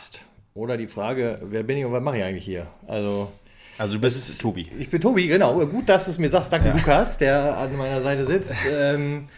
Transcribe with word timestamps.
Podcast. 0.00 0.24
Oder 0.54 0.76
die 0.76 0.88
Frage, 0.88 1.38
wer 1.42 1.62
bin 1.62 1.76
ich 1.76 1.84
und 1.84 1.92
was 1.92 2.02
mache 2.02 2.18
ich 2.18 2.24
eigentlich 2.24 2.44
hier? 2.44 2.66
Also, 2.86 3.30
Also 3.78 3.94
du 3.94 4.00
bist 4.00 4.40
Tobi. 4.40 4.70
ich 4.78 4.88
bin 4.90 5.00
Tobi, 5.00 5.26
genau. 5.26 5.64
Gut, 5.66 5.88
dass 5.88 6.06
du 6.06 6.10
es 6.10 6.18
mir 6.18 6.28
sagst. 6.28 6.52
Danke, 6.52 6.70
Lukas, 6.70 7.18
der 7.18 7.56
an 7.56 7.76
meiner 7.76 8.00
Seite 8.00 8.24
sitzt. 8.24 8.54
ähm, 8.70 9.28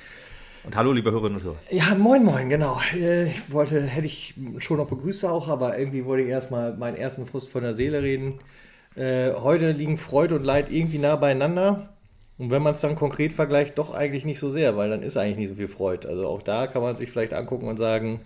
Und 0.65 0.77
hallo, 0.77 0.93
liebe 0.93 1.11
Hörerinnen 1.11 1.39
und 1.39 1.45
Hörer. 1.45 1.57
ja, 1.71 1.95
moin, 1.97 2.25
moin, 2.25 2.49
genau. 2.49 2.81
Äh, 2.95 3.25
Ich 3.25 3.53
wollte, 3.53 3.83
hätte 3.83 4.07
ich 4.07 4.35
schon 4.59 4.79
noch 4.79 4.87
begrüßt 4.87 5.25
auch, 5.25 5.49
aber 5.49 5.79
irgendwie 5.79 6.05
wollte 6.05 6.25
ich 6.25 6.31
erstmal 6.31 6.75
meinen 6.77 6.97
ersten 6.97 7.27
Frust 7.27 7.49
von 7.51 7.63
der 7.63 7.75
Seele 7.75 8.03
reden. 8.03 8.39
Äh, 8.95 9.33
heute 9.33 9.73
liegen 9.73 9.97
Freude 9.99 10.37
und 10.37 10.45
Leid 10.45 10.71
irgendwie 10.71 10.99
nah 10.99 11.17
beieinander. 11.17 11.91
Und 12.39 12.51
wenn 12.51 12.63
man 12.63 12.75
es 12.75 12.81
dann 12.81 12.97
konkret 12.97 13.33
vergleicht, 13.33 13.79
doch 13.79 13.93
eigentlich 13.93 14.25
nicht 14.25 14.39
so 14.39 14.51
sehr, 14.51 14.77
weil 14.77 14.89
dann 14.91 15.03
ist 15.03 15.17
eigentlich 15.17 15.37
nicht 15.39 15.49
so 15.51 15.55
viel 15.57 15.69
Freude. 15.69 16.09
Also 16.09 16.27
auch 16.29 16.43
da 16.43 16.67
kann 16.67 16.83
man 16.83 16.97
sich 16.97 17.11
vielleicht 17.11 17.35
angucken 17.35 17.69
und 17.69 17.77
sagen, 17.77 18.21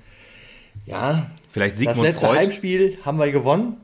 ja, 0.85 1.31
Vielleicht 1.53 1.75
das 1.77 1.79
Sigmund 1.81 2.03
letzte 2.03 2.27
Freud. 2.27 2.39
Heimspiel 2.39 2.99
haben 3.05 3.19
wir 3.19 3.31
gewonnen. 3.31 3.79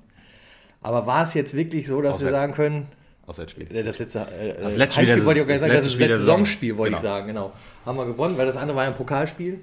Aber 0.83 1.07
war 1.07 1.25
es 1.27 1.33
jetzt 1.35 1.55
wirklich 1.55 1.87
so, 1.87 2.03
dass 2.03 2.21
wir 2.21 2.27
Auswärts. 2.27 2.41
sagen 2.41 2.53
können, 2.55 2.87
Auswärtsspiel. 3.27 3.69
äh, 3.75 3.83
das 3.85 3.99
letzte, 3.99 4.19
äh, 4.21 4.61
Das 4.63 4.75
äh, 4.75 4.79
letzte 4.79 5.01
Spiel 5.01 5.09
Heimspiel 5.11 5.25
wollte 5.27 5.39
ich 5.41 5.45
auch 5.45 5.49
gar 5.49 5.55
nicht 5.55 5.61
sagen, 5.61 5.73
das 5.75 5.85
das 5.85 5.95
letzte 5.99 6.19
Saison. 6.19 6.27
Saisonspiel, 6.39 6.77
wollte 6.77 6.95
ich 6.97 7.01
Genau. 7.01 7.13
sagen, 7.15 7.27
genau. 7.29 7.53
Haben 7.87 7.97
wir 7.99 8.07
gewonnen, 8.07 8.37
weil 8.37 8.47
das 8.47 8.57
andere 8.57 8.77
war 8.77 8.85
ein 8.85 8.95
Pokalspiel. 8.97 9.61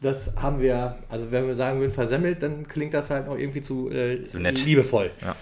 Das 0.00 0.34
haben 0.36 0.60
wir, 0.62 0.96
also 1.10 1.30
wenn 1.32 1.46
wir 1.46 1.54
sagen 1.54 1.80
würden, 1.80 1.90
versemmelt, 1.90 2.42
dann 2.42 2.66
klingt 2.68 2.94
das 2.94 3.10
halt 3.10 3.26
noch 3.26 3.36
irgendwie 3.36 3.60
zu, 3.62 3.90
äh, 3.90 4.24
Zu 4.24 4.38
nett. 4.38 4.64
liebevoll. 4.64 5.10
Ja. 5.20 5.36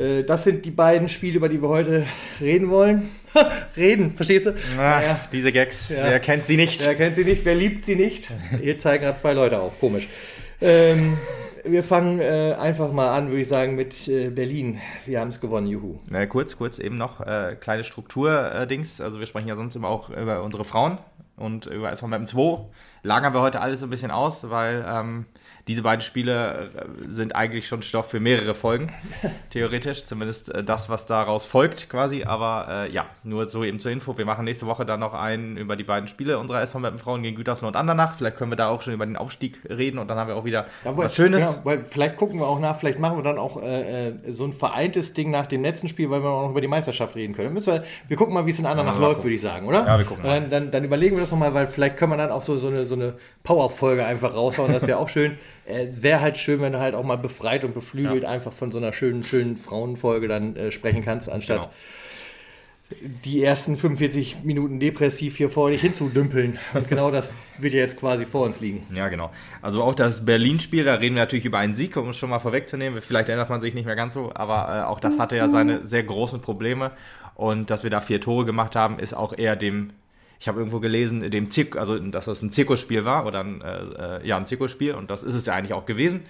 Äh, 0.00 0.22
das 0.24 0.44
sind 0.44 0.64
die 0.64 0.70
beiden 0.70 1.08
Spiele, 1.10 1.36
über 1.36 1.48
die 1.50 1.60
wir 1.60 1.68
heute 1.68 2.06
reden 2.40 2.70
wollen. 2.70 3.10
reden, 3.76 4.12
verstehst 4.16 4.46
du? 4.46 4.50
Ah, 4.78 5.00
Naja, 5.00 5.20
Diese 5.32 5.52
Gags, 5.52 5.90
Ja. 5.90 6.04
wer 6.04 6.20
kennt 6.20 6.46
sie 6.46 6.56
nicht? 6.56 6.82
Wer 6.86 6.94
kennt 6.94 7.16
sie 7.16 7.24
nicht, 7.24 7.44
wer 7.44 7.54
liebt 7.56 7.84
sie 7.84 7.96
nicht? 7.96 8.30
Hier 8.62 8.78
zeigen 8.78 9.04
gerade 9.04 9.18
zwei 9.18 9.32
Leute 9.34 9.58
auf, 9.58 9.78
komisch. 9.80 10.06
Ähm, 10.64 11.18
wir 11.64 11.82
fangen 11.82 12.20
äh, 12.20 12.54
einfach 12.56 12.92
mal 12.92 13.16
an, 13.16 13.30
würde 13.30 13.40
ich 13.40 13.48
sagen, 13.48 13.74
mit 13.74 14.06
äh, 14.06 14.30
Berlin. 14.30 14.78
Wir 15.06 15.18
haben 15.18 15.28
es 15.28 15.40
gewonnen, 15.40 15.66
juhu. 15.66 15.98
Äh, 16.12 16.28
kurz, 16.28 16.56
kurz 16.56 16.78
eben 16.78 16.94
noch 16.94 17.20
äh, 17.20 17.56
kleine 17.60 17.82
Struktur-Dings. 17.82 19.00
Also 19.00 19.18
wir 19.18 19.26
sprechen 19.26 19.48
ja 19.48 19.56
sonst 19.56 19.74
immer 19.74 19.88
auch 19.88 20.10
über 20.10 20.40
unsere 20.44 20.64
Frauen 20.64 20.98
und 21.36 21.66
über 21.66 21.90
SV 21.90 22.06
Mappen 22.06 22.28
2. 22.28 22.66
Lagern 23.02 23.34
wir 23.34 23.40
heute 23.40 23.60
alles 23.60 23.80
so 23.80 23.86
ein 23.86 23.90
bisschen 23.90 24.12
aus, 24.12 24.50
weil 24.50 24.84
ähm, 24.88 25.26
diese 25.68 25.82
beiden 25.82 26.00
Spiele 26.00 26.70
äh, 26.74 27.12
sind 27.12 27.36
eigentlich 27.36 27.68
schon 27.68 27.82
Stoff 27.82 28.10
für 28.10 28.18
mehrere 28.18 28.54
Folgen, 28.54 28.92
theoretisch. 29.50 30.04
Zumindest 30.04 30.52
äh, 30.52 30.64
das, 30.64 30.88
was 30.88 31.06
daraus 31.06 31.44
folgt 31.44 31.88
quasi. 31.88 32.24
Aber 32.24 32.66
äh, 32.68 32.92
ja, 32.92 33.06
nur 33.22 33.48
so 33.48 33.62
eben 33.62 33.78
zur 33.78 33.92
Info. 33.92 34.18
Wir 34.18 34.24
machen 34.24 34.44
nächste 34.44 34.66
Woche 34.66 34.84
dann 34.84 35.00
noch 35.00 35.14
einen 35.14 35.56
über 35.56 35.76
die 35.76 35.84
beiden 35.84 36.08
Spiele 36.08 36.38
unserer 36.38 36.62
SV 36.62 36.80
Frauen 36.96 37.22
gegen 37.22 37.36
Gütersloh 37.36 37.68
und 37.68 37.76
Andernach. 37.76 38.16
Vielleicht 38.16 38.36
können 38.36 38.50
wir 38.50 38.56
da 38.56 38.68
auch 38.68 38.82
schon 38.82 38.94
über 38.94 39.06
den 39.06 39.16
Aufstieg 39.16 39.60
reden 39.68 39.98
und 39.98 40.08
dann 40.08 40.18
haben 40.18 40.28
wir 40.28 40.36
auch 40.36 40.44
wieder 40.44 40.66
Ja, 40.84 40.96
was 40.96 41.14
Schönes. 41.14 41.40
Ja, 41.40 41.60
weil 41.62 41.84
vielleicht 41.84 42.16
gucken 42.16 42.40
wir 42.40 42.46
auch 42.46 42.58
nach, 42.58 42.76
vielleicht 42.78 42.98
machen 42.98 43.18
wir 43.18 43.22
dann 43.22 43.38
auch 43.38 43.62
äh, 43.62 44.08
äh, 44.08 44.12
so 44.28 44.44
ein 44.44 44.52
vereintes 44.52 45.12
Ding 45.12 45.30
nach 45.30 45.46
dem 45.46 45.62
letzten 45.62 45.86
Spiel, 45.86 46.10
weil 46.10 46.22
wir 46.22 46.30
auch 46.30 46.42
noch 46.42 46.50
über 46.50 46.60
die 46.60 46.68
Meisterschaft 46.68 47.14
reden 47.14 47.34
können. 47.34 47.54
Wir, 47.54 47.84
wir 48.08 48.16
gucken 48.16 48.34
mal, 48.34 48.46
wie 48.46 48.50
es 48.50 48.58
in 48.58 48.66
Andernach 48.66 48.94
Ja, 48.94 49.00
läuft, 49.00 49.22
würde 49.22 49.34
ich 49.34 49.42
sagen, 49.42 49.66
oder? 49.66 49.86
Ja, 49.86 49.98
wir 49.98 50.04
gucken 50.04 50.24
mal. 50.24 50.40
Dann, 50.40 50.50
dann, 50.50 50.70
dann 50.72 50.84
überlegen 50.84 51.16
wir 51.16 51.20
das 51.20 51.30
nochmal, 51.30 51.54
weil 51.54 51.68
vielleicht 51.68 51.96
können 51.96 52.12
wir 52.12 52.16
dann 52.16 52.30
auch 52.30 52.42
so, 52.42 52.58
so 52.58 52.66
eine, 52.66 52.84
so 52.84 52.94
eine 52.94 53.14
Power-Folge 53.44 54.04
einfach 54.04 54.34
raushauen. 54.34 54.72
Das 54.72 54.86
wäre 54.86 54.98
auch 54.98 55.08
schön. 55.08 55.38
Äh, 55.66 55.86
wäre 55.92 56.20
halt 56.20 56.38
schön, 56.38 56.60
wenn 56.60 56.72
du 56.72 56.80
halt 56.80 56.94
auch 56.94 57.04
mal 57.04 57.16
befreit 57.18 57.64
und 57.64 57.72
beflügelt 57.74 58.24
einfach 58.24 58.52
von 58.52 58.70
so 58.70 58.78
einer 58.78 58.92
schönen, 58.92 59.22
schönen 59.22 59.56
Frauenfolge 59.56 60.26
dann 60.28 60.56
äh, 60.56 60.72
sprechen 60.72 61.04
kannst, 61.04 61.28
anstatt 61.28 61.62
Genau. 61.62 61.72
die 63.24 63.42
ersten 63.42 63.76
45 63.76 64.38
Minuten 64.42 64.80
depressiv 64.80 65.36
hier 65.36 65.48
vor 65.48 65.70
dich 65.70 65.80
hinzudümpeln. 65.80 66.58
Und 66.74 66.88
genau 66.88 67.10
das 67.10 67.32
wird 67.58 67.72
ja 67.74 67.78
jetzt 67.78 67.98
quasi 67.98 68.26
vor 68.26 68.44
uns 68.44 68.60
liegen. 68.60 68.86
Ja, 68.92 69.08
genau. 69.08 69.30
Also 69.62 69.82
auch 69.82 69.94
das 69.94 70.24
Berlin-Spiel, 70.24 70.84
da 70.84 70.94
reden 70.94 71.14
wir 71.14 71.22
natürlich 71.22 71.44
über 71.44 71.58
einen 71.58 71.74
Sieg, 71.74 71.96
um 71.96 72.08
es 72.10 72.16
schon 72.18 72.30
mal 72.30 72.40
vorwegzunehmen. 72.40 73.00
Vielleicht 73.00 73.28
erinnert 73.28 73.48
man 73.48 73.60
sich 73.60 73.74
nicht 73.74 73.86
mehr 73.86 73.96
ganz 73.96 74.14
so, 74.14 74.32
aber 74.34 74.76
äh, 74.76 74.82
auch 74.82 75.00
das 75.00 75.18
hatte 75.18 75.36
ja 75.36 75.48
seine 75.50 75.86
sehr 75.86 76.02
großen 76.02 76.40
Probleme. 76.40 76.90
Und 77.34 77.70
dass 77.70 77.82
wir 77.82 77.90
da 77.90 78.00
vier 78.00 78.20
Tore 78.20 78.44
gemacht 78.44 78.76
haben, 78.76 78.98
ist 78.98 79.14
auch 79.14 79.32
eher 79.36 79.56
dem, 79.56 79.90
ich 80.42 80.48
habe 80.48 80.58
irgendwo 80.58 80.80
gelesen, 80.80 81.30
dem 81.30 81.52
Zirk, 81.52 81.76
also 81.76 81.96
dass 81.96 82.24
das 82.24 82.42
ein 82.42 82.50
Zirkusspiel 82.50 83.04
war 83.04 83.26
oder 83.26 83.44
ein, 83.44 83.60
äh, 83.60 84.16
äh, 84.22 84.26
ja, 84.26 84.36
ein 84.36 84.44
Zirkusspiel 84.44 84.92
und 84.92 85.08
das 85.08 85.22
ist 85.22 85.34
es 85.34 85.46
ja 85.46 85.54
eigentlich 85.54 85.72
auch 85.72 85.86
gewesen. 85.86 86.24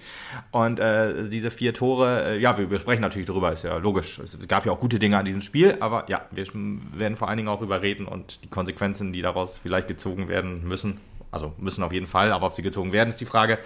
Und 0.51 0.79
äh, 0.79 1.29
diese 1.29 1.49
vier 1.49 1.73
Tore, 1.73 2.23
äh, 2.25 2.39
ja, 2.39 2.55
wir, 2.55 2.69
wir 2.69 2.77
sprechen 2.77 3.01
natürlich 3.01 3.25
darüber, 3.25 3.51
ist 3.51 3.63
ja 3.63 3.75
logisch. 3.77 4.19
Es 4.19 4.37
gab 4.47 4.67
ja 4.67 4.71
auch 4.71 4.79
gute 4.79 4.99
Dinge 4.99 5.17
an 5.17 5.25
diesem 5.25 5.41
Spiel, 5.41 5.77
aber 5.79 6.05
ja, 6.09 6.27
wir 6.29 6.45
werden 6.93 7.15
vor 7.15 7.27
allen 7.27 7.37
Dingen 7.37 7.49
auch 7.49 7.57
darüber 7.57 7.81
reden 7.81 8.05
und 8.05 8.43
die 8.43 8.49
Konsequenzen, 8.49 9.13
die 9.13 9.23
daraus 9.23 9.57
vielleicht 9.57 9.87
gezogen 9.87 10.27
werden 10.27 10.63
müssen. 10.67 10.99
Also 11.31 11.51
müssen 11.57 11.83
auf 11.83 11.91
jeden 11.91 12.05
Fall, 12.05 12.31
aber 12.31 12.45
ob 12.45 12.53
sie 12.53 12.61
gezogen 12.61 12.91
werden, 12.91 13.09
ist 13.09 13.19
die 13.19 13.25
Frage. 13.25 13.57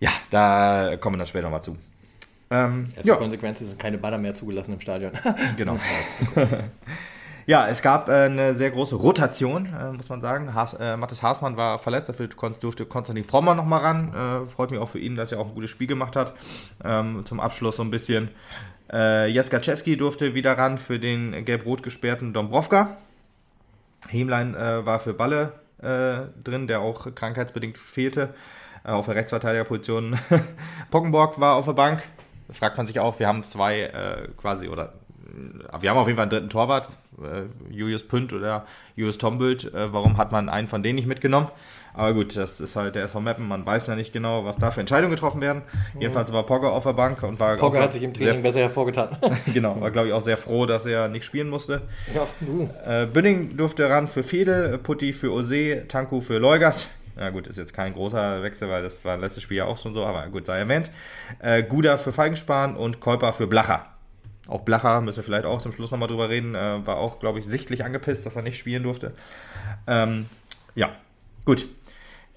Ja, 0.00 0.10
da 0.30 0.96
kommen 0.96 1.16
wir 1.16 1.18
dann 1.18 1.26
später 1.26 1.44
nochmal 1.44 1.62
zu. 1.62 1.76
Ähm, 2.50 2.86
Erste 2.96 3.10
ja, 3.10 3.16
Konsequenz 3.16 3.60
ist 3.60 3.78
keine 3.78 3.98
Banner 3.98 4.16
mehr 4.16 4.32
zugelassen 4.32 4.72
im 4.72 4.80
Stadion. 4.80 5.12
genau. 5.58 5.78
ja, 7.46 7.66
es 7.68 7.82
gab 7.82 8.08
äh, 8.08 8.12
eine 8.12 8.54
sehr 8.54 8.70
große 8.70 8.96
Rotation, 8.96 9.66
äh, 9.66 9.92
muss 9.92 10.08
man 10.08 10.20
sagen. 10.20 10.54
Haas, 10.54 10.74
äh, 10.74 10.96
Mathis 10.96 11.22
Haasmann 11.22 11.56
war 11.56 11.78
verletzt, 11.78 12.08
dafür 12.08 12.28
durfte 12.28 12.86
Konstantin 12.86 13.24
Frommer 13.24 13.54
nochmal 13.54 13.80
ran. 13.80 14.14
Äh, 14.14 14.46
freut 14.46 14.70
mich 14.70 14.80
auch 14.80 14.88
für 14.88 14.98
ihn, 14.98 15.16
dass 15.16 15.32
er 15.32 15.40
auch 15.40 15.48
ein 15.48 15.54
gutes 15.54 15.70
Spiel 15.70 15.86
gemacht 15.86 16.16
hat. 16.16 16.34
Ähm, 16.84 17.24
zum 17.24 17.40
Abschluss 17.40 17.76
so 17.76 17.82
ein 17.82 17.90
bisschen. 17.90 18.30
Äh, 18.92 19.28
Jaskaczewski 19.30 19.96
durfte 19.96 20.34
wieder 20.34 20.56
ran 20.56 20.78
für 20.78 20.98
den 20.98 21.44
gelb-rot 21.44 21.82
gesperrten 21.82 22.32
Dombrovka. 22.32 22.96
Hemlein 24.08 24.54
äh, 24.54 24.84
war 24.84 25.00
für 25.00 25.14
Balle 25.14 25.52
äh, 25.80 26.26
drin, 26.42 26.66
der 26.66 26.80
auch 26.80 27.14
krankheitsbedingt 27.14 27.78
fehlte. 27.78 28.34
Auf 28.84 29.06
der 29.06 29.14
Rechtsverteidigerposition 29.14 30.18
Pockenborg 30.90 31.38
war 31.40 31.54
auf 31.54 31.66
der 31.66 31.72
Bank. 31.72 32.02
Fragt 32.50 32.76
man 32.76 32.84
sich 32.84 32.98
auch, 32.98 33.20
wir 33.20 33.28
haben 33.28 33.44
zwei 33.44 34.28
quasi, 34.36 34.68
oder 34.68 34.94
wir 35.78 35.88
haben 35.88 35.96
auf 35.96 36.08
jeden 36.08 36.16
Fall 36.16 36.24
einen 36.24 36.30
dritten 36.30 36.50
Torwart, 36.50 36.88
Julius 37.70 38.06
Pünd 38.06 38.32
oder 38.32 38.66
Julius 38.96 39.18
Tombild. 39.18 39.72
Äh, 39.72 39.92
warum 39.92 40.16
hat 40.16 40.32
man 40.32 40.48
einen 40.48 40.68
von 40.68 40.82
denen 40.82 40.96
nicht 40.96 41.06
mitgenommen? 41.06 41.48
Aber 41.94 42.14
gut, 42.14 42.36
das 42.36 42.60
ist 42.60 42.74
halt 42.74 42.94
der 42.94 43.04
SV 43.04 43.20
Meppen. 43.20 43.46
Man 43.46 43.66
weiß 43.66 43.86
ja 43.86 43.94
nicht 43.94 44.12
genau, 44.12 44.44
was 44.44 44.56
da 44.56 44.70
für 44.70 44.80
Entscheidungen 44.80 45.14
getroffen 45.14 45.40
werden. 45.42 45.62
Jedenfalls 45.98 46.32
war 46.32 46.44
Pogge 46.44 46.70
auf 46.70 46.84
der 46.84 46.94
Bank 46.94 47.22
und 47.22 47.38
war 47.38 47.56
Pogge 47.56 47.80
hat 47.80 47.92
sich 47.92 48.02
im 48.02 48.14
Training 48.14 48.34
sehr, 48.34 48.42
besser 48.42 48.60
hervorgetan. 48.60 49.16
genau, 49.52 49.78
war 49.80 49.90
glaube 49.90 50.08
ich 50.08 50.14
auch 50.14 50.22
sehr 50.22 50.38
froh, 50.38 50.64
dass 50.64 50.86
er 50.86 51.08
nicht 51.08 51.24
spielen 51.24 51.50
musste. 51.50 51.82
ja, 52.14 52.26
du. 52.40 52.68
Äh, 52.86 53.06
Bünding 53.06 53.56
durfte 53.56 53.88
ran 53.88 54.08
für 54.08 54.22
Fedel, 54.22 54.78
Putti 54.78 55.12
für 55.12 55.32
Ose, 55.32 55.86
Tanku 55.88 56.20
für 56.20 56.38
Leugas. 56.38 56.88
Na 57.14 57.28
gut, 57.28 57.46
ist 57.46 57.58
jetzt 57.58 57.74
kein 57.74 57.92
großer 57.92 58.42
Wechsel, 58.42 58.70
weil 58.70 58.82
das 58.82 59.04
war 59.04 59.18
letztes 59.18 59.42
Spiel 59.42 59.58
ja 59.58 59.66
auch 59.66 59.76
schon 59.76 59.92
so, 59.92 60.06
aber 60.06 60.26
gut, 60.28 60.46
sei 60.46 60.58
erwähnt. 60.60 60.90
Äh, 61.40 61.62
Guda 61.62 61.98
für 61.98 62.12
Feigenspahn 62.12 62.74
und 62.74 63.00
Kolper 63.00 63.34
für 63.34 63.46
Blacher. 63.46 63.91
Auch 64.48 64.62
Blacher, 64.62 65.00
müssen 65.00 65.18
wir 65.18 65.24
vielleicht 65.24 65.44
auch 65.44 65.62
zum 65.62 65.72
Schluss 65.72 65.90
nochmal 65.90 66.08
drüber 66.08 66.28
reden, 66.28 66.54
äh, 66.54 66.84
war 66.84 66.96
auch, 66.96 67.20
glaube 67.20 67.38
ich, 67.38 67.46
sichtlich 67.46 67.84
angepisst, 67.84 68.26
dass 68.26 68.36
er 68.36 68.42
nicht 68.42 68.58
spielen 68.58 68.82
durfte. 68.82 69.12
Ähm, 69.86 70.26
ja, 70.74 70.90
gut. 71.44 71.66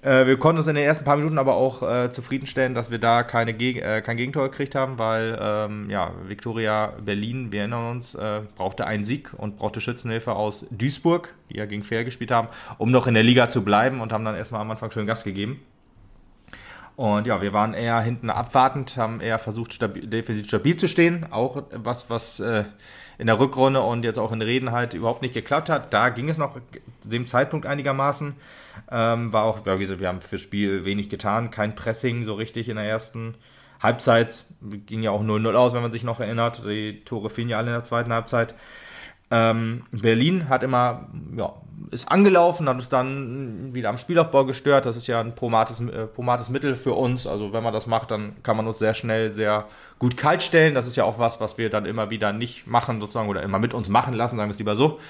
Äh, 0.02 0.26
wir 0.26 0.38
konnten 0.38 0.58
uns 0.58 0.68
in 0.68 0.76
den 0.76 0.84
ersten 0.84 1.04
paar 1.04 1.16
Minuten 1.16 1.36
aber 1.36 1.56
auch 1.56 1.82
äh, 1.82 2.12
zufriedenstellen, 2.12 2.74
dass 2.74 2.92
wir 2.92 2.98
da 2.98 3.24
keine 3.24 3.54
Geg 3.54 3.78
äh, 3.78 4.02
kein 4.02 4.16
Gegentor 4.16 4.48
gekriegt 4.50 4.76
haben, 4.76 5.00
weil 5.00 5.36
ähm, 5.40 5.90
ja, 5.90 6.12
Viktoria 6.26 6.92
Berlin, 7.04 7.50
wir 7.50 7.60
erinnern 7.60 7.90
uns, 7.90 8.14
äh, 8.14 8.42
brauchte 8.56 8.86
einen 8.86 9.04
Sieg 9.04 9.32
und 9.36 9.56
brauchte 9.56 9.80
Schützenhilfe 9.80 10.34
aus 10.34 10.66
Duisburg, 10.70 11.34
die 11.50 11.56
ja 11.56 11.66
gegen 11.66 11.82
Fair 11.82 12.04
gespielt 12.04 12.30
haben, 12.30 12.48
um 12.78 12.92
noch 12.92 13.08
in 13.08 13.14
der 13.14 13.24
Liga 13.24 13.48
zu 13.48 13.64
bleiben 13.64 14.00
und 14.00 14.12
haben 14.12 14.24
dann 14.24 14.36
erstmal 14.36 14.60
am 14.60 14.70
Anfang 14.70 14.92
schön 14.92 15.06
Gas 15.06 15.24
gegeben. 15.24 15.60
Und 16.96 17.26
ja, 17.26 17.42
wir 17.42 17.52
waren 17.52 17.74
eher 17.74 18.00
hinten 18.00 18.30
abwartend, 18.30 18.96
haben 18.96 19.20
eher 19.20 19.38
versucht, 19.38 19.74
stabil, 19.74 20.06
defensiv 20.06 20.46
stabil 20.46 20.76
zu 20.78 20.88
stehen. 20.88 21.26
Auch 21.30 21.64
was, 21.70 22.08
was 22.08 22.40
äh, 22.40 22.64
in 23.18 23.26
der 23.26 23.38
Rückrunde 23.38 23.82
und 23.82 24.02
jetzt 24.02 24.18
auch 24.18 24.32
in 24.32 24.40
Reden 24.40 24.72
halt 24.72 24.94
überhaupt 24.94 25.20
nicht 25.20 25.34
geklappt 25.34 25.68
hat. 25.68 25.92
Da 25.92 26.08
ging 26.08 26.28
es 26.28 26.38
noch 26.38 26.56
zu 27.00 27.08
dem 27.10 27.26
Zeitpunkt 27.26 27.66
einigermaßen. 27.66 28.34
Ähm, 28.90 29.32
war 29.32 29.44
auch, 29.44 29.66
wie 29.66 29.78
gesagt, 29.78 30.00
wir 30.00 30.08
haben 30.08 30.22
fürs 30.22 30.40
Spiel 30.40 30.86
wenig 30.86 31.10
getan. 31.10 31.50
Kein 31.50 31.74
Pressing 31.74 32.24
so 32.24 32.34
richtig 32.34 32.70
in 32.70 32.76
der 32.76 32.86
ersten 32.86 33.34
Halbzeit. 33.82 34.44
Ging 34.86 35.02
ja 35.02 35.10
auch 35.10 35.22
0-0 35.22 35.54
aus, 35.54 35.74
wenn 35.74 35.82
man 35.82 35.92
sich 35.92 36.04
noch 36.04 36.20
erinnert. 36.20 36.62
Die 36.66 37.02
Tore 37.04 37.28
fielen 37.28 37.50
ja 37.50 37.58
alle 37.58 37.68
in 37.68 37.74
der 37.74 37.84
zweiten 37.84 38.12
Halbzeit. 38.12 38.54
Ähm, 39.30 39.84
Berlin 39.90 40.48
hat 40.48 40.62
immer, 40.62 41.08
ja, 41.36 41.52
ist 41.90 42.10
angelaufen, 42.10 42.68
hat 42.68 42.76
uns 42.76 42.88
dann 42.88 43.74
wieder 43.74 43.88
am 43.88 43.98
Spielaufbau 43.98 44.44
gestört. 44.44 44.86
Das 44.86 44.96
ist 44.96 45.06
ja 45.06 45.20
ein 45.20 45.34
promates, 45.34 45.80
äh, 45.80 46.06
promates 46.06 46.48
Mittel 46.48 46.74
für 46.74 46.92
uns. 46.92 47.26
Also 47.26 47.52
wenn 47.52 47.62
man 47.62 47.72
das 47.72 47.86
macht, 47.86 48.10
dann 48.10 48.42
kann 48.42 48.56
man 48.56 48.66
uns 48.66 48.78
sehr 48.78 48.94
schnell 48.94 49.32
sehr 49.32 49.66
gut 49.98 50.16
kalt 50.16 50.42
stellen. 50.42 50.74
Das 50.74 50.86
ist 50.86 50.96
ja 50.96 51.04
auch 51.04 51.18
was, 51.18 51.40
was 51.40 51.58
wir 51.58 51.70
dann 51.70 51.86
immer 51.86 52.10
wieder 52.10 52.32
nicht 52.32 52.66
machen 52.66 53.00
sozusagen 53.00 53.28
oder 53.28 53.42
immer 53.42 53.58
mit 53.58 53.74
uns 53.74 53.88
machen 53.88 54.14
lassen, 54.14 54.36
sagen 54.36 54.48
wir 54.48 54.52
es 54.52 54.58
lieber 54.58 54.76
so. 54.76 55.00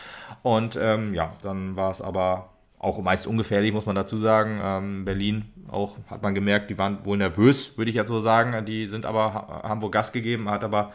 Und 0.42 0.78
ähm, 0.80 1.14
ja, 1.14 1.32
dann 1.42 1.76
war 1.76 1.90
es 1.90 2.00
aber 2.00 2.50
auch 2.78 3.00
meist 3.00 3.26
ungefährlich, 3.26 3.72
muss 3.72 3.86
man 3.86 3.96
dazu 3.96 4.19
sagen. 4.19 4.60
Ähm, 4.62 5.04
Berlin 5.04 5.46
auch, 5.69 5.96
hat 6.08 6.22
man 6.22 6.34
gemerkt, 6.34 6.70
die 6.70 6.78
waren 6.78 7.04
wohl 7.04 7.16
nervös, 7.16 7.76
würde 7.76 7.90
ich 7.90 7.96
jetzt 7.96 8.08
so 8.08 8.20
sagen. 8.20 8.64
Die 8.64 8.86
sind 8.86 9.06
aber, 9.06 9.62
haben 9.62 9.82
wohl 9.82 9.90
Gas 9.90 10.12
gegeben, 10.12 10.50
hat 10.50 10.62
aber 10.64 10.92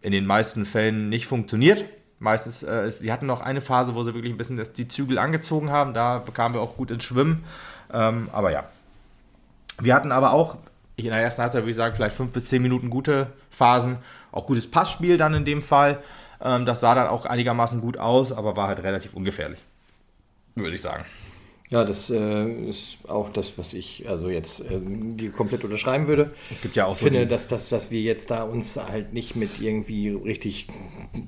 in 0.00 0.12
den 0.12 0.26
meisten 0.26 0.64
Fällen 0.64 1.08
nicht 1.08 1.26
funktioniert. 1.26 1.84
Meistens, 2.18 2.62
äh, 2.62 2.90
sie 2.90 3.12
hatten 3.12 3.26
noch 3.26 3.40
eine 3.40 3.60
Phase, 3.60 3.94
wo 3.94 4.02
sie 4.02 4.14
wirklich 4.14 4.32
ein 4.32 4.38
bisschen 4.38 4.62
die 4.76 4.88
Zügel 4.88 5.18
angezogen 5.18 5.70
haben. 5.70 5.92
Da 5.94 6.18
bekamen 6.18 6.54
wir 6.54 6.62
auch 6.62 6.76
gut 6.76 6.90
ins 6.90 7.04
Schwimmen. 7.04 7.44
Ähm, 7.92 8.28
aber 8.32 8.52
ja. 8.52 8.64
Wir 9.80 9.94
hatten 9.94 10.12
aber 10.12 10.32
auch 10.32 10.56
in 10.96 11.06
der 11.06 11.20
ersten 11.20 11.42
Halbzeit 11.42 11.62
würde 11.62 11.70
ich 11.70 11.76
sagen, 11.76 11.94
vielleicht 11.94 12.16
fünf 12.16 12.32
bis 12.32 12.46
zehn 12.46 12.62
Minuten 12.62 12.88
gute 12.88 13.28
Phasen. 13.50 13.98
Auch 14.32 14.46
gutes 14.46 14.70
Passspiel 14.70 15.18
dann 15.18 15.34
in 15.34 15.44
dem 15.44 15.62
Fall. 15.62 16.02
Ähm, 16.40 16.64
das 16.64 16.80
sah 16.80 16.94
dann 16.94 17.06
auch 17.06 17.26
einigermaßen 17.26 17.80
gut 17.80 17.98
aus, 17.98 18.32
aber 18.32 18.56
war 18.56 18.68
halt 18.68 18.82
relativ 18.82 19.14
ungefährlich. 19.14 19.60
Würde 20.54 20.74
ich 20.74 20.80
sagen. 20.80 21.04
Ja, 21.68 21.84
das 21.84 22.10
äh, 22.10 22.48
ist 22.68 22.98
auch 23.08 23.28
das, 23.30 23.58
was 23.58 23.74
ich 23.74 24.08
also 24.08 24.28
jetzt 24.30 24.60
äh, 24.60 24.78
die 24.80 25.30
komplett 25.30 25.64
unterschreiben 25.64 26.06
würde. 26.06 26.32
Es 26.54 26.62
gibt 26.62 26.76
ja 26.76 26.86
auch 26.86 26.92
ich 26.92 27.00
so 27.00 27.06
finde, 27.06 27.26
dass, 27.26 27.48
dass, 27.48 27.68
dass 27.68 27.90
wir 27.90 28.00
jetzt 28.00 28.30
da 28.30 28.44
uns 28.44 28.76
halt 28.76 29.12
nicht 29.12 29.34
mit 29.34 29.60
irgendwie 29.60 30.10
richtig 30.10 30.68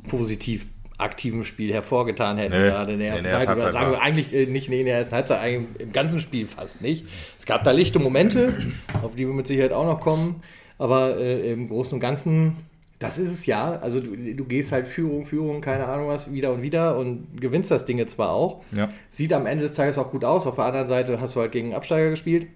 positiv 0.09 0.67
aktivem 0.99 1.45
Spiel 1.45 1.73
hervorgetan 1.73 2.37
hätten, 2.39 2.61
nee, 2.61 2.69
gerade 2.69 2.93
in 2.93 2.99
der 2.99 3.13
ersten 3.13 3.27
in 3.27 3.33
der 3.33 3.41
Zeit. 3.41 3.57
Oder 3.57 3.71
sagen 3.71 3.93
wir 3.93 4.03
eigentlich 4.03 4.35
äh, 4.35 4.47
nicht 4.47 4.69
nee, 4.69 4.81
in 4.81 4.87
der 4.87 4.99
ersten 4.99 5.15
Halbzeit, 5.15 5.41
eigentlich 5.41 5.81
im 5.81 5.93
ganzen 5.93 6.21
Spiel 6.21 6.47
fast 6.47 6.83
nicht. 6.83 7.07
Es 7.39 7.47
gab 7.47 7.65
da 7.65 7.71
lichte 7.71 8.01
Momente, 8.01 8.55
auf 9.03 9.15
die 9.15 9.27
wir 9.27 9.33
mit 9.33 9.47
Sicherheit 9.47 9.73
auch 9.73 9.87
noch 9.87 10.01
kommen, 10.01 10.43
aber 10.77 11.17
äh, 11.17 11.53
im 11.53 11.69
Großen 11.69 11.95
und 11.95 12.01
Ganzen, 12.01 12.57
das 12.99 13.17
ist 13.17 13.31
es 13.31 13.47
ja. 13.47 13.79
Also 13.79 14.01
du, 14.01 14.17
du, 14.17 14.45
gehst 14.45 14.73
halt 14.73 14.89
Führung, 14.89 15.25
Führung, 15.25 15.61
keine 15.61 15.87
Ahnung 15.87 16.09
was, 16.09 16.33
wieder 16.33 16.53
und 16.53 16.63
wieder 16.63 16.97
und 16.97 17.41
gewinnst 17.41 17.71
das 17.71 17.85
Ding 17.85 17.99
jetzt 17.99 18.17
zwar 18.17 18.31
auch. 18.31 18.65
Ja. 18.77 18.91
Sieht 19.09 19.33
am 19.33 19.47
Ende 19.47 19.63
des 19.63 19.75
Tages 19.75 19.99
auch 19.99 20.11
gut 20.11 20.25
aus. 20.25 20.49
Auf 20.49 20.57
der 20.57 20.65
anderen 20.65 20.89
Seite 20.89 21.21
hast 21.21 21.37
du 21.37 21.41
halt 21.41 21.53
gegen 21.53 21.75
Absteiger 21.75 22.11
gespielt 22.11 22.49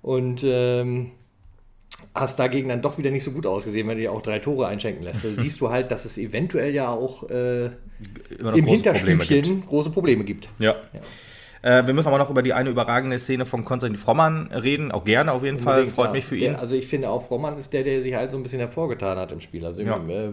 und 0.00 0.42
ähm, 0.44 1.10
hast 2.14 2.38
dagegen 2.38 2.68
dann 2.68 2.82
doch 2.82 2.98
wieder 2.98 3.10
nicht 3.10 3.24
so 3.24 3.30
gut 3.30 3.46
ausgesehen, 3.46 3.86
wenn 3.88 3.96
du 3.96 4.02
dir 4.02 4.12
auch 4.12 4.22
drei 4.22 4.38
Tore 4.38 4.66
einschenken 4.66 5.04
lässt. 5.04 5.24
Da 5.24 5.28
siehst 5.28 5.60
du 5.60 5.70
halt, 5.70 5.90
dass 5.90 6.04
es 6.04 6.18
eventuell 6.18 6.74
ja 6.74 6.88
auch 6.88 7.28
äh, 7.28 7.66
im 7.66 8.66
Hinterstübchen 8.66 9.18
Probleme 9.18 9.62
große 9.68 9.90
Probleme 9.90 10.24
gibt. 10.24 10.48
Ja. 10.58 10.76
ja. 10.92 11.00
Äh, 11.62 11.86
wir 11.86 11.94
müssen 11.94 12.08
aber 12.08 12.18
noch 12.18 12.30
über 12.30 12.42
die 12.42 12.52
eine 12.52 12.70
überragende 12.70 13.18
Szene 13.18 13.44
von 13.44 13.64
Konstantin 13.64 13.98
Frommann 13.98 14.52
reden. 14.52 14.92
Auch 14.92 15.04
gerne 15.04 15.32
auf 15.32 15.42
jeden 15.42 15.58
Unbedingt, 15.58 15.90
Fall. 15.90 15.94
Freut 15.94 16.06
ja. 16.06 16.12
mich 16.12 16.24
für 16.24 16.36
ihn. 16.36 16.52
Der, 16.52 16.60
also 16.60 16.74
ich 16.74 16.86
finde 16.86 17.10
auch, 17.10 17.22
Frommann 17.26 17.58
ist 17.58 17.72
der, 17.72 17.82
der 17.82 18.02
sich 18.02 18.14
halt 18.14 18.30
so 18.30 18.36
ein 18.36 18.42
bisschen 18.42 18.60
hervorgetan 18.60 19.18
hat 19.18 19.32
im 19.32 19.40
Spiel. 19.40 19.64
Also 19.64 19.82
ja. 19.82 19.96
äh, 19.96 20.32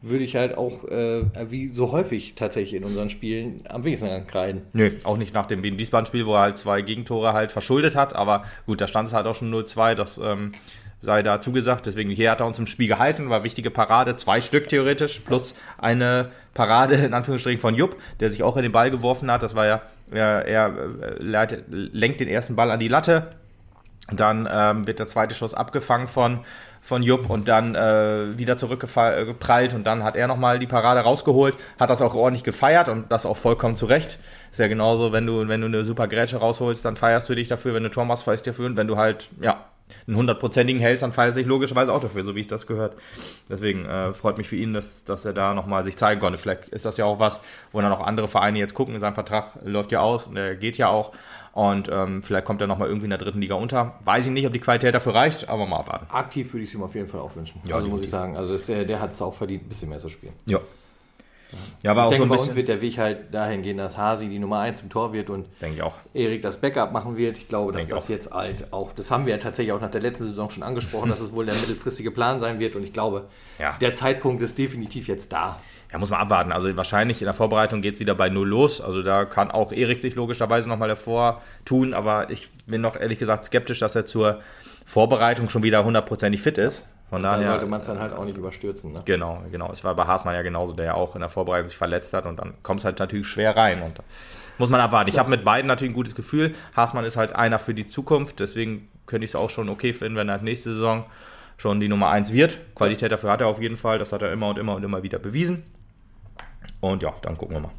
würde 0.00 0.24
ich 0.24 0.36
halt 0.36 0.56
auch, 0.56 0.84
äh, 0.84 1.24
wie 1.50 1.68
so 1.68 1.90
häufig 1.90 2.34
tatsächlich 2.34 2.74
in 2.74 2.84
unseren 2.84 3.10
Spielen, 3.10 3.62
am 3.68 3.82
wenigsten 3.84 4.08
ankreiden. 4.08 4.62
Nö, 4.72 4.92
auch 5.04 5.16
nicht 5.16 5.34
nach 5.34 5.46
dem 5.46 5.62
Wien-Wiesbaden-Spiel, 5.62 6.26
wo 6.26 6.34
er 6.34 6.40
halt 6.40 6.56
zwei 6.56 6.82
Gegentore 6.82 7.32
halt 7.32 7.50
verschuldet 7.50 7.96
hat. 7.96 8.14
Aber 8.14 8.44
gut, 8.66 8.80
da 8.80 8.86
stand 8.86 9.08
es 9.08 9.14
halt 9.14 9.26
auch 9.26 9.34
schon 9.34 9.52
0-2. 9.52 9.94
Das 9.94 10.18
ähm, 10.18 10.52
sei 11.00 11.22
da 11.22 11.40
zugesagt. 11.40 11.86
Deswegen 11.86 12.10
hier 12.10 12.30
hat 12.30 12.40
er 12.40 12.46
uns 12.46 12.58
im 12.58 12.66
Spiel 12.66 12.88
gehalten, 12.88 13.30
war 13.30 13.44
wichtige 13.44 13.70
Parade, 13.70 14.16
zwei 14.16 14.40
Stück 14.40 14.68
theoretisch, 14.68 15.20
plus 15.20 15.54
eine 15.78 16.30
Parade 16.54 16.96
in 16.96 17.14
Anführungsstrichen 17.14 17.60
von 17.60 17.74
Jupp, 17.74 17.96
der 18.20 18.30
sich 18.30 18.42
auch 18.42 18.56
in 18.56 18.62
den 18.62 18.72
Ball 18.72 18.90
geworfen 18.90 19.30
hat. 19.30 19.42
Das 19.42 19.54
war 19.54 19.66
ja, 19.66 19.80
er, 20.10 20.72
äh, 20.72 21.62
lenkt 21.70 22.20
den 22.20 22.28
ersten 22.28 22.56
Ball 22.56 22.70
an 22.70 22.80
die 22.80 22.88
Latte. 22.88 23.28
Dann 24.10 24.48
ähm, 24.50 24.86
wird 24.86 24.98
der 25.00 25.06
zweite 25.06 25.34
Schuss 25.34 25.52
abgefangen 25.52 26.08
von, 26.08 26.40
von 26.80 27.02
Jupp 27.02 27.28
und 27.28 27.46
dann 27.46 27.74
äh, 27.74 28.38
wieder 28.38 28.56
zurückgeprallt 28.56 29.74
und 29.74 29.86
dann 29.86 30.02
hat 30.02 30.16
er 30.16 30.26
nochmal 30.26 30.58
die 30.58 30.66
Parade 30.66 31.00
rausgeholt, 31.00 31.54
hat 31.78 31.90
das 31.90 32.00
auch 32.00 32.14
ordentlich 32.14 32.42
gefeiert 32.42 32.88
und 32.88 33.12
das 33.12 33.26
auch 33.26 33.36
vollkommen 33.36 33.76
zurecht. 33.76 34.18
Ist 34.50 34.60
ja 34.60 34.66
genauso, 34.66 35.12
wenn 35.12 35.26
du, 35.26 35.46
wenn 35.46 35.60
du 35.60 35.66
eine 35.66 35.84
super 35.84 36.08
Grätsche 36.08 36.38
rausholst, 36.38 36.86
dann 36.86 36.96
feierst 36.96 37.28
du 37.28 37.34
dich 37.34 37.48
dafür, 37.48 37.74
wenn 37.74 37.82
du 37.82 37.90
Tor 37.90 38.06
machst, 38.06 38.24
feierst 38.24 38.46
du 38.46 38.50
dafür 38.50 38.64
und 38.64 38.76
wenn 38.78 38.88
du 38.88 38.96
halt, 38.96 39.28
ja, 39.42 39.66
einen 40.06 40.16
hundertprozentigen 40.16 40.80
er 41.28 41.32
sich 41.32 41.46
logischerweise 41.46 41.92
auch 41.92 42.00
dafür, 42.00 42.24
so 42.24 42.34
wie 42.34 42.40
ich 42.40 42.46
das 42.46 42.66
gehört. 42.66 42.96
Deswegen 43.48 43.84
äh, 43.84 44.12
freut 44.12 44.38
mich 44.38 44.48
für 44.48 44.56
ihn, 44.56 44.74
dass, 44.74 45.04
dass 45.04 45.24
er 45.24 45.32
da 45.32 45.54
nochmal 45.54 45.84
sich 45.84 45.96
zeigen 45.96 46.20
konnte. 46.20 46.38
Vielleicht 46.38 46.68
ist 46.68 46.84
das 46.84 46.96
ja 46.96 47.04
auch 47.04 47.18
was, 47.18 47.40
wo 47.72 47.80
dann 47.80 47.92
auch 47.92 48.00
andere 48.00 48.28
Vereine 48.28 48.58
jetzt 48.58 48.74
gucken. 48.74 48.98
Sein 49.00 49.14
Vertrag 49.14 49.58
läuft 49.64 49.92
ja 49.92 50.00
aus 50.00 50.26
und 50.26 50.34
der 50.34 50.56
geht 50.56 50.78
ja 50.78 50.88
auch. 50.88 51.12
Und 51.52 51.88
ähm, 51.92 52.22
vielleicht 52.22 52.44
kommt 52.44 52.60
er 52.60 52.66
nochmal 52.66 52.88
irgendwie 52.88 53.06
in 53.06 53.10
der 53.10 53.18
dritten 53.18 53.40
Liga 53.40 53.56
unter. 53.56 53.94
Weiß 54.04 54.26
ich 54.26 54.32
nicht, 54.32 54.46
ob 54.46 54.52
die 54.52 54.60
Qualität 54.60 54.94
dafür 54.94 55.14
reicht, 55.14 55.48
aber 55.48 55.66
mal 55.66 55.78
abwarten. 55.78 56.06
Aktiv 56.10 56.52
würde 56.52 56.62
ich 56.62 56.68
es 56.68 56.74
ihm 56.74 56.82
auf 56.82 56.94
jeden 56.94 57.08
Fall 57.08 57.20
auch 57.20 57.34
wünschen. 57.34 57.60
Ja, 57.66 57.76
also 57.76 57.88
muss 57.88 58.02
ich 58.02 58.10
sagen, 58.10 58.36
also 58.36 58.56
der, 58.56 58.84
der 58.84 59.00
hat 59.00 59.10
es 59.10 59.20
auch 59.20 59.34
verdient, 59.34 59.64
ein 59.64 59.68
bisschen 59.68 59.88
mehr 59.88 59.98
zu 59.98 60.08
spielen. 60.08 60.34
Ja, 60.46 60.60
ja, 61.82 61.96
war 61.96 62.04
ich 62.04 62.06
auch 62.06 62.10
denke, 62.10 62.24
so 62.24 62.34
bei 62.34 62.42
uns 62.42 62.56
wird 62.56 62.68
der 62.68 62.80
Weg 62.82 62.98
halt 62.98 63.34
dahin 63.34 63.62
gehen, 63.62 63.78
dass 63.78 63.96
Hasi 63.96 64.28
die 64.28 64.38
Nummer 64.38 64.58
1 64.60 64.82
im 64.82 64.90
Tor 64.90 65.12
wird 65.12 65.30
und 65.30 65.46
denke 65.60 65.76
ich 65.76 65.82
auch. 65.82 65.94
Erik 66.12 66.42
das 66.42 66.60
Backup 66.60 66.92
machen 66.92 67.16
wird. 67.16 67.38
Ich 67.38 67.48
glaube, 67.48 67.72
dass 67.72 67.82
denke 67.82 67.94
das 67.94 68.04
auch. 68.04 68.10
jetzt 68.10 68.32
halt 68.32 68.72
auch, 68.72 68.92
das 68.92 69.10
haben 69.10 69.26
wir 69.26 69.32
ja 69.32 69.38
tatsächlich 69.38 69.72
auch 69.72 69.80
nach 69.80 69.90
der 69.90 70.02
letzten 70.02 70.24
Saison 70.24 70.50
schon 70.50 70.62
angesprochen, 70.62 71.08
dass 71.08 71.20
es 71.20 71.32
wohl 71.32 71.46
der 71.46 71.54
mittelfristige 71.54 72.10
Plan 72.10 72.38
sein 72.40 72.58
wird 72.58 72.76
und 72.76 72.84
ich 72.84 72.92
glaube, 72.92 73.28
ja. 73.58 73.76
der 73.80 73.94
Zeitpunkt 73.94 74.42
ist 74.42 74.58
definitiv 74.58 75.08
jetzt 75.08 75.32
da. 75.32 75.56
Ja, 75.90 75.98
muss 75.98 76.10
man 76.10 76.20
abwarten. 76.20 76.52
Also 76.52 76.74
wahrscheinlich 76.76 77.22
in 77.22 77.24
der 77.24 77.34
Vorbereitung 77.34 77.80
geht 77.80 77.94
es 77.94 78.00
wieder 78.00 78.14
bei 78.14 78.28
Null 78.28 78.48
los. 78.48 78.80
Also 78.82 79.02
da 79.02 79.24
kann 79.24 79.50
auch 79.50 79.72
Erik 79.72 79.98
sich 79.98 80.14
logischerweise 80.14 80.68
nochmal 80.68 80.88
davor 80.88 81.40
tun, 81.64 81.94
aber 81.94 82.30
ich 82.30 82.50
bin 82.66 82.82
noch 82.82 82.94
ehrlich 82.94 83.18
gesagt 83.18 83.46
skeptisch, 83.46 83.78
dass 83.78 83.94
er 83.94 84.04
zur 84.04 84.42
Vorbereitung 84.84 85.48
schon 85.48 85.62
wieder 85.62 85.84
hundertprozentig 85.84 86.42
fit 86.42 86.58
ist. 86.58 86.86
Von 87.10 87.22
daher, 87.22 87.38
da 87.38 87.50
sollte 87.52 87.66
man 87.66 87.80
es 87.80 87.86
dann 87.86 87.98
halt 87.98 88.12
auch 88.12 88.24
nicht 88.24 88.36
überstürzen. 88.36 88.92
Ne? 88.92 89.02
Genau, 89.04 89.42
genau. 89.50 89.72
Es 89.72 89.82
war 89.82 89.94
bei 89.94 90.04
Haasmann 90.04 90.34
ja 90.34 90.42
genauso, 90.42 90.74
der 90.74 90.86
ja 90.86 90.94
auch 90.94 91.14
in 91.14 91.20
der 91.20 91.30
Vorbereitung 91.30 91.68
sich 91.68 91.76
verletzt 91.76 92.12
hat 92.12 92.26
und 92.26 92.38
dann 92.38 92.54
kommt 92.62 92.80
es 92.80 92.84
halt 92.84 92.98
natürlich 92.98 93.26
schwer 93.26 93.56
rein. 93.56 93.82
Und 93.82 94.00
muss 94.58 94.68
man 94.68 94.80
abwarten. 94.80 95.08
Ich 95.08 95.18
habe 95.18 95.30
mit 95.30 95.44
beiden 95.44 95.68
natürlich 95.68 95.92
ein 95.92 95.94
gutes 95.94 96.14
Gefühl. 96.14 96.54
Haasmann 96.76 97.04
ist 97.04 97.16
halt 97.16 97.34
einer 97.34 97.58
für 97.58 97.74
die 97.74 97.86
Zukunft, 97.86 98.40
deswegen 98.40 98.88
könnte 99.06 99.24
ich 99.24 99.30
es 99.30 99.36
auch 99.36 99.50
schon 99.50 99.68
okay 99.68 99.92
finden, 99.92 100.16
wenn 100.16 100.28
er 100.28 100.38
nächste 100.38 100.74
Saison 100.74 101.06
schon 101.56 101.80
die 101.80 101.88
Nummer 101.88 102.10
1 102.10 102.32
wird. 102.32 102.58
Qualität 102.74 103.10
dafür 103.10 103.32
hat 103.32 103.40
er 103.40 103.48
auf 103.48 103.60
jeden 103.60 103.76
Fall. 103.76 103.98
Das 103.98 104.12
hat 104.12 104.22
er 104.22 104.32
immer 104.32 104.48
und 104.48 104.58
immer 104.58 104.74
und 104.76 104.84
immer 104.84 105.02
wieder 105.02 105.18
bewiesen. 105.18 105.64
Und 106.80 107.02
ja, 107.02 107.12
dann 107.22 107.36
gucken 107.36 107.56
wir 107.56 107.60
mal. 107.60 107.72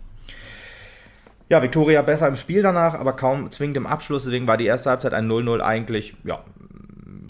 Ja, 1.47 1.63
Viktoria 1.63 2.01
besser 2.01 2.27
im 2.27 2.35
Spiel 2.35 2.61
danach, 2.61 2.93
aber 2.93 3.13
kaum 3.13 3.49
zwingend 3.51 3.77
im 3.77 3.87
Abschluss. 3.87 4.23
Deswegen 4.23 4.47
war 4.47 4.57
die 4.57 4.65
erste 4.65 4.89
Halbzeit 4.89 5.13
ein 5.13 5.29
0-0 5.29 5.61
eigentlich 5.61 6.15
ja, 6.23 6.43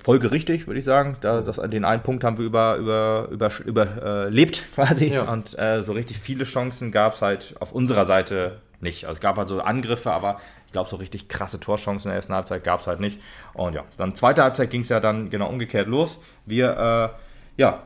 folgerichtig, 0.03 0.67
würde 0.67 0.79
ich 0.79 0.85
sagen. 0.85 1.17
Da, 1.21 1.41
das, 1.41 1.57
den 1.57 1.85
einen 1.85 2.03
Punkt 2.03 2.23
haben 2.23 2.37
wir 2.37 2.45
über, 2.45 2.77
über, 2.77 3.27
über, 3.31 3.51
überlebt 3.65 4.63
quasi. 4.75 5.07
Ja. 5.07 5.31
Und 5.31 5.57
äh, 5.57 5.81
so 5.81 5.93
richtig 5.93 6.17
viele 6.17 6.43
Chancen 6.43 6.91
gab 6.91 7.15
es 7.15 7.21
halt 7.21 7.55
auf 7.59 7.71
unserer 7.71 8.05
Seite 8.05 8.59
nicht. 8.81 9.05
Also 9.05 9.13
es 9.13 9.21
gab 9.21 9.37
halt 9.37 9.47
so 9.47 9.59
Angriffe, 9.59 10.11
aber 10.11 10.39
ich 10.65 10.71
glaube, 10.71 10.89
so 10.89 10.97
richtig 10.97 11.27
krasse 11.27 11.59
Torchancen 11.59 12.09
in 12.09 12.11
der 12.11 12.17
ersten 12.17 12.33
Halbzeit 12.33 12.63
gab 12.63 12.79
es 12.79 12.87
halt 12.87 12.99
nicht. 12.99 13.19
Und 13.53 13.73
ja, 13.73 13.83
dann 13.97 14.15
zweite 14.15 14.43
Halbzeit 14.43 14.69
ging 14.69 14.81
es 14.81 14.89
ja 14.89 14.99
dann 14.99 15.29
genau 15.29 15.49
umgekehrt 15.49 15.87
los. 15.87 16.19
Wir 16.45 17.13
äh, 17.57 17.61
ja, 17.61 17.83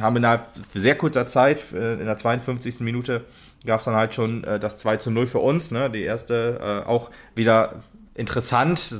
haben 0.00 0.16
innerhalb 0.16 0.46
sehr 0.72 0.96
kurzer 0.96 1.26
Zeit, 1.26 1.72
äh, 1.72 1.94
in 1.94 2.04
der 2.04 2.16
52. 2.16 2.80
Minute, 2.80 3.24
gab 3.66 3.80
es 3.80 3.86
dann 3.86 3.94
halt 3.94 4.14
schon 4.14 4.44
äh, 4.44 4.60
das 4.60 4.78
2 4.78 4.98
zu 4.98 5.10
0 5.10 5.26
für 5.26 5.38
uns. 5.38 5.70
Ne? 5.70 5.90
Die 5.90 6.02
erste 6.02 6.84
äh, 6.84 6.88
auch 6.88 7.10
wieder 7.34 7.82
interessant, 8.18 8.94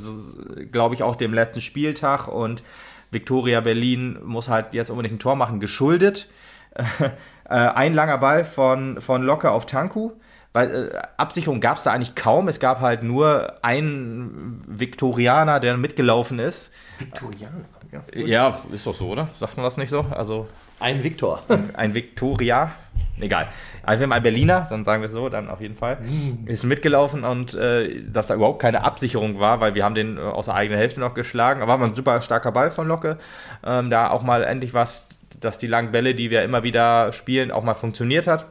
glaube 0.72 0.94
ich, 0.94 1.02
auch 1.02 1.16
dem 1.16 1.34
letzten 1.34 1.60
Spieltag. 1.60 2.28
Und 2.28 2.62
Viktoria 3.10 3.60
Berlin 3.60 4.18
muss 4.24 4.48
halt 4.48 4.74
jetzt 4.74 4.90
unbedingt 4.90 5.16
ein 5.16 5.18
Tor 5.18 5.36
machen, 5.36 5.60
geschuldet. 5.60 6.28
Äh, 7.50 7.54
ein 7.54 7.94
langer 7.94 8.18
Ball 8.18 8.44
von, 8.44 9.00
von 9.00 9.22
Locke 9.22 9.50
auf 9.50 9.64
Tanku. 9.64 10.10
Weil 10.52 10.90
äh, 10.92 10.98
Absicherung 11.16 11.62
gab 11.62 11.78
es 11.78 11.82
da 11.82 11.92
eigentlich 11.92 12.14
kaum. 12.14 12.46
Es 12.48 12.60
gab 12.60 12.80
halt 12.80 13.02
nur 13.02 13.54
einen 13.64 14.62
Viktorianer, 14.66 15.58
der 15.58 15.78
mitgelaufen 15.78 16.40
ist. 16.40 16.70
Viktorianer? 16.98 17.64
Ja, 17.90 18.02
ja, 18.12 18.58
ist 18.70 18.86
doch 18.86 18.92
so, 18.92 19.08
oder? 19.08 19.28
Sagt 19.40 19.56
man 19.56 19.64
das 19.64 19.78
nicht 19.78 19.88
so? 19.88 20.04
Also 20.10 20.46
ein 20.78 21.02
Viktor. 21.02 21.42
ein 21.72 21.94
Viktoria 21.94 22.72
egal. 23.20 23.48
Also 23.82 24.00
wir 24.00 24.04
haben 24.04 24.12
einen 24.12 24.22
Berliner, 24.22 24.66
dann 24.70 24.84
sagen 24.84 25.02
wir 25.02 25.08
so, 25.08 25.28
dann 25.28 25.48
auf 25.48 25.60
jeden 25.60 25.76
Fall, 25.76 25.96
mm. 25.96 26.46
ist 26.46 26.64
mitgelaufen 26.64 27.24
und 27.24 27.54
äh, 27.54 28.02
dass 28.02 28.28
da 28.28 28.34
überhaupt 28.34 28.60
keine 28.60 28.84
Absicherung 28.84 29.38
war, 29.38 29.60
weil 29.60 29.74
wir 29.74 29.84
haben 29.84 29.94
den 29.94 30.16
äh, 30.16 30.20
aus 30.20 30.46
der 30.46 30.54
eigenen 30.54 30.78
Hälfte 30.78 31.00
noch 31.00 31.14
geschlagen. 31.14 31.62
Aber 31.62 31.80
war 31.80 31.86
ein 31.86 31.94
super 31.94 32.20
starker 32.22 32.52
Ball 32.52 32.70
von 32.70 32.88
Locke. 32.88 33.18
Ähm, 33.64 33.90
da 33.90 34.10
auch 34.10 34.22
mal 34.22 34.42
endlich 34.42 34.74
was, 34.74 35.06
dass 35.40 35.58
die 35.58 35.66
langen 35.66 35.92
Bälle, 35.92 36.14
die 36.14 36.30
wir 36.30 36.42
immer 36.42 36.62
wieder 36.62 37.12
spielen, 37.12 37.50
auch 37.50 37.62
mal 37.62 37.74
funktioniert 37.74 38.26
hat. 38.26 38.46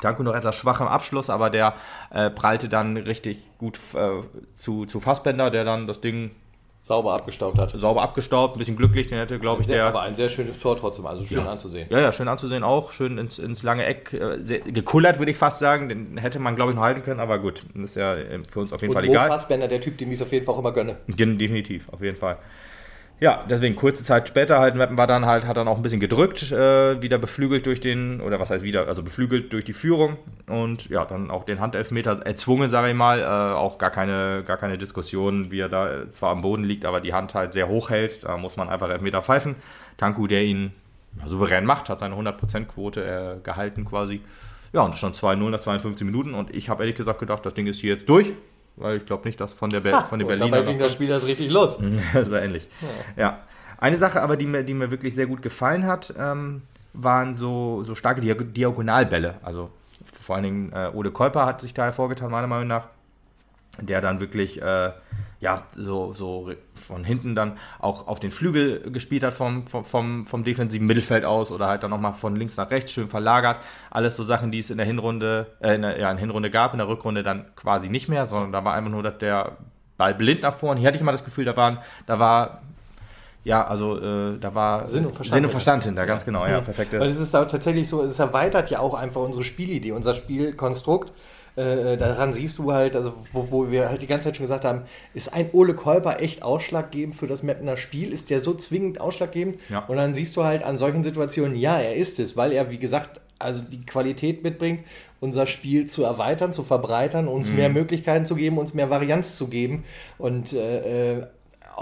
Danko 0.00 0.22
noch 0.22 0.34
etwas 0.34 0.56
schwach 0.56 0.80
im 0.80 0.86
Abschluss, 0.86 1.28
aber 1.28 1.50
der 1.50 1.74
äh, 2.10 2.30
prallte 2.30 2.68
dann 2.68 2.96
richtig 2.96 3.48
gut 3.58 3.78
äh, 3.94 4.20
zu, 4.54 4.86
zu 4.86 5.00
Fassbender, 5.00 5.50
der 5.50 5.64
dann 5.64 5.86
das 5.86 6.00
Ding 6.00 6.30
Sauber 6.88 7.12
abgestaubt 7.12 7.58
hat. 7.58 7.70
Sauber 7.78 8.00
abgestaubt, 8.00 8.56
ein 8.56 8.58
bisschen 8.58 8.76
glücklich, 8.76 9.08
den 9.08 9.18
hätte, 9.18 9.38
glaube 9.38 9.60
ich, 9.60 9.66
sehr, 9.66 9.76
der. 9.76 9.86
Aber 9.86 10.00
ein 10.00 10.14
sehr 10.14 10.30
schönes 10.30 10.58
Tor 10.58 10.74
trotzdem, 10.74 11.06
also 11.06 11.22
schön 11.22 11.38
ja. 11.38 11.50
anzusehen. 11.50 11.86
Ja, 11.90 12.00
ja, 12.00 12.12
schön 12.12 12.28
anzusehen 12.28 12.64
auch. 12.64 12.92
Schön 12.92 13.18
ins, 13.18 13.38
ins 13.38 13.62
lange 13.62 13.84
Eck 13.84 14.14
äh, 14.14 14.38
sehr, 14.42 14.60
gekullert, 14.60 15.18
würde 15.18 15.30
ich 15.30 15.36
fast 15.36 15.58
sagen. 15.58 15.90
Den 15.90 16.16
hätte 16.16 16.38
man, 16.38 16.56
glaube 16.56 16.72
ich, 16.72 16.76
noch 16.76 16.82
halten 16.82 17.02
können, 17.02 17.20
aber 17.20 17.38
gut, 17.38 17.66
das 17.74 17.90
ist 17.90 17.94
ja 17.96 18.16
äh, 18.16 18.40
für 18.48 18.60
uns 18.60 18.72
auf 18.72 18.80
jeden 18.80 18.92
Und 18.92 18.94
Fall 18.94 19.04
Mo 19.04 19.12
egal. 19.12 19.28
Fassbender, 19.28 19.68
der 19.68 19.82
Typ, 19.82 19.98
dem 19.98 20.08
ich 20.08 20.14
es 20.14 20.22
auf 20.22 20.32
jeden 20.32 20.46
Fall 20.46 20.54
auch 20.54 20.60
immer 20.60 20.72
gönne. 20.72 20.96
Definitiv, 21.06 21.90
auf 21.90 22.00
jeden 22.00 22.16
Fall. 22.16 22.38
Ja, 23.20 23.44
deswegen 23.50 23.74
kurze 23.74 24.04
Zeit 24.04 24.28
später 24.28 24.60
halt 24.60 24.76
Meppen 24.76 24.96
war 24.96 25.08
dann 25.08 25.26
halt, 25.26 25.44
hat 25.44 25.56
dann 25.56 25.66
auch 25.66 25.76
ein 25.76 25.82
bisschen 25.82 25.98
gedrückt, 25.98 26.52
äh, 26.52 27.02
wieder 27.02 27.18
beflügelt 27.18 27.66
durch 27.66 27.80
den, 27.80 28.20
oder 28.20 28.38
was 28.38 28.50
heißt 28.50 28.64
wieder, 28.64 28.86
also 28.86 29.02
beflügelt 29.02 29.52
durch 29.52 29.64
die 29.64 29.72
Führung 29.72 30.18
und 30.46 30.88
ja, 30.88 31.04
dann 31.04 31.28
auch 31.28 31.42
den 31.42 31.58
Handelfmeter 31.58 32.24
erzwungen, 32.24 32.70
sage 32.70 32.90
ich 32.90 32.94
mal, 32.94 33.20
äh, 33.20 33.24
auch 33.24 33.78
gar 33.78 33.90
keine, 33.90 34.44
gar 34.46 34.56
keine 34.56 34.78
Diskussion, 34.78 35.50
wie 35.50 35.58
er 35.58 35.68
da 35.68 36.08
zwar 36.10 36.30
am 36.30 36.42
Boden 36.42 36.62
liegt, 36.62 36.84
aber 36.84 37.00
die 37.00 37.12
Hand 37.12 37.34
halt 37.34 37.54
sehr 37.54 37.66
hoch 37.66 37.90
hält, 37.90 38.22
da 38.22 38.36
muss 38.36 38.56
man 38.56 38.68
einfach 38.68 38.88
Elfmeter 38.88 39.20
pfeifen. 39.20 39.56
Tanku, 39.96 40.28
der 40.28 40.44
ihn 40.44 40.70
souverän 41.26 41.64
macht, 41.64 41.88
hat 41.88 41.98
seine 41.98 42.14
100%-Quote 42.14 43.04
äh, 43.04 43.42
gehalten 43.42 43.84
quasi. 43.84 44.20
Ja, 44.72 44.82
und 44.82 44.94
schon 44.94 45.12
2-0 45.12 45.50
nach 45.50 45.58
52 45.58 46.06
Minuten 46.06 46.34
und 46.34 46.54
ich 46.54 46.68
habe 46.68 46.84
ehrlich 46.84 46.94
gesagt 46.94 47.18
gedacht, 47.18 47.44
das 47.44 47.54
Ding 47.54 47.66
ist 47.66 47.80
hier 47.80 47.94
jetzt 47.94 48.08
durch 48.08 48.32
weil 48.78 48.98
ich 48.98 49.06
glaube 49.06 49.26
nicht, 49.26 49.40
dass 49.40 49.52
von, 49.52 49.70
der 49.70 49.80
Be 49.80 49.92
ha, 49.92 50.02
von 50.02 50.18
den 50.18 50.28
Berliner. 50.28 50.50
Dabei 50.50 50.70
ging 50.70 50.78
das 50.78 50.92
Spiel 50.92 51.10
erst 51.10 51.26
richtig 51.26 51.50
los. 51.50 51.78
so 52.26 52.36
ähnlich. 52.36 52.68
Ja. 53.16 53.22
ja. 53.22 53.38
Eine 53.78 53.96
Sache 53.96 54.22
aber, 54.22 54.36
die 54.36 54.46
mir, 54.46 54.64
die 54.64 54.74
mir 54.74 54.90
wirklich 54.90 55.14
sehr 55.14 55.26
gut 55.26 55.42
gefallen 55.42 55.86
hat, 55.86 56.12
ähm, 56.18 56.62
waren 56.92 57.36
so, 57.36 57.82
so 57.84 57.94
starke 57.94 58.20
Diag 58.20 58.54
Diagonalbälle. 58.54 59.36
Also 59.42 59.70
vor 60.04 60.36
allen 60.36 60.44
Dingen 60.44 60.72
äh, 60.72 60.90
Ole 60.92 61.10
Kolper 61.10 61.46
hat 61.46 61.60
sich 61.60 61.74
da 61.74 61.84
hervorgetan, 61.84 62.30
meiner 62.30 62.46
Meinung 62.46 62.66
nach, 62.66 62.88
der 63.80 64.00
dann 64.00 64.20
wirklich 64.20 64.60
äh, 64.60 64.92
ja, 65.40 65.66
so, 65.70 66.12
so 66.12 66.50
von 66.74 67.04
hinten 67.04 67.34
dann 67.34 67.58
auch 67.78 68.08
auf 68.08 68.18
den 68.18 68.30
Flügel 68.30 68.90
gespielt 68.90 69.22
hat 69.22 69.34
vom, 69.34 69.66
vom, 69.66 70.26
vom 70.26 70.44
defensiven 70.44 70.86
Mittelfeld 70.86 71.24
aus 71.24 71.52
oder 71.52 71.68
halt 71.68 71.84
dann 71.84 71.90
nochmal 71.90 72.12
von 72.12 72.34
links 72.34 72.56
nach 72.56 72.70
rechts 72.70 72.92
schön 72.92 73.08
verlagert. 73.08 73.60
Alles 73.90 74.16
so 74.16 74.24
Sachen, 74.24 74.50
die 74.50 74.58
es 74.58 74.70
in 74.70 74.78
der 74.78 74.86
Hinrunde, 74.86 75.46
äh, 75.60 75.76
in 75.76 75.82
der, 75.82 75.98
ja, 75.98 76.10
in 76.10 76.16
der 76.16 76.26
Hinrunde 76.26 76.50
gab, 76.50 76.72
in 76.72 76.78
der 76.78 76.88
Rückrunde 76.88 77.22
dann 77.22 77.46
quasi 77.54 77.88
nicht 77.88 78.08
mehr, 78.08 78.26
sondern 78.26 78.50
da 78.50 78.64
war 78.64 78.74
einfach 78.74 78.90
nur 78.90 79.02
dass 79.02 79.18
der 79.18 79.58
Ball 79.96 80.14
blind 80.14 80.42
nach 80.42 80.54
vorne. 80.54 80.80
Hier 80.80 80.88
hatte 80.88 80.98
ich 80.98 81.04
mal 81.04 81.12
das 81.12 81.24
Gefühl, 81.24 81.44
da 81.44 81.56
waren, 81.56 81.78
da 82.06 82.18
war 82.18 82.62
ja, 83.44 83.64
also 83.64 83.98
äh, 83.98 84.38
da 84.38 84.54
war 84.54 84.88
Sinn 84.88 85.06
und 85.06 85.14
Verstand, 85.14 85.34
Sinn 85.34 85.44
und 85.44 85.50
Verstand 85.50 85.84
hinter, 85.84 86.04
ganz 86.04 86.24
genau, 86.24 86.46
ja, 86.46 86.60
perfekt. 86.60 86.92
Weil 86.92 87.10
es 87.10 87.20
ist 87.20 87.32
da 87.32 87.44
tatsächlich 87.44 87.88
so, 87.88 88.02
es 88.02 88.18
erweitert 88.18 88.70
ja 88.70 88.80
auch 88.80 88.94
einfach 88.94 89.22
unsere 89.22 89.44
Spielidee, 89.44 89.92
unser 89.92 90.14
Spielkonstrukt. 90.14 91.12
Äh, 91.58 91.96
daran 91.96 92.32
siehst 92.32 92.58
du 92.58 92.72
halt, 92.72 92.94
also 92.94 93.12
wo, 93.32 93.50
wo, 93.50 93.70
wir 93.70 93.88
halt 93.88 94.00
die 94.00 94.06
ganze 94.06 94.24
Zeit 94.24 94.36
schon 94.36 94.44
gesagt 94.44 94.64
haben, 94.64 94.82
ist 95.12 95.32
ein 95.34 95.50
Ole 95.52 95.74
Kolper 95.74 96.20
echt 96.20 96.44
ausschlaggebend 96.44 97.16
für 97.16 97.26
das 97.26 97.42
Mapner 97.42 97.76
Spiel? 97.76 98.12
Ist 98.12 98.30
der 98.30 98.40
so 98.40 98.54
zwingend 98.54 99.00
ausschlaggebend? 99.00 99.58
Ja. 99.68 99.80
Und 99.80 99.96
dann 99.96 100.14
siehst 100.14 100.36
du 100.36 100.44
halt 100.44 100.62
an 100.62 100.78
solchen 100.78 101.02
Situationen, 101.02 101.56
ja, 101.56 101.78
er 101.80 101.96
ist 101.96 102.20
es, 102.20 102.36
weil 102.36 102.52
er, 102.52 102.70
wie 102.70 102.78
gesagt, 102.78 103.20
also 103.40 103.60
die 103.60 103.84
Qualität 103.84 104.44
mitbringt, 104.44 104.84
unser 105.18 105.48
Spiel 105.48 105.86
zu 105.86 106.04
erweitern, 106.04 106.52
zu 106.52 106.62
verbreitern, 106.62 107.26
uns 107.26 107.50
mhm. 107.50 107.56
mehr 107.56 107.68
Möglichkeiten 107.70 108.24
zu 108.24 108.36
geben, 108.36 108.58
uns 108.58 108.72
mehr 108.72 108.88
Varianz 108.90 109.36
zu 109.36 109.48
geben. 109.48 109.84
Und 110.16 110.52
äh, 110.52 111.16
äh 111.18 111.26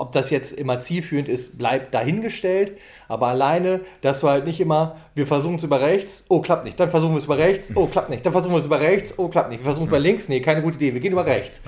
ob 0.01 0.13
das 0.13 0.31
jetzt 0.31 0.53
immer 0.53 0.81
zielführend 0.81 1.29
ist, 1.29 1.59
bleibt 1.59 1.95
dahingestellt. 1.95 2.73
Aber 3.09 3.29
alleine, 3.29 3.81
dass 4.01 4.21
du 4.21 4.29
halt 4.29 4.45
nicht 4.47 4.61
immer, 4.61 4.97
wir 5.15 5.27
versuchen 5.27 5.57
es 5.57 5.63
über 5.63 5.81
rechts, 5.81 6.25
oh, 6.29 6.41
klappt 6.41 6.65
nicht. 6.65 6.79
Dann 6.79 6.91
versuchen 6.91 7.13
wir 7.13 7.19
es 7.19 7.25
über 7.25 7.39
rechts, 7.39 7.73
oh, 7.75 7.87
klappt 7.87 8.11
nicht. 8.11 8.27
Dann 8.27 8.33
versuchen 8.33 8.53
wir 8.53 8.59
es 8.59 8.65
über 8.65 8.81
rechts, 8.81 9.15
oh, 9.17 9.29
klappt 9.29 9.51
nicht. 9.51 9.61
Wir 9.61 9.65
versuchen 9.65 9.85
es 9.85 9.89
über 9.89 10.01
links, 10.01 10.29
nee, 10.29 10.41
keine 10.41 10.63
gute 10.63 10.77
Idee, 10.77 10.95
wir 10.95 11.01
gehen 11.01 11.13
über 11.13 11.27
rechts. 11.27 11.61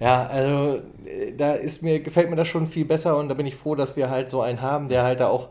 Ja, 0.00 0.06
ja 0.06 0.26
also 0.26 0.82
äh, 1.04 1.32
da 1.36 1.52
ist 1.52 1.82
mir, 1.82 2.00
gefällt 2.00 2.30
mir 2.30 2.36
das 2.36 2.48
schon 2.48 2.66
viel 2.66 2.84
besser 2.84 3.16
und 3.16 3.28
da 3.28 3.34
bin 3.34 3.46
ich 3.46 3.56
froh, 3.56 3.74
dass 3.74 3.96
wir 3.96 4.10
halt 4.10 4.30
so 4.30 4.40
einen 4.40 4.62
haben, 4.62 4.88
der 4.88 5.02
halt 5.02 5.20
da 5.20 5.28
auch 5.28 5.50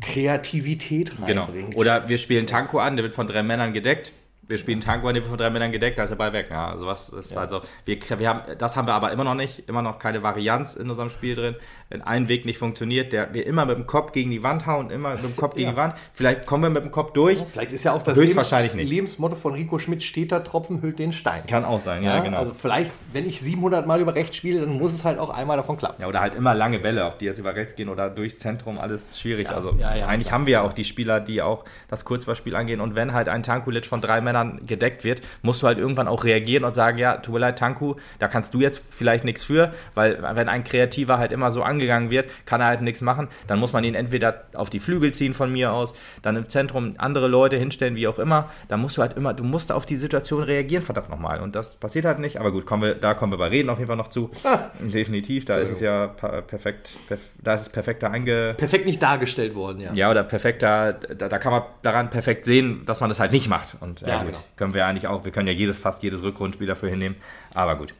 Kreativität 0.00 1.12
genau. 1.24 1.44
reinbringt. 1.44 1.70
Genau. 1.70 1.80
Oder 1.80 2.08
wir 2.08 2.18
spielen 2.18 2.46
Tanko 2.46 2.78
an, 2.78 2.96
der 2.96 3.04
wird 3.04 3.14
von 3.14 3.28
drei 3.28 3.42
Männern 3.42 3.72
gedeckt 3.72 4.12
wir 4.52 4.58
spielen 4.58 4.82
Tango 4.82 5.08
an 5.08 5.20
von 5.22 5.38
drei 5.38 5.48
Männern 5.48 5.72
gedeckt, 5.72 5.98
da 5.98 6.02
ist 6.02 6.10
der 6.10 6.16
Ball 6.16 6.34
weg. 6.34 6.48
Ja, 6.50 6.68
also 6.68 6.86
was 6.86 7.08
ist 7.08 7.32
ja. 7.32 7.38
also, 7.38 7.62
wir, 7.86 7.98
wir 8.18 8.28
haben, 8.28 8.58
das 8.58 8.76
haben 8.76 8.86
wir 8.86 8.92
aber 8.92 9.10
immer 9.10 9.24
noch 9.24 9.34
nicht, 9.34 9.66
immer 9.66 9.80
noch 9.80 9.98
keine 9.98 10.22
Varianz 10.22 10.74
in 10.74 10.90
unserem 10.90 11.08
Spiel 11.08 11.34
drin. 11.34 11.56
Wenn 11.92 12.00
ein 12.00 12.28
Weg 12.28 12.46
nicht 12.46 12.56
funktioniert, 12.56 13.12
der 13.12 13.34
wir 13.34 13.46
immer 13.46 13.66
mit 13.66 13.76
dem 13.76 13.86
Kopf 13.86 14.12
gegen 14.12 14.30
die 14.30 14.42
Wand 14.42 14.66
hauen, 14.66 14.88
immer 14.90 15.12
mit 15.12 15.24
dem 15.24 15.36
Kopf 15.36 15.56
gegen 15.56 15.66
ja. 15.66 15.70
die 15.72 15.76
Wand. 15.76 15.94
Vielleicht 16.14 16.46
kommen 16.46 16.62
wir 16.62 16.70
mit 16.70 16.84
dem 16.84 16.90
Kopf 16.90 17.12
durch. 17.12 17.38
Ja, 17.38 17.44
vielleicht 17.52 17.72
ist 17.72 17.84
ja 17.84 17.92
auch 17.92 18.02
das 18.02 18.16
Lebens 18.16 18.50
nicht. 18.74 18.88
Lebensmotto 18.88 19.34
von 19.34 19.52
Rico 19.52 19.78
Schmidt, 19.78 20.02
steter 20.02 20.42
Tropfen 20.42 20.80
hüllt 20.80 20.98
den 20.98 21.12
Stein. 21.12 21.46
Kann 21.46 21.66
auch 21.66 21.80
sein, 21.80 22.02
ja, 22.02 22.20
genau. 22.20 22.38
Also 22.38 22.54
vielleicht, 22.54 22.90
wenn 23.12 23.26
ich 23.26 23.42
700 23.42 23.86
Mal 23.86 24.00
über 24.00 24.14
rechts 24.14 24.36
spiele, 24.36 24.60
dann 24.60 24.78
muss 24.78 24.94
es 24.94 25.04
halt 25.04 25.18
auch 25.18 25.28
einmal 25.28 25.58
davon 25.58 25.76
klappen. 25.76 26.00
Ja, 26.00 26.08
oder 26.08 26.20
halt 26.20 26.34
immer 26.34 26.54
lange 26.54 26.78
Bälle, 26.78 27.04
ob 27.04 27.18
die 27.18 27.26
jetzt 27.26 27.38
über 27.38 27.54
rechts 27.54 27.76
gehen 27.76 27.90
oder 27.90 28.08
durchs 28.08 28.38
Zentrum, 28.38 28.78
alles 28.78 29.20
schwierig. 29.20 29.50
also 29.50 29.72
eigentlich 29.72 30.28
klar. 30.28 30.32
haben 30.32 30.46
wir 30.46 30.52
ja 30.52 30.62
auch 30.62 30.72
die 30.72 30.84
Spieler, 30.84 31.20
die 31.20 31.42
auch 31.42 31.66
das 31.88 32.06
Kurzballspiel 32.06 32.56
angehen. 32.56 32.80
Und 32.80 32.94
wenn 32.94 33.12
halt 33.12 33.28
ein 33.28 33.42
Tankulic 33.42 33.84
von 33.84 34.00
drei 34.00 34.22
Männern 34.22 34.64
gedeckt 34.64 35.04
wird, 35.04 35.20
musst 35.42 35.62
du 35.62 35.66
halt 35.66 35.76
irgendwann 35.76 36.08
auch 36.08 36.24
reagieren 36.24 36.64
und 36.64 36.74
sagen, 36.74 36.96
ja, 36.96 37.18
tut 37.18 37.34
mir 37.34 37.40
leid, 37.40 37.58
Tanku, 37.58 37.96
da 38.18 38.28
kannst 38.28 38.54
du 38.54 38.60
jetzt 38.60 38.82
vielleicht 38.88 39.24
nichts 39.24 39.44
für, 39.44 39.74
weil 39.94 40.22
wenn 40.22 40.48
ein 40.48 40.64
Kreativer 40.64 41.18
halt 41.18 41.32
immer 41.32 41.50
so 41.50 41.62
angegangen 41.82 42.10
wird, 42.10 42.30
kann 42.46 42.60
er 42.60 42.68
halt 42.68 42.82
nichts 42.82 43.00
machen. 43.00 43.28
Dann 43.46 43.58
muss 43.58 43.72
man 43.72 43.84
ihn 43.84 43.94
entweder 43.94 44.44
auf 44.54 44.70
die 44.70 44.80
Flügel 44.80 45.12
ziehen 45.12 45.34
von 45.34 45.52
mir 45.52 45.72
aus, 45.72 45.92
dann 46.22 46.36
im 46.36 46.48
Zentrum 46.48 46.94
andere 46.98 47.28
Leute 47.28 47.56
hinstellen, 47.56 47.96
wie 47.96 48.06
auch 48.06 48.18
immer. 48.18 48.50
Da 48.68 48.76
musst 48.76 48.96
du 48.96 49.02
halt 49.02 49.16
immer, 49.16 49.34
du 49.34 49.44
musst 49.44 49.72
auf 49.72 49.86
die 49.86 49.96
Situation 49.96 50.42
reagieren, 50.42 50.82
verdammt 50.82 51.10
nochmal. 51.10 51.40
Und 51.40 51.54
das 51.54 51.74
passiert 51.76 52.04
halt 52.04 52.18
nicht. 52.18 52.38
Aber 52.38 52.52
gut, 52.52 52.66
kommen 52.66 52.82
wir, 52.82 52.94
da 52.94 53.14
kommen 53.14 53.32
wir 53.32 53.38
bei 53.38 53.48
Reden 53.48 53.70
auf 53.70 53.78
jeden 53.78 53.88
Fall 53.88 53.96
noch 53.96 54.08
zu. 54.08 54.30
Ah. 54.44 54.70
Definitiv, 54.80 55.44
da 55.44 55.56
ist 55.56 55.70
es 55.70 55.80
ja 55.80 56.06
perfekt, 56.06 56.90
perf 57.08 57.20
da 57.42 57.54
ist 57.54 57.62
es 57.62 57.68
perfekter 57.68 58.10
einge... 58.10 58.54
Perfekt 58.56 58.86
nicht 58.86 59.02
dargestellt 59.02 59.54
worden, 59.54 59.80
ja. 59.80 59.92
Ja, 59.92 60.10
oder 60.10 60.24
perfekter, 60.24 60.92
da, 60.92 61.28
da 61.28 61.38
kann 61.38 61.52
man 61.52 61.62
daran 61.82 62.10
perfekt 62.10 62.44
sehen, 62.44 62.82
dass 62.86 63.00
man 63.00 63.08
das 63.08 63.20
halt 63.20 63.32
nicht 63.32 63.48
macht. 63.48 63.76
Und 63.80 64.02
ja, 64.02 64.08
ja 64.08 64.18
gut, 64.22 64.32
genau. 64.32 64.44
können 64.56 64.74
wir 64.74 64.86
eigentlich 64.86 65.06
auch, 65.06 65.24
wir 65.24 65.32
können 65.32 65.48
ja 65.48 65.54
jedes, 65.54 65.78
fast 65.78 66.02
jedes 66.02 66.22
Rückrundspiel 66.22 66.66
dafür 66.66 66.90
hinnehmen. 66.90 67.16
Aber 67.54 67.76
gut. 67.76 67.94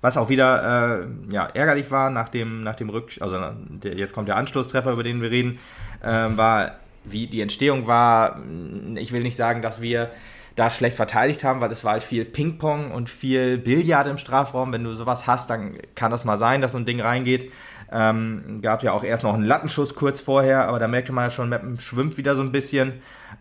Was 0.00 0.16
auch 0.16 0.28
wieder 0.28 1.02
äh, 1.02 1.06
ja, 1.32 1.46
ärgerlich 1.52 1.90
war 1.90 2.10
nach 2.10 2.28
dem, 2.28 2.62
nach 2.62 2.76
dem 2.76 2.88
Rück... 2.88 3.12
Also 3.20 3.38
jetzt 3.82 4.14
kommt 4.14 4.28
der 4.28 4.36
Anschlusstreffer, 4.36 4.92
über 4.92 5.02
den 5.02 5.20
wir 5.20 5.30
reden, 5.30 5.58
äh, 6.02 6.06
war, 6.06 6.76
wie 7.04 7.26
die 7.26 7.40
Entstehung 7.40 7.86
war. 7.86 8.40
Ich 8.96 9.12
will 9.12 9.22
nicht 9.22 9.36
sagen, 9.36 9.62
dass 9.62 9.82
wir 9.82 10.10
da 10.56 10.70
schlecht 10.70 10.96
verteidigt 10.96 11.44
haben, 11.44 11.60
weil 11.60 11.70
es 11.70 11.84
war 11.84 11.92
halt 11.92 12.02
viel 12.02 12.24
Ping-Pong 12.24 12.90
und 12.90 13.08
viel 13.08 13.58
Billard 13.58 14.06
im 14.06 14.18
Strafraum. 14.18 14.72
Wenn 14.72 14.84
du 14.84 14.94
sowas 14.94 15.26
hast, 15.26 15.50
dann 15.50 15.78
kann 15.94 16.10
das 16.10 16.24
mal 16.24 16.38
sein, 16.38 16.60
dass 16.60 16.72
so 16.72 16.78
ein 16.78 16.86
Ding 16.86 17.00
reingeht. 17.00 17.52
Ähm, 17.92 18.60
gab 18.62 18.82
ja 18.82 18.92
auch 18.92 19.02
erst 19.02 19.22
noch 19.22 19.34
einen 19.34 19.44
Lattenschuss 19.44 19.94
kurz 19.94 20.20
vorher, 20.20 20.68
aber 20.68 20.78
da 20.78 20.88
merkte 20.88 21.12
man 21.12 21.24
ja 21.24 21.30
schon, 21.30 21.48
Meppen 21.48 21.78
schwimmt 21.78 22.16
wieder 22.16 22.34
so 22.34 22.42
ein 22.42 22.52
bisschen. 22.52 22.94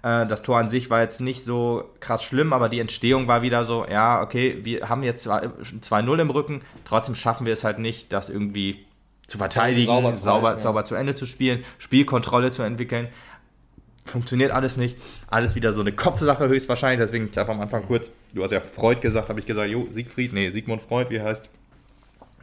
Äh, 0.03 0.25
das 0.27 0.41
Tor 0.41 0.57
an 0.57 0.69
sich 0.69 0.89
war 0.89 1.01
jetzt 1.01 1.21
nicht 1.21 1.43
so 1.43 1.89
krass 1.99 2.23
schlimm, 2.23 2.53
aber 2.53 2.69
die 2.69 2.79
Entstehung 2.79 3.27
war 3.27 3.41
wieder 3.41 3.63
so, 3.63 3.85
ja, 3.85 4.21
okay, 4.21 4.59
wir 4.63 4.89
haben 4.89 5.03
jetzt 5.03 5.27
2-0 5.27 6.19
im 6.19 6.29
Rücken, 6.29 6.61
trotzdem 6.85 7.15
schaffen 7.15 7.45
wir 7.45 7.53
es 7.53 7.63
halt 7.63 7.79
nicht, 7.79 8.11
das 8.13 8.29
irgendwie 8.29 8.85
zu 9.27 9.37
verteidigen, 9.37 9.85
sauber, 9.85 10.15
sauber, 10.15 10.55
ja. 10.55 10.61
sauber 10.61 10.85
zu 10.85 10.95
Ende 10.95 11.15
zu 11.15 11.25
spielen, 11.25 11.63
Spielkontrolle 11.77 12.51
zu 12.51 12.63
entwickeln 12.63 13.09
funktioniert 14.09 14.51
alles 14.51 14.75
nicht. 14.75 14.97
Alles 15.27 15.55
wieder 15.55 15.71
so 15.71 15.81
eine 15.81 15.93
Kopfsache 15.93 16.49
höchstwahrscheinlich. 16.49 16.99
Deswegen, 16.99 17.25
ich 17.25 17.31
glaube 17.31 17.51
am 17.51 17.61
Anfang 17.61 17.85
kurz, 17.85 18.11
du 18.33 18.43
hast 18.43 18.51
ja 18.51 18.59
Freud 18.59 18.99
gesagt, 19.01 19.29
habe 19.29 19.39
ich 19.39 19.45
gesagt, 19.45 19.69
jo, 19.69 19.87
Siegfried, 19.89 20.33
nee, 20.33 20.51
Sigmund 20.51 20.81
Freud, 20.81 21.09
wie 21.09 21.21
heißt 21.21 21.47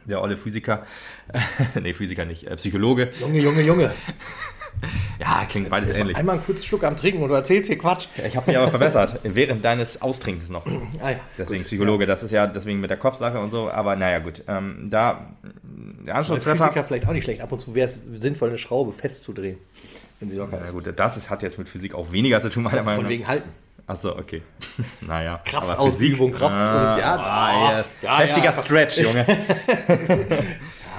der 0.05 0.21
olle 0.21 0.37
Physiker, 0.37 0.85
nee, 1.81 1.93
Physiker 1.93 2.23
nicht, 2.23 2.45
äh, 2.47 2.55
Psychologe. 2.55 3.11
Junge, 3.19 3.39
Junge, 3.39 3.61
Junge. 3.61 3.91
ja, 5.19 5.45
klingt 5.45 5.69
beides 5.69 5.89
ähnlich. 5.89 6.15
Einmal 6.17 6.35
einen 6.35 6.45
kurzen 6.45 6.63
Schluck 6.63 6.83
am 6.83 6.95
Trinken 6.95 7.21
und 7.21 7.29
du 7.29 7.35
erzählst 7.35 7.69
hier 7.69 7.77
Quatsch. 7.77 8.07
Ich 8.25 8.35
habe 8.35 8.49
mich 8.49 8.57
aber 8.57 8.69
verbessert, 8.69 9.19
während 9.23 9.63
deines 9.63 10.01
Austrinkens 10.01 10.49
noch. 10.49 10.65
Ah, 10.99 11.11
ja. 11.11 11.19
Deswegen 11.37 11.59
gut, 11.59 11.67
Psychologe, 11.67 12.03
ja. 12.03 12.07
das 12.07 12.23
ist 12.23 12.31
ja 12.31 12.47
deswegen 12.47 12.79
mit 12.79 12.89
der 12.89 12.97
Kopfsache 12.97 13.39
und 13.39 13.51
so, 13.51 13.69
aber 13.69 13.95
naja, 13.95 14.19
gut. 14.19 14.43
Ähm, 14.47 14.87
da, 14.89 15.27
der 16.05 16.15
Anschlusstreffer. 16.15 16.65
Physiker 16.65 16.83
vielleicht 16.83 17.07
auch 17.07 17.13
nicht 17.13 17.23
schlecht, 17.23 17.41
ab 17.41 17.51
und 17.51 17.59
zu 17.59 17.75
wäre 17.75 17.89
es 17.89 18.05
sinnvoll, 18.19 18.49
eine 18.49 18.57
Schraube 18.57 18.93
festzudrehen, 18.93 19.57
wenn 20.19 20.29
sie 20.29 20.37
locker 20.37 20.57
ist. 20.57 20.65
Na 20.65 20.71
gut, 20.71 20.91
das 20.95 21.17
ist, 21.17 21.29
hat 21.29 21.43
jetzt 21.43 21.57
mit 21.57 21.69
Physik 21.69 21.95
auch 21.95 22.11
weniger 22.11 22.41
zu 22.41 22.49
tun, 22.49 22.63
meiner 22.63 22.83
Meinung 22.83 23.03
nach. 23.03 23.09
Von 23.09 23.09
wegen 23.09 23.27
halten. 23.27 23.49
Achso, 23.87 24.17
okay. 24.17 24.41
naja. 25.01 25.41
Kraftausübung, 25.45 26.33
Kraft. 26.33 26.53
Ah, 26.53 26.97
ja, 26.99 27.15
ah, 27.15 27.83
ja, 28.01 28.19
heftiger 28.19 28.51
Stretch, 28.51 28.97
Junge. 28.97 29.25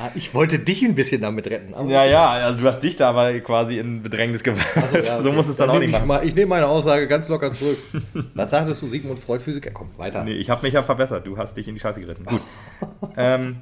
Ja, 0.09 0.13
ich 0.15 0.35
wollte 0.35 0.59
dich 0.59 0.83
ein 0.85 0.95
bisschen 0.95 1.21
damit 1.21 1.49
retten. 1.49 1.75
ja, 1.89 2.05
ja, 2.05 2.29
also 2.29 2.61
du 2.61 2.67
hast 2.67 2.81
dich 2.81 2.97
da 2.97 3.11
aber 3.11 3.39
quasi 3.41 3.79
in 3.79 4.03
Bedrängnis 4.03 4.43
gebracht. 4.43 4.67
So, 4.89 4.97
ja, 4.97 5.23
so 5.23 5.33
muss 5.33 5.49
es 5.49 5.57
dann, 5.57 5.69
dann 5.69 5.77
auch 5.77 5.81
nicht 5.81 5.91
machen. 5.91 6.07
Mal, 6.07 6.27
ich 6.27 6.35
nehme 6.35 6.47
meine 6.47 6.67
Aussage 6.67 7.07
ganz 7.09 7.29
locker 7.29 7.53
zurück. 7.53 7.79
Was 8.35 8.51
sagtest 8.51 8.81
du, 8.81 8.87
Sigmund 8.87 9.19
Freud, 9.19 9.43
Physiker? 9.43 9.71
Komm, 9.71 9.91
weiter. 9.97 10.25
Nee, 10.25 10.33
ich 10.33 10.49
habe 10.51 10.63
mich 10.63 10.73
ja 10.73 10.83
verbessert. 10.83 11.27
Du 11.27 11.37
hast 11.37 11.57
dich 11.57 11.69
in 11.69 11.75
die 11.75 11.81
Scheiße 11.81 12.01
geritten. 12.01 12.25
Gut. 12.25 12.41
ähm, 13.17 13.57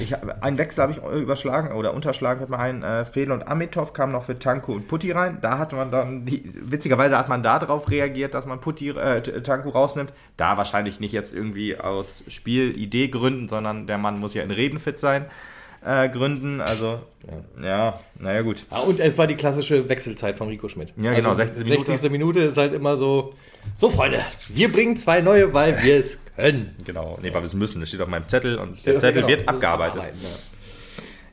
ich, 0.00 0.14
einen 0.22 0.58
Wechsel 0.58 0.82
habe 0.82 0.92
ich 0.92 1.02
überschlagen 1.02 1.72
oder 1.76 1.92
unterschlagen 1.92 2.40
mit 2.48 2.58
ein. 2.58 2.82
Äh, 2.82 3.04
Fehl 3.04 3.32
und 3.32 3.48
Amitov 3.48 3.92
kamen 3.92 4.12
noch 4.12 4.22
für 4.22 4.38
Tanko 4.38 4.72
und 4.72 4.86
Putti 4.86 5.10
rein. 5.10 5.38
Da 5.40 5.58
hat 5.58 5.72
man 5.72 5.90
dann, 5.90 6.24
die, 6.24 6.44
witzigerweise 6.54 7.18
hat 7.18 7.28
man 7.28 7.42
da 7.42 7.58
drauf 7.58 7.90
reagiert, 7.90 8.34
dass 8.34 8.46
man 8.46 8.60
Putti, 8.60 8.90
äh, 8.90 9.20
Tanko 9.42 9.70
rausnimmt. 9.70 10.12
Da 10.36 10.56
wahrscheinlich 10.56 11.00
nicht 11.00 11.12
jetzt 11.12 11.34
irgendwie 11.34 11.76
aus 11.76 12.22
Spielidee-Gründen, 12.28 13.48
sondern 13.48 13.86
der 13.86 13.98
Mann 13.98 14.18
muss 14.18 14.34
ja 14.34 14.42
in 14.42 14.50
Reden 14.52 14.78
fit 14.78 15.00
sein. 15.00 15.26
Äh, 15.86 16.08
Gründen. 16.08 16.60
Also, 16.60 17.00
ja, 17.60 17.64
ja 17.64 18.00
naja, 18.18 18.42
gut. 18.42 18.64
Ja, 18.72 18.78
und 18.78 18.98
es 18.98 19.16
war 19.16 19.28
die 19.28 19.36
klassische 19.36 19.88
Wechselzeit 19.88 20.36
von 20.36 20.48
Rico 20.48 20.68
Schmidt. 20.68 20.92
Ja, 20.96 21.14
genau, 21.14 21.28
also 21.28 21.42
60. 21.42 21.62
Minute. 21.62 21.86
60. 21.92 22.10
Minute 22.10 22.40
ist 22.40 22.58
halt 22.58 22.72
immer 22.72 22.96
so, 22.96 23.34
so 23.76 23.88
Freunde, 23.88 24.20
wir 24.48 24.72
bringen 24.72 24.96
zwei 24.96 25.20
neue, 25.20 25.54
weil 25.54 25.80
wir 25.84 25.96
es 25.98 26.18
können. 26.34 26.74
Genau, 26.84 27.18
nee, 27.22 27.32
weil 27.32 27.42
wir 27.42 27.46
es 27.46 27.54
müssen. 27.54 27.78
Das 27.78 27.88
steht 27.88 28.00
auf 28.00 28.08
meinem 28.08 28.28
Zettel 28.28 28.58
und 28.58 28.84
der 28.86 28.96
Zettel 28.96 29.22
genau, 29.22 29.28
wird 29.28 29.48
abgearbeitet. 29.48 30.02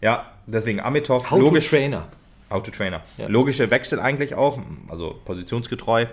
Ja. 0.01 0.09
ja. 0.09 0.31
deswegen 0.45 0.79
Amitov, 0.79 1.31
How 1.31 1.39
logisch. 1.39 1.65
To 1.65 1.75
Trainer. 1.75 2.07
How 2.51 2.61
to 2.61 2.69
Trainer. 2.69 3.01
Ja. 3.17 3.25
Logische 3.27 3.71
Wechsel 3.71 3.99
eigentlich 3.99 4.35
auch, 4.35 4.59
also 4.87 5.19
positionsgetreu. 5.25 6.05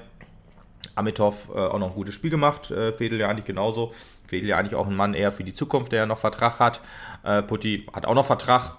Amitov 0.94 1.50
äh, 1.54 1.58
auch 1.58 1.78
noch 1.78 1.88
ein 1.88 1.94
gutes 1.94 2.14
Spiel 2.14 2.30
gemacht, 2.30 2.70
äh, 2.70 2.92
Fedel 2.92 3.20
ja 3.20 3.28
eigentlich 3.28 3.44
genauso. 3.44 3.92
Fedel 4.30 4.48
ja 4.48 4.56
eigentlich 4.56 4.76
auch 4.76 4.86
ein 4.86 4.94
Mann 4.94 5.12
eher 5.12 5.32
für 5.32 5.44
die 5.44 5.52
Zukunft, 5.52 5.92
der 5.92 6.06
noch 6.06 6.18
Vertrag 6.18 6.60
hat. 6.60 6.80
Äh, 7.24 7.42
Putti 7.42 7.86
hat 7.92 8.06
auch 8.06 8.14
noch 8.14 8.24
Vertrag, 8.24 8.76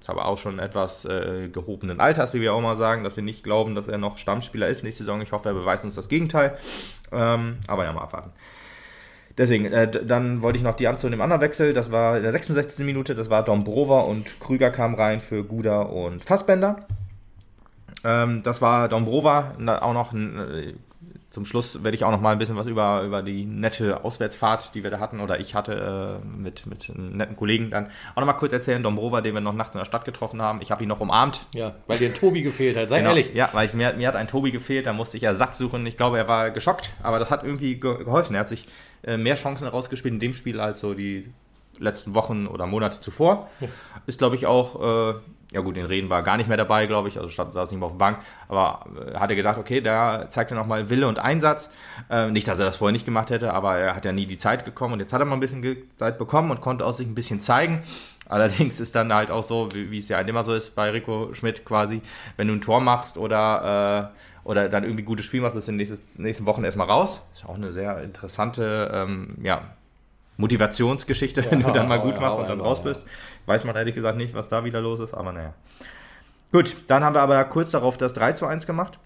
ist 0.00 0.10
aber 0.10 0.26
auch 0.26 0.36
schon 0.36 0.58
etwas 0.58 1.04
äh, 1.04 1.48
gehobenen 1.48 2.00
Alters, 2.00 2.34
wie 2.34 2.40
wir 2.40 2.52
auch 2.52 2.60
mal 2.60 2.76
sagen, 2.76 3.04
dass 3.04 3.16
wir 3.16 3.22
nicht 3.22 3.44
glauben, 3.44 3.74
dass 3.74 3.88
er 3.88 3.98
noch 3.98 4.18
Stammspieler 4.18 4.68
ist 4.68 4.82
nächste 4.82 5.04
Saison. 5.04 5.22
Ich 5.22 5.32
hoffe, 5.32 5.48
er 5.48 5.54
beweist 5.54 5.84
uns 5.84 5.94
das 5.94 6.08
Gegenteil. 6.08 6.58
Ähm, 7.12 7.58
aber 7.68 7.84
ja, 7.84 7.92
mal 7.92 8.02
abwarten. 8.02 8.32
Deswegen, 9.38 9.66
äh, 9.66 9.88
dann 9.88 10.42
wollte 10.42 10.58
ich 10.58 10.64
noch 10.64 10.74
die 10.74 10.88
Amt 10.88 11.00
zu 11.00 11.08
dem 11.08 11.20
anderen 11.20 11.40
Wechsel. 11.40 11.72
Das 11.72 11.92
war 11.92 12.16
in 12.16 12.24
der 12.24 12.32
66. 12.32 12.84
Minute. 12.84 13.14
Das 13.14 13.30
war 13.30 13.44
Dombrova 13.44 14.00
und 14.00 14.40
Krüger 14.40 14.70
kam 14.70 14.94
rein 14.94 15.20
für 15.20 15.44
Guda 15.44 15.82
und 15.82 16.24
Fassbender. 16.24 16.86
Ähm, 18.02 18.42
das 18.42 18.60
war 18.60 18.88
Dombrova, 18.88 19.52
auch 19.80 19.94
noch 19.94 20.12
ein, 20.12 20.38
äh, 20.38 20.74
zum 21.30 21.44
Schluss 21.44 21.84
werde 21.84 21.94
ich 21.96 22.02
auch 22.04 22.10
noch 22.10 22.20
mal 22.20 22.32
ein 22.32 22.38
bisschen 22.38 22.56
was 22.56 22.66
über, 22.66 23.02
über 23.02 23.22
die 23.22 23.44
nette 23.44 24.04
Auswärtsfahrt, 24.04 24.74
die 24.74 24.82
wir 24.82 24.90
da 24.90 24.98
hatten, 24.98 25.20
oder 25.20 25.38
ich 25.38 25.54
hatte 25.54 26.20
äh, 26.22 26.26
mit, 26.26 26.66
mit 26.66 26.92
netten 26.96 27.36
Kollegen 27.36 27.70
dann 27.70 27.86
auch 28.14 28.20
noch 28.20 28.26
mal 28.26 28.32
kurz 28.32 28.52
erzählen. 28.52 28.82
Dombrova, 28.82 29.20
den 29.20 29.34
wir 29.34 29.40
noch 29.40 29.52
nachts 29.52 29.74
in 29.74 29.78
der 29.78 29.84
Stadt 29.84 30.04
getroffen 30.04 30.42
haben. 30.42 30.60
Ich 30.60 30.70
habe 30.72 30.82
ihn 30.82 30.88
noch 30.88 31.00
umarmt. 31.00 31.40
Ja, 31.54 31.74
weil 31.86 31.98
dir 31.98 32.08
ein 32.08 32.14
Tobi 32.14 32.42
gefehlt 32.42 32.76
hat, 32.76 32.88
sei 32.88 32.98
Genau. 32.98 33.10
ehrlich. 33.10 33.32
Ja, 33.34 33.48
weil 33.52 33.66
ich, 33.66 33.74
mir, 33.74 33.92
mir 33.94 34.08
hat 34.08 34.16
ein 34.16 34.26
Tobi 34.28 34.50
gefehlt, 34.50 34.86
da 34.86 34.92
musste 34.92 35.16
ich 35.16 35.22
Ersatz 35.22 35.58
suchen. 35.58 35.86
Ich 35.86 35.96
glaube, 35.96 36.18
er 36.18 36.26
war 36.26 36.50
geschockt, 36.50 36.90
aber 37.02 37.18
das 37.20 37.30
hat 37.30 37.44
irgendwie 37.44 37.78
ge 37.78 37.98
geholfen. 38.04 38.34
Er 38.34 38.40
hat 38.40 38.48
sich 38.48 38.66
äh, 39.02 39.16
mehr 39.16 39.36
Chancen 39.36 39.64
herausgespielt 39.64 40.12
in 40.14 40.20
dem 40.20 40.32
Spiel 40.32 40.58
als 40.60 40.80
so 40.80 40.94
die 40.94 41.30
letzten 41.80 42.14
Wochen 42.14 42.46
oder 42.46 42.66
Monate 42.66 43.00
zuvor. 43.00 43.48
Ist, 44.06 44.18
glaube 44.18 44.36
ich, 44.36 44.46
auch, 44.46 45.14
äh, 45.14 45.14
ja 45.52 45.60
gut, 45.60 45.76
den 45.76 45.86
Reden 45.86 46.10
war 46.10 46.22
gar 46.22 46.36
nicht 46.36 46.48
mehr 46.48 46.56
dabei, 46.56 46.86
glaube 46.86 47.08
ich, 47.08 47.16
also 47.16 47.28
stand, 47.28 47.54
saß 47.54 47.70
nicht 47.70 47.80
mehr 47.80 47.86
auf 47.86 47.92
der 47.92 47.98
Bank, 47.98 48.18
aber 48.48 48.84
äh, 48.96 49.16
hatte 49.16 49.34
gedacht, 49.34 49.58
okay, 49.58 49.80
da 49.80 50.30
zeigt 50.30 50.52
er 50.52 50.56
nochmal 50.56 50.90
Wille 50.90 51.08
und 51.08 51.18
Einsatz. 51.18 51.70
Äh, 52.08 52.30
nicht, 52.30 52.46
dass 52.46 52.58
er 52.58 52.66
das 52.66 52.76
vorher 52.76 52.92
nicht 52.92 53.04
gemacht 53.04 53.30
hätte, 53.30 53.52
aber 53.52 53.76
er 53.76 53.96
hat 53.96 54.04
ja 54.04 54.12
nie 54.12 54.26
die 54.26 54.38
Zeit 54.38 54.64
bekommen 54.64 54.94
und 54.94 55.00
jetzt 55.00 55.12
hat 55.12 55.20
er 55.20 55.24
mal 55.24 55.34
ein 55.34 55.40
bisschen 55.40 55.64
Zeit 55.96 56.18
bekommen 56.18 56.50
und 56.50 56.60
konnte 56.60 56.86
auch 56.86 56.94
sich 56.94 57.06
ein 57.06 57.14
bisschen 57.14 57.40
zeigen. 57.40 57.82
Allerdings 58.28 58.78
ist 58.78 58.94
dann 58.94 59.12
halt 59.12 59.32
auch 59.32 59.42
so, 59.42 59.68
wie, 59.72 59.90
wie 59.90 59.98
es 59.98 60.08
ja 60.08 60.20
immer 60.20 60.44
so 60.44 60.54
ist 60.54 60.76
bei 60.76 60.90
Rico 60.90 61.34
Schmidt 61.34 61.64
quasi, 61.64 62.00
wenn 62.36 62.46
du 62.46 62.54
ein 62.54 62.60
Tor 62.60 62.80
machst 62.80 63.18
oder, 63.18 64.12
äh, 64.14 64.48
oder 64.48 64.68
dann 64.68 64.84
irgendwie 64.84 65.02
gutes 65.02 65.26
Spiel 65.26 65.40
machst, 65.40 65.56
bist 65.56 65.66
du 65.66 65.72
in 65.72 65.78
den 65.78 65.88
nächsten, 65.88 66.22
nächsten 66.22 66.46
Wochen 66.46 66.62
erstmal 66.62 66.86
raus. 66.86 67.22
Ist 67.32 67.44
auch 67.44 67.56
eine 67.56 67.72
sehr 67.72 68.00
interessante, 68.02 68.88
ähm, 68.94 69.36
ja, 69.42 69.62
Motivationsgeschichte, 70.40 71.44
wenn 71.50 71.60
du 71.60 71.70
dann 71.70 71.86
mal 71.86 71.98
gut 71.98 72.20
machst 72.20 72.38
hau 72.38 72.42
und 72.42 72.48
dann 72.48 72.60
raus 72.60 72.82
bist. 72.82 73.02
Weiß 73.46 73.64
man 73.64 73.76
ehrlich 73.76 73.94
gesagt 73.94 74.16
nicht, 74.16 74.34
was 74.34 74.48
da 74.48 74.64
wieder 74.64 74.80
los 74.80 75.00
ist, 75.00 75.14
aber 75.14 75.32
naja. 75.32 75.54
Gut, 76.52 76.76
dann 76.88 77.04
haben 77.04 77.14
wir 77.14 77.20
aber 77.20 77.44
kurz 77.44 77.70
darauf 77.70 77.96
das 77.96 78.12
3 78.12 78.32
zu 78.32 78.46
1 78.46 78.66
gemacht. 78.66 78.98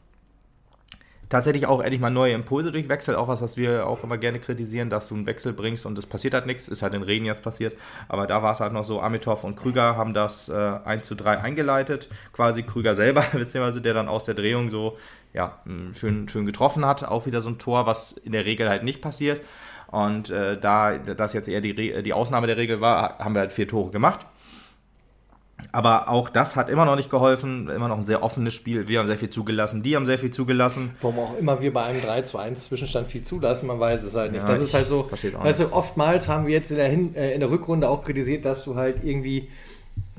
Tatsächlich 1.29 1.67
auch 1.67 1.81
endlich 1.81 2.01
mal 2.01 2.11
neue 2.11 2.33
Impulse 2.33 2.71
durch 2.71 2.89
Wechsel, 2.89 3.17
auch 3.17 3.29
was, 3.29 3.43
was 3.43 3.57
wir 3.57 3.87
auch 3.87 4.05
immer 4.05 4.19
gerne 4.19 4.39
kritisieren, 4.39 4.89
dass 4.89 5.09
du 5.09 5.15
einen 5.15 5.27
Wechsel 5.27 5.53
bringst 5.53 5.85
und 5.85 5.99
es 5.99 6.07
passiert 6.07 6.35
halt 6.35 6.47
nichts, 6.47 6.69
ist 6.69 6.83
halt 6.83 6.95
in 6.95 7.03
Reden 7.03 7.25
jetzt 7.25 7.43
passiert, 7.43 7.77
aber 8.09 8.27
da 8.27 8.43
war 8.43 8.53
es 8.53 8.61
halt 8.61 8.73
noch 8.73 8.85
so, 8.85 9.01
Amitov 9.01 9.43
und 9.43 9.57
Krüger 9.57 9.97
haben 9.97 10.15
das 10.15 10.49
äh, 10.49 10.53
1 10.53 11.07
zu 11.07 11.15
3 11.15 11.39
eingeleitet, 11.39 12.09
quasi 12.33 12.63
Krüger 12.63 12.95
selber, 12.95 13.25
beziehungsweise 13.33 13.81
der 13.81 13.95
dann 13.95 14.09
aus 14.09 14.25
der 14.25 14.35
Drehung 14.35 14.71
so, 14.71 14.97
ja, 15.33 15.59
schön, 15.95 16.29
schön 16.29 16.47
getroffen 16.47 16.87
hat, 16.87 17.03
auch 17.05 17.27
wieder 17.27 17.41
so 17.41 17.49
ein 17.49 17.59
Tor, 17.59 17.87
was 17.87 18.13
in 18.13 18.33
der 18.33 18.45
Regel 18.45 18.69
halt 18.69 18.85
nicht 18.85 19.01
passiert 19.01 19.41
und 19.95 20.29
äh, 20.31 20.59
da 20.59 20.99
das 20.99 21.35
jetzt 21.35 21.49
eher 21.49 21.61
die, 21.61 22.03
die 22.03 22.13
Ausnahme 22.13 22.49
der 22.49 22.57
Regel 22.57 22.81
war, 22.81 23.19
haben 23.19 23.35
wir 23.35 23.41
halt 23.41 23.53
vier 23.53 23.69
Tore 23.69 23.93
gemacht. 23.93 24.27
Aber 25.71 26.09
auch 26.09 26.29
das 26.29 26.57
hat 26.57 26.69
immer 26.69 26.85
noch 26.85 26.97
nicht 26.97 27.11
geholfen. 27.11 27.69
Immer 27.69 27.87
noch 27.87 27.99
ein 27.99 28.05
sehr 28.05 28.25
offenes 28.25 28.55
Spiel. 28.55 28.89
Wir 28.89 28.99
haben 28.99 29.07
sehr 29.07 29.19
viel 29.19 29.31
zugelassen. 29.31 29.85
Die 29.85 29.95
haben 29.95 30.05
sehr 30.05 30.19
viel 30.19 30.33
zugelassen. 30.33 30.97
Warum 31.01 31.21
auch 31.21 31.39
immer 31.39 31.61
wir 31.61 31.73
bei 31.73 31.85
einem 31.85 32.03
3 32.03 32.23
zu 32.23 32.39
1 32.39 32.65
Zwischenstand 32.65 33.07
viel 33.07 33.23
zulassen, 33.23 33.69
man 33.69 33.79
weiß 33.79 34.03
es 34.03 34.17
halt 34.17 34.33
nicht. 34.33 34.43
Ja, 34.43 34.49
das 34.49 34.61
ist 34.61 34.75
halt 34.75 34.89
so, 34.89 35.09
weißt 35.11 35.61
du, 35.61 35.73
oftmals 35.73 36.27
haben 36.27 36.47
wir 36.47 36.53
jetzt 36.53 36.73
in 36.73 36.77
der, 36.77 36.89
Hin 36.89 37.15
äh, 37.15 37.33
in 37.33 37.41
der 37.41 37.51
Rückrunde 37.51 37.89
auch 37.89 38.05
kritisiert, 38.05 38.45
dass 38.45 38.65
du 38.65 38.75
halt 38.75 39.05
irgendwie 39.05 39.49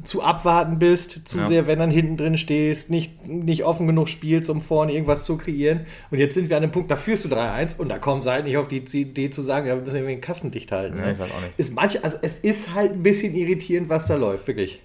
zu 0.04 0.22
abwarten 0.24 0.78
bist, 0.78 1.28
zu 1.28 1.40
Ja. 1.40 1.48
sehr, 1.48 1.68
wenn 1.68 1.80
dann 1.80 1.90
hinten 1.90 2.18
drin 2.18 2.38
stehst, 2.38 2.90
nicht, 2.90 3.28
nicht 3.28 3.64
offen 3.64 3.88
genug 3.88 4.08
spielst, 4.08 4.50
um 4.50 4.62
vorne 4.62 4.94
irgendwas 4.94 5.24
zu 5.24 5.38
kreieren. 5.38 5.82
Und 6.12 6.20
jetzt 6.20 6.36
sind 6.36 6.50
wir 6.50 6.58
an 6.58 6.62
dem 6.62 6.72
Punkt, 6.72 6.92
da 6.92 6.96
führst 6.96 7.26
du 7.26 7.30
3-1 7.30 7.78
und 7.78 7.90
da 7.90 7.98
kommen 7.98 8.22
sie 8.22 8.30
halt 8.30 8.46
nicht 8.46 8.58
auf 8.58 8.68
die 8.68 8.78
Idee 8.78 9.30
zu 9.30 9.42
sagen, 9.42 9.68
ja, 9.68 9.76
wir 9.76 9.82
müssen 9.82 9.96
irgendwie 9.96 10.16
den 10.16 10.22
Kassen 10.22 10.52
dicht 10.52 10.72
halten. 10.72 10.98
Ja, 10.98 11.06
ne? 11.06 11.14
ich 11.14 11.20
weiß 11.20 11.32
auch 11.32 11.42
nicht. 11.42 11.54
Ist 11.58 11.74
manche, 11.74 12.04
also 12.04 12.18
es 12.22 12.40
ist 12.40 12.74
halt 12.76 12.94
ein 12.94 13.04
bisschen 13.04 13.36
irritierend, 13.36 13.90
was 13.90 14.08
da 14.08 14.16
läuft, 14.16 14.48
wirklich. 14.48 14.80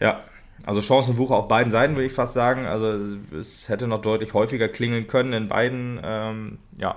Ja, 0.00 0.24
also 0.64 0.80
Chancenwucher 0.80 1.34
auf 1.34 1.48
beiden 1.48 1.70
Seiten, 1.72 1.94
würde 1.94 2.06
ich 2.06 2.12
fast 2.12 2.34
sagen. 2.34 2.66
Also 2.66 3.16
es 3.36 3.68
hätte 3.68 3.86
noch 3.88 4.00
deutlich 4.00 4.32
häufiger 4.32 4.68
klingeln 4.68 5.06
können 5.06 5.32
in 5.32 5.48
beiden, 5.48 6.00
ähm, 6.04 6.58
ja, 6.76 6.96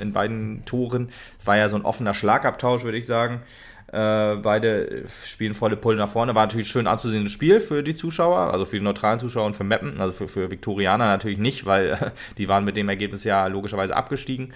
in 0.00 0.12
beiden 0.12 0.64
Toren. 0.64 1.10
War 1.44 1.56
ja 1.56 1.68
so 1.68 1.76
ein 1.76 1.84
offener 1.84 2.14
Schlagabtausch, 2.14 2.82
würde 2.82 2.98
ich 2.98 3.06
sagen. 3.06 3.42
Äh, 3.92 4.36
beide 4.36 5.04
spielen 5.24 5.54
volle 5.54 5.76
Pulle 5.76 5.96
nach 5.96 6.08
vorne. 6.08 6.34
War 6.34 6.44
natürlich 6.46 6.68
schön 6.68 6.86
anzusehendes 6.88 7.32
Spiel 7.32 7.60
für 7.60 7.82
die 7.82 7.94
Zuschauer, 7.94 8.52
also 8.52 8.64
für 8.64 8.76
die 8.76 8.82
neutralen 8.82 9.20
Zuschauer 9.20 9.46
und 9.46 9.54
für 9.56 9.64
Meppen. 9.64 10.00
Also 10.00 10.12
für, 10.12 10.28
für 10.28 10.50
Viktorianer 10.50 11.06
natürlich 11.06 11.38
nicht, 11.38 11.66
weil 11.66 12.12
die 12.38 12.48
waren 12.48 12.64
mit 12.64 12.76
dem 12.76 12.88
Ergebnis 12.88 13.22
ja 13.24 13.46
logischerweise 13.46 13.94
abgestiegen. 13.96 14.52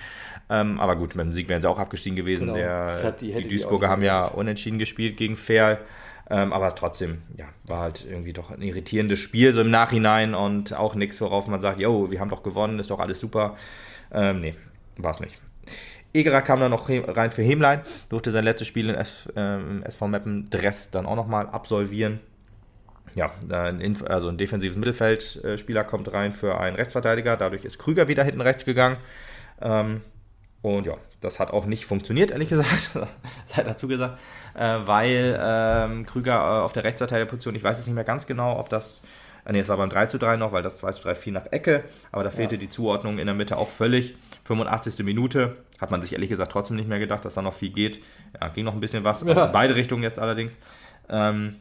Ähm, 0.49 0.81
aber 0.81 0.97
gut, 0.97 1.15
mit 1.15 1.25
dem 1.27 1.33
Sieg 1.33 1.49
wären 1.49 1.63
sie 1.63 1.69
auch 1.71 1.79
abgestiegen 1.79 2.17
gewesen. 2.17 2.47
Genau. 2.49 2.59
Der, 2.59 2.91
die- 3.21 3.27
die, 3.29 3.43
die 3.43 3.49
Duisburger 3.49 3.87
auch 3.87 3.91
haben 3.93 4.03
ja 4.03 4.25
unentschieden 4.25 4.79
gespielt 4.81 5.17
gegen 5.17 5.37
Ferl. 5.37 5.79
Ähm, 6.29 6.53
aber 6.53 6.75
trotzdem, 6.77 7.23
ja, 7.37 7.47
war 7.67 7.81
halt 7.81 8.05
irgendwie 8.09 8.33
doch 8.33 8.51
ein 8.53 8.63
irritierendes 8.63 9.19
Spiel 9.19 9.53
so 9.53 9.63
im 9.63 9.71
Nachhinein 9.71 10.35
und 10.35 10.73
auch 10.73 10.95
nichts, 10.95 11.21
worauf 11.21 11.49
man 11.49 11.61
sagt, 11.61 11.81
yo, 11.81 12.11
wir 12.13 12.21
haben 12.21 12.31
doch 12.31 12.45
gewonnen, 12.45 12.79
ist 12.79 12.91
doch 12.93 13.01
alles 13.01 13.19
super. 13.19 13.57
Ähm, 14.13 14.41
nee, 14.41 14.55
war 14.97 15.11
es 15.11 15.19
nicht. 15.21 15.41
Egerer 16.13 16.43
kam 16.43 16.61
dann 16.61 16.71
noch 16.71 16.89
rein 16.89 17.31
für 17.31 17.43
Hemlein, 17.43 17.83
durfte 18.09 18.31
sein 18.31 18.45
letztes 18.45 18.69
Spiel 18.69 18.89
in 18.89 18.95
S, 18.95 19.29
ähm, 19.37 19.83
SV 19.85 20.09
Meppen 20.09 20.51
Dress 20.51 20.91
dann 20.91 21.07
auch 21.07 21.17
nochmal 21.17 21.49
absolvieren. 21.49 22.21
Ja, 23.15 23.33
ein, 23.51 23.97
also 24.07 24.29
ein 24.29 24.39
defensives 24.39 24.77
Mittelfeldspieler 24.77 25.85
kommt 25.85 26.13
rein 26.13 26.33
für 26.33 26.61
einen 26.61 26.77
Rechtsverteidiger, 26.77 27.37
dadurch 27.37 27.65
ist 27.65 27.79
Krüger 27.79 28.09
wieder 28.09 28.23
hinten 28.25 28.41
rechts 28.41 28.65
gegangen. 28.65 28.99
Ähm, 29.61 30.03
und 30.63 30.87
ja, 30.87 30.95
das 31.21 31.41
hat 31.41 31.53
auch 31.53 31.67
nicht 31.67 31.87
funktioniert, 31.87 32.31
ehrlich 32.31 32.51
gesagt. 32.51 32.91
Sei 33.47 33.63
dazu 33.63 33.89
gesagt. 33.89 34.19
Äh, 34.55 34.79
weil 34.85 35.39
ähm, 35.43 36.07
Krüger 36.07 36.35
äh, 36.35 36.63
auf 36.63 36.73
der 36.73 36.85
Rechtsverteidigerposition, 36.85 37.55
ich 37.55 37.65
weiß 37.65 37.79
es 37.79 37.87
nicht 37.87 37.95
mehr 37.95 38.05
ganz 38.05 38.27
genau, 38.27 38.59
ob 38.59 38.69
das. 38.69 39.03
Äh, 39.45 39.53
nee, 39.53 39.61
es 39.61 39.69
war 39.69 39.77
beim 39.77 39.91
3 39.91 40.07
zu 40.07 40.19
3 40.19 40.37
noch, 40.37 40.53
weil 40.53 40.63
das 40.63 40.79
2 40.79 40.93
zu 40.93 41.03
3 41.03 41.15
fiel 41.15 41.33
nach 41.33 41.47
Ecke. 41.51 41.85
Aber 42.13 42.25
da 42.25 42.31
fehlte 42.31 42.59
die 42.59 42.69
Zuordnung 42.69 43.19
in 43.19 43.27
der 43.27 43.35
Mitte 43.35 43.57
auch 43.57 43.69
völlig. 43.69 44.15
85. 44.45 45.05
Minute. 45.05 45.57
Hat 45.81 45.91
man 45.91 46.03
sich 46.03 46.13
ehrlich 46.13 46.29
gesagt 46.29 46.53
trotzdem 46.53 46.77
nicht 46.77 46.89
mehr 46.89 46.99
gedacht, 46.99 47.25
dass 47.25 47.35
da 47.35 47.43
noch 47.43 47.55
viel 47.55 47.71
geht. 47.71 48.03
Ja, 48.41 48.49
ging 48.49 48.65
noch 48.65 48.75
ein 48.75 48.81
bisschen 48.81 49.05
was. 49.05 49.23
Ja. 49.23 49.47
In 49.47 49.53
beide 49.53 49.77
Richtungen 49.77 50.03
jetzt 50.03 50.19
allerdings. 50.19 50.59
Ähm, 51.09 51.57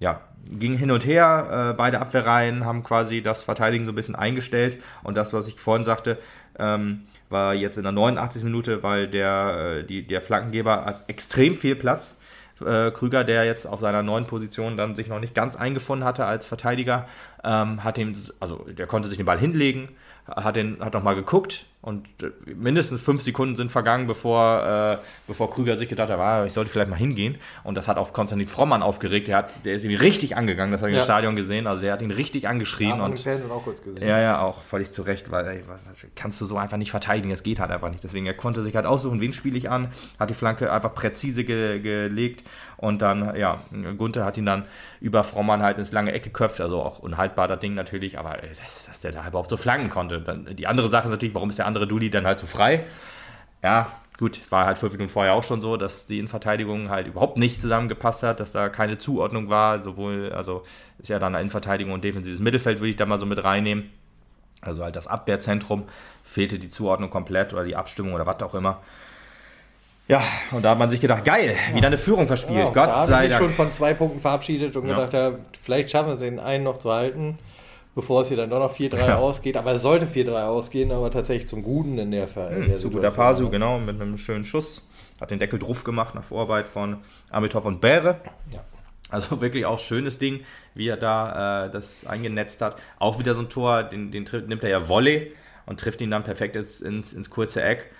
ja, 0.00 0.20
ging 0.50 0.76
hin 0.76 0.90
und 0.90 1.04
her. 1.04 1.70
Äh, 1.70 1.76
beide 1.76 2.00
Abwehrreihen 2.00 2.64
haben 2.64 2.84
quasi 2.84 3.22
das 3.22 3.42
Verteidigen 3.42 3.84
so 3.84 3.92
ein 3.92 3.96
bisschen 3.96 4.14
eingestellt. 4.14 4.78
Und 5.02 5.16
das, 5.16 5.32
was 5.32 5.48
ich 5.48 5.58
vorhin 5.58 5.84
sagte, 5.84 6.18
ähm, 6.58 7.02
war 7.28 7.54
jetzt 7.54 7.76
in 7.76 7.82
der 7.82 7.92
89. 7.92 8.44
Minute, 8.44 8.82
weil 8.82 9.08
der, 9.08 9.80
äh, 9.80 9.84
die, 9.84 10.06
der 10.06 10.20
Flankengeber 10.20 10.84
hat 10.84 11.08
extrem 11.08 11.56
viel 11.56 11.76
Platz. 11.76 12.16
Äh, 12.60 12.90
Krüger, 12.90 13.24
der 13.24 13.44
jetzt 13.44 13.66
auf 13.66 13.80
seiner 13.80 14.02
neuen 14.02 14.26
Position 14.26 14.76
dann 14.76 14.96
sich 14.96 15.08
noch 15.08 15.20
nicht 15.20 15.34
ganz 15.34 15.56
eingefunden 15.56 16.06
hatte 16.06 16.24
als 16.24 16.46
Verteidiger, 16.46 17.06
ähm, 17.44 17.84
hat 17.84 17.98
ihm, 17.98 18.14
also 18.40 18.66
der 18.68 18.86
konnte 18.86 19.08
sich 19.08 19.16
den 19.16 19.26
Ball 19.26 19.38
hinlegen, 19.38 19.90
hat, 20.26 20.56
hat 20.56 20.94
noch 20.94 21.02
mal 21.02 21.14
geguckt 21.14 21.66
und 21.80 22.06
äh, 22.22 22.30
mindestens 22.54 23.00
fünf 23.00 23.22
Sekunden 23.22 23.54
sind 23.54 23.70
vergangen, 23.70 24.06
bevor, 24.06 24.98
äh, 25.00 25.04
bevor 25.28 25.48
Krüger 25.48 25.76
sich 25.76 25.88
gedacht 25.88 26.10
hat, 26.10 26.18
ah, 26.18 26.44
ich 26.44 26.52
sollte 26.52 26.70
vielleicht 26.70 26.90
mal 26.90 26.96
hingehen. 26.96 27.36
Und 27.62 27.76
das 27.76 27.86
hat 27.86 27.98
auch 27.98 28.12
Konstantin 28.12 28.48
Frommann 28.48 28.82
aufgeregt. 28.82 29.28
Der, 29.28 29.36
hat, 29.36 29.64
der 29.64 29.74
ist 29.74 29.84
ihn 29.84 29.96
richtig 29.96 30.36
angegangen, 30.36 30.72
das 30.72 30.80
habe 30.80 30.90
ich 30.90 30.96
Ja. 30.96 31.02
im 31.02 31.06
Stadion 31.06 31.36
gesehen. 31.36 31.68
Also 31.68 31.82
der 31.82 31.92
hat 31.92 32.02
ihn 32.02 32.10
richtig 32.10 32.48
angeschrien. 32.48 32.94
Haben 33.00 33.12
und 33.12 33.20
Fans 33.20 33.48
auch 33.48 33.62
kurz 33.62 33.80
gesehen. 33.82 34.06
ja, 34.06 34.18
ja, 34.18 34.40
auch 34.40 34.60
völlig 34.62 34.90
zu 34.90 35.02
Recht, 35.02 35.30
weil 35.30 35.46
ey, 35.46 35.62
was, 35.68 36.04
kannst 36.16 36.40
du 36.40 36.46
so 36.46 36.58
einfach 36.58 36.78
nicht 36.78 36.90
verteidigen, 36.90 37.30
das 37.30 37.44
geht 37.44 37.60
halt 37.60 37.70
einfach 37.70 37.90
nicht. 37.90 38.02
Deswegen, 38.02 38.26
er 38.26 38.34
konnte 38.34 38.62
sich 38.62 38.74
halt 38.74 38.84
aussuchen, 38.84 39.20
wen 39.20 39.32
spiele 39.32 39.56
ich 39.56 39.70
an, 39.70 39.88
hat 40.18 40.30
die 40.30 40.34
Flanke 40.34 40.72
einfach 40.72 40.92
präzise 40.94 41.44
ge 41.44 41.78
gelegt 41.78 42.42
und 42.76 43.02
dann, 43.02 43.36
ja, 43.36 43.60
Gunther 43.96 44.24
hat 44.24 44.36
ihn 44.36 44.46
dann 44.46 44.64
über 45.00 45.22
Frommann 45.22 45.62
halt 45.62 45.78
ins 45.78 45.92
lange 45.92 46.12
Eck 46.12 46.24
geköpft, 46.24 46.60
also 46.60 46.82
auch 46.82 46.98
unhaltbar 46.98 47.46
das 47.46 47.60
Ding 47.60 47.74
natürlich, 47.74 48.18
aber 48.18 48.42
ey, 48.42 48.48
dass, 48.50 48.86
dass 48.86 48.98
der 49.00 49.12
da 49.12 49.26
überhaupt 49.26 49.50
so 49.50 49.56
flanken 49.56 49.90
konnte. 49.90 50.20
Dann, 50.20 50.56
die 50.56 50.66
andere 50.66 50.88
Sache 50.88 51.04
ist 51.06 51.10
natürlich, 51.12 51.34
warum 51.36 51.50
ist 51.50 51.58
der 51.58 51.67
andere 51.68 51.86
Dulli 51.86 52.10
dann 52.10 52.26
halt 52.26 52.40
so 52.40 52.46
frei? 52.48 52.84
Ja, 53.62 53.86
gut, 54.18 54.40
war 54.50 54.66
halt 54.66 54.78
fünf 54.78 54.92
Minuten 54.94 55.10
vorher 55.12 55.34
auch 55.34 55.44
schon 55.44 55.60
so, 55.60 55.76
dass 55.76 56.06
die 56.06 56.18
Innenverteidigung 56.18 56.88
halt 56.88 57.06
überhaupt 57.06 57.38
nicht 57.38 57.60
zusammengepasst 57.60 58.22
hat, 58.24 58.40
dass 58.40 58.50
da 58.50 58.68
keine 58.68 58.98
Zuordnung 58.98 59.48
war, 59.48 59.82
sowohl, 59.82 60.32
also 60.32 60.64
ist 60.98 61.08
ja 61.08 61.18
dann 61.20 61.34
Innenverteidigung 61.34 61.92
und 61.92 62.02
defensives 62.02 62.40
Mittelfeld, 62.40 62.80
würde 62.80 62.90
ich 62.90 62.96
da 62.96 63.06
mal 63.06 63.18
so 63.20 63.26
mit 63.26 63.42
reinnehmen. 63.44 63.90
Also 64.60 64.82
halt 64.82 64.96
das 64.96 65.06
Abwehrzentrum 65.06 65.84
fehlte 66.24 66.58
die 66.58 66.68
Zuordnung 66.68 67.10
komplett 67.10 67.52
oder 67.52 67.64
die 67.64 67.76
Abstimmung 67.76 68.14
oder 68.14 68.26
was 68.26 68.42
auch 68.42 68.54
immer. 68.54 68.80
Ja, 70.08 70.22
und 70.52 70.62
da 70.64 70.70
hat 70.70 70.78
man 70.78 70.88
sich 70.88 71.00
gedacht, 71.00 71.24
geil, 71.24 71.54
wieder 71.74 71.86
eine 71.88 71.98
Führung 71.98 72.26
verspielt. 72.26 72.58
Ja, 72.58 72.64
da 72.64 72.72
Gott 72.72 72.88
habe 72.88 73.06
sei 73.06 73.24
ich 73.24 73.30
Dank. 73.30 73.42
schon 73.44 73.50
von 73.52 73.72
zwei 73.72 73.92
Punkten 73.92 74.20
verabschiedet 74.20 74.74
und 74.74 74.88
Ja. 74.88 74.94
gedacht, 74.96 75.12
ja, 75.12 75.32
vielleicht 75.62 75.90
schaffen 75.90 76.08
wir 76.08 76.14
es, 76.14 76.20
den 76.20 76.40
einen 76.40 76.64
noch 76.64 76.78
zu 76.78 76.90
halten, 76.90 77.38
bevor 77.98 78.22
es 78.22 78.28
hier 78.28 78.36
dann 78.36 78.48
doch 78.48 78.60
noch 78.60 78.72
4-3 78.72 78.96
Ja. 79.08 79.16
ausgeht. 79.16 79.56
Aber 79.56 79.72
es 79.72 79.82
sollte 79.82 80.06
4-3 80.06 80.46
ausgehen, 80.46 80.92
aber 80.92 81.10
tatsächlich 81.10 81.48
zum 81.48 81.64
Guten 81.64 81.98
in 81.98 82.12
der, 82.12 82.28
Ver 82.28 82.48
in 82.50 82.62
der 82.62 82.74
Hm, 82.74 82.78
zu 82.78 82.90
guter 82.90 83.10
Pasu, 83.10 83.50
genau, 83.50 83.80
mit 83.80 84.00
einem 84.00 84.16
schönen 84.18 84.44
Schuss. 84.44 84.82
Hat 85.20 85.32
den 85.32 85.40
Deckel 85.40 85.58
drauf 85.58 85.82
gemacht 85.82 86.14
nach 86.14 86.22
Vorarbeit 86.22 86.68
von 86.68 86.98
Amitov 87.30 87.64
und 87.64 87.80
Bäre. 87.80 88.20
Ja. 88.52 88.60
Also 89.10 89.40
wirklich 89.40 89.66
auch 89.66 89.80
schönes 89.80 90.16
Ding, 90.20 90.44
wie 90.74 90.86
er 90.86 90.96
da 90.96 91.66
äh, 91.66 91.70
das 91.72 92.06
eingenetzt 92.06 92.62
hat. 92.62 92.76
Auch 93.00 93.18
wieder 93.18 93.34
so 93.34 93.40
ein 93.40 93.48
Tor, 93.48 93.82
den, 93.82 94.12
den 94.12 94.28
nimmt 94.46 94.62
er 94.62 94.70
ja 94.70 94.88
Volley 94.88 95.32
und 95.66 95.80
trifft 95.80 96.00
ihn 96.00 96.12
dann 96.12 96.22
perfekt 96.22 96.54
ins, 96.54 96.80
ins, 96.80 97.12
ins 97.14 97.30
kurze 97.30 97.62
Eck. 97.64 97.90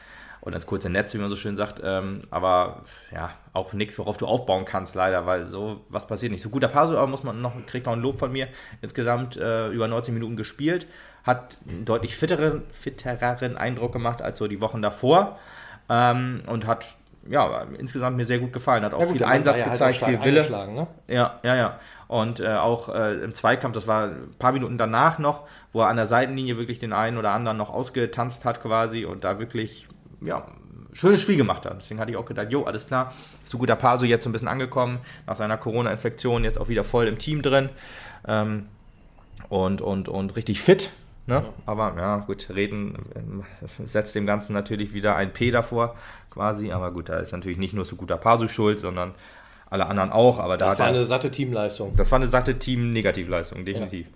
Oder 0.40 0.56
ins 0.56 0.66
kurze 0.66 0.90
Netz, 0.90 1.14
wie 1.14 1.18
man 1.18 1.30
so 1.30 1.36
schön 1.36 1.56
sagt. 1.56 1.80
Ähm, 1.84 2.22
aber 2.30 2.82
ja, 3.12 3.30
auch 3.52 3.72
nichts, 3.72 3.98
worauf 3.98 4.16
du 4.16 4.26
aufbauen 4.26 4.64
kannst, 4.64 4.94
leider, 4.94 5.26
weil 5.26 5.46
so 5.46 5.84
was 5.88 6.06
passiert 6.06 6.32
nicht. 6.32 6.42
So 6.42 6.50
guter 6.50 6.68
Paso, 6.68 6.96
aber 6.96 7.06
muss 7.06 7.22
man 7.22 7.40
noch, 7.40 7.54
kriegt 7.66 7.86
noch 7.86 7.92
ein 7.92 8.00
Lob 8.00 8.18
von 8.18 8.32
mir. 8.32 8.48
Insgesamt 8.80 9.36
äh, 9.36 9.68
über 9.68 9.88
90 9.88 10.14
Minuten 10.14 10.36
gespielt, 10.36 10.86
hat 11.24 11.58
einen 11.68 11.84
deutlich 11.84 12.16
fitteren, 12.16 12.62
fittereren 12.70 13.56
Eindruck 13.56 13.92
gemacht 13.92 14.22
als 14.22 14.38
so 14.38 14.48
die 14.48 14.60
Wochen 14.60 14.82
davor 14.82 15.38
ähm, 15.88 16.42
und 16.46 16.66
hat 16.66 16.86
ja, 17.28 17.66
insgesamt 17.78 18.16
mir 18.16 18.24
sehr 18.24 18.38
gut 18.38 18.52
gefallen. 18.52 18.84
Hat 18.84 18.94
auch 18.94 19.00
ja, 19.00 19.06
gut, 19.06 19.16
viel 19.16 19.24
Einsatz 19.24 19.60
halt 19.60 19.72
gezeigt, 19.72 20.02
halt 20.02 20.22
viel 20.22 20.24
Wille. 20.24 20.50
Ne? 20.50 20.86
Ja, 21.08 21.40
ja, 21.42 21.56
ja. 21.56 21.78
Und 22.06 22.40
äh, 22.40 22.54
auch 22.54 22.88
äh, 22.88 23.14
im 23.16 23.34
Zweikampf, 23.34 23.74
das 23.74 23.86
war 23.86 24.04
ein 24.08 24.34
paar 24.38 24.52
Minuten 24.52 24.78
danach 24.78 25.18
noch, 25.18 25.46
wo 25.72 25.82
er 25.82 25.88
an 25.88 25.96
der 25.96 26.06
Seitenlinie 26.06 26.56
wirklich 26.56 26.78
den 26.78 26.92
einen 26.92 27.18
oder 27.18 27.32
anderen 27.32 27.58
noch 27.58 27.70
ausgetanzt 27.70 28.44
hat 28.44 28.62
quasi 28.62 29.04
und 29.04 29.24
da 29.24 29.38
wirklich, 29.38 29.86
ja, 30.20 30.46
schönes 30.92 31.20
Spiel 31.22 31.36
gemacht 31.36 31.64
hat. 31.66 31.76
Deswegen 31.78 32.00
hatte 32.00 32.10
ich 32.10 32.16
auch 32.16 32.26
gedacht, 32.26 32.50
jo, 32.50 32.64
alles 32.64 32.86
klar, 32.86 33.12
so 33.44 33.58
guter 33.58 33.76
Paso 33.76 34.04
jetzt 34.04 34.24
so 34.24 34.30
ein 34.30 34.32
bisschen 34.32 34.48
angekommen, 34.48 34.98
nach 35.26 35.36
seiner 35.36 35.56
Corona-Infektion 35.56 36.44
jetzt 36.44 36.58
auch 36.58 36.68
wieder 36.68 36.84
voll 36.84 37.06
im 37.06 37.18
Team 37.18 37.42
drin 37.42 37.68
ähm, 38.26 38.66
und, 39.48 39.80
und, 39.80 40.08
und 40.08 40.36
richtig 40.36 40.60
fit. 40.60 40.90
Ne? 41.26 41.34
Ja. 41.34 41.44
Aber 41.66 41.94
ja, 41.98 42.16
gut, 42.18 42.48
reden 42.54 42.94
äh, 43.14 43.86
setzt 43.86 44.14
dem 44.14 44.26
Ganzen 44.26 44.54
natürlich 44.54 44.94
wieder 44.94 45.14
ein 45.14 45.32
P 45.32 45.50
davor 45.50 45.94
quasi. 46.30 46.72
Aber 46.72 46.90
gut, 46.90 47.10
da 47.10 47.18
ist 47.18 47.32
natürlich 47.32 47.58
nicht 47.58 47.74
nur 47.74 47.84
so 47.84 47.96
guter 47.96 48.16
Pasu 48.16 48.48
schuld, 48.48 48.78
sondern 48.78 49.14
alle 49.68 49.86
anderen 49.86 50.10
auch. 50.10 50.38
Aber 50.38 50.56
das 50.56 50.76
da 50.76 50.84
war 50.84 50.88
eine 50.88 51.04
satte 51.04 51.30
Teamleistung. 51.30 51.94
Das 51.96 52.10
war 52.10 52.16
eine 52.16 52.26
satte 52.26 52.58
Team-Negativleistung, 52.58 53.66
definitiv. 53.66 54.06
Ja. 54.06 54.12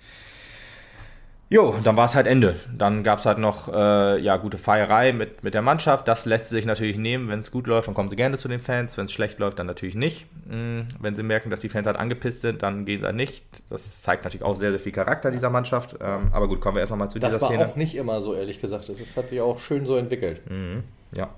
Jo, 1.53 1.75
dann 1.85 1.99
war 1.99 2.07
es 2.07 2.15
halt 2.15 2.27
Ende. 2.27 2.57
Dann 2.75 3.03
gab 3.03 3.19
es 3.19 3.27
halt 3.27 3.37
noch 3.37 3.71
äh, 3.71 4.19
ja, 4.19 4.38
gute 4.38 4.57
Feierei 4.57 5.12
mit, 5.12 5.45
mit 5.45 5.53
der 5.53 5.61
Mannschaft. 5.61 6.09
Das 6.09 6.25
lässt 6.25 6.49
sich 6.49 6.65
natürlich 6.65 6.97
nehmen. 6.97 7.29
Wenn 7.29 7.41
es 7.41 7.51
gut 7.51 7.67
läuft, 7.67 7.88
dann 7.88 7.95
kommen 7.95 8.09
sie 8.09 8.17
gerne 8.17 8.38
zu 8.38 8.49
den 8.49 8.59
Fans. 8.59 8.97
Wenn 8.97 9.05
es 9.05 9.12
schlecht 9.12 9.38
läuft, 9.38 9.59
dann 9.59 9.67
natürlich 9.67 9.95
nicht. 9.95 10.25
Mhm. 10.47 10.87
Wenn 10.99 11.15
sie 11.15 11.23
merken, 11.23 11.51
dass 11.51 11.61
die 11.61 11.69
Fans 11.69 11.87
halt 11.87 11.99
angepisst 11.99 12.41
sind, 12.41 12.62
dann 12.62 12.87
gehen 12.87 13.01
sie 13.01 13.05
halt 13.05 13.17
nicht. 13.17 13.45
Das 13.69 14.01
zeigt 14.01 14.25
natürlich 14.25 14.47
auch 14.47 14.57
sehr, 14.57 14.71
sehr 14.71 14.81
viel 14.81 14.93
Charakter 14.93 15.31
dieser 15.31 15.51
Mannschaft. 15.51 15.95
Ähm, 16.01 16.29
aber 16.33 16.49
gut, 16.49 16.62
kommen 16.62 16.77
wir 16.77 16.81
erst 16.81 16.91
nochmal 16.91 17.11
zu 17.11 17.19
das 17.19 17.35
dieser 17.35 17.45
Szene. 17.45 17.59
Das 17.59 17.67
war 17.67 17.73
auch 17.75 17.77
nicht 17.77 17.97
immer 17.97 18.23
so, 18.23 18.35
ehrlich 18.35 18.59
gesagt. 18.59 18.88
Das 18.88 19.17
hat 19.19 19.29
sich 19.29 19.43
auch 19.43 19.59
schön 19.59 19.85
so 19.85 19.99
entwickelt. 19.99 20.41
Mhm. 20.51 20.85
Ja. 21.15 21.29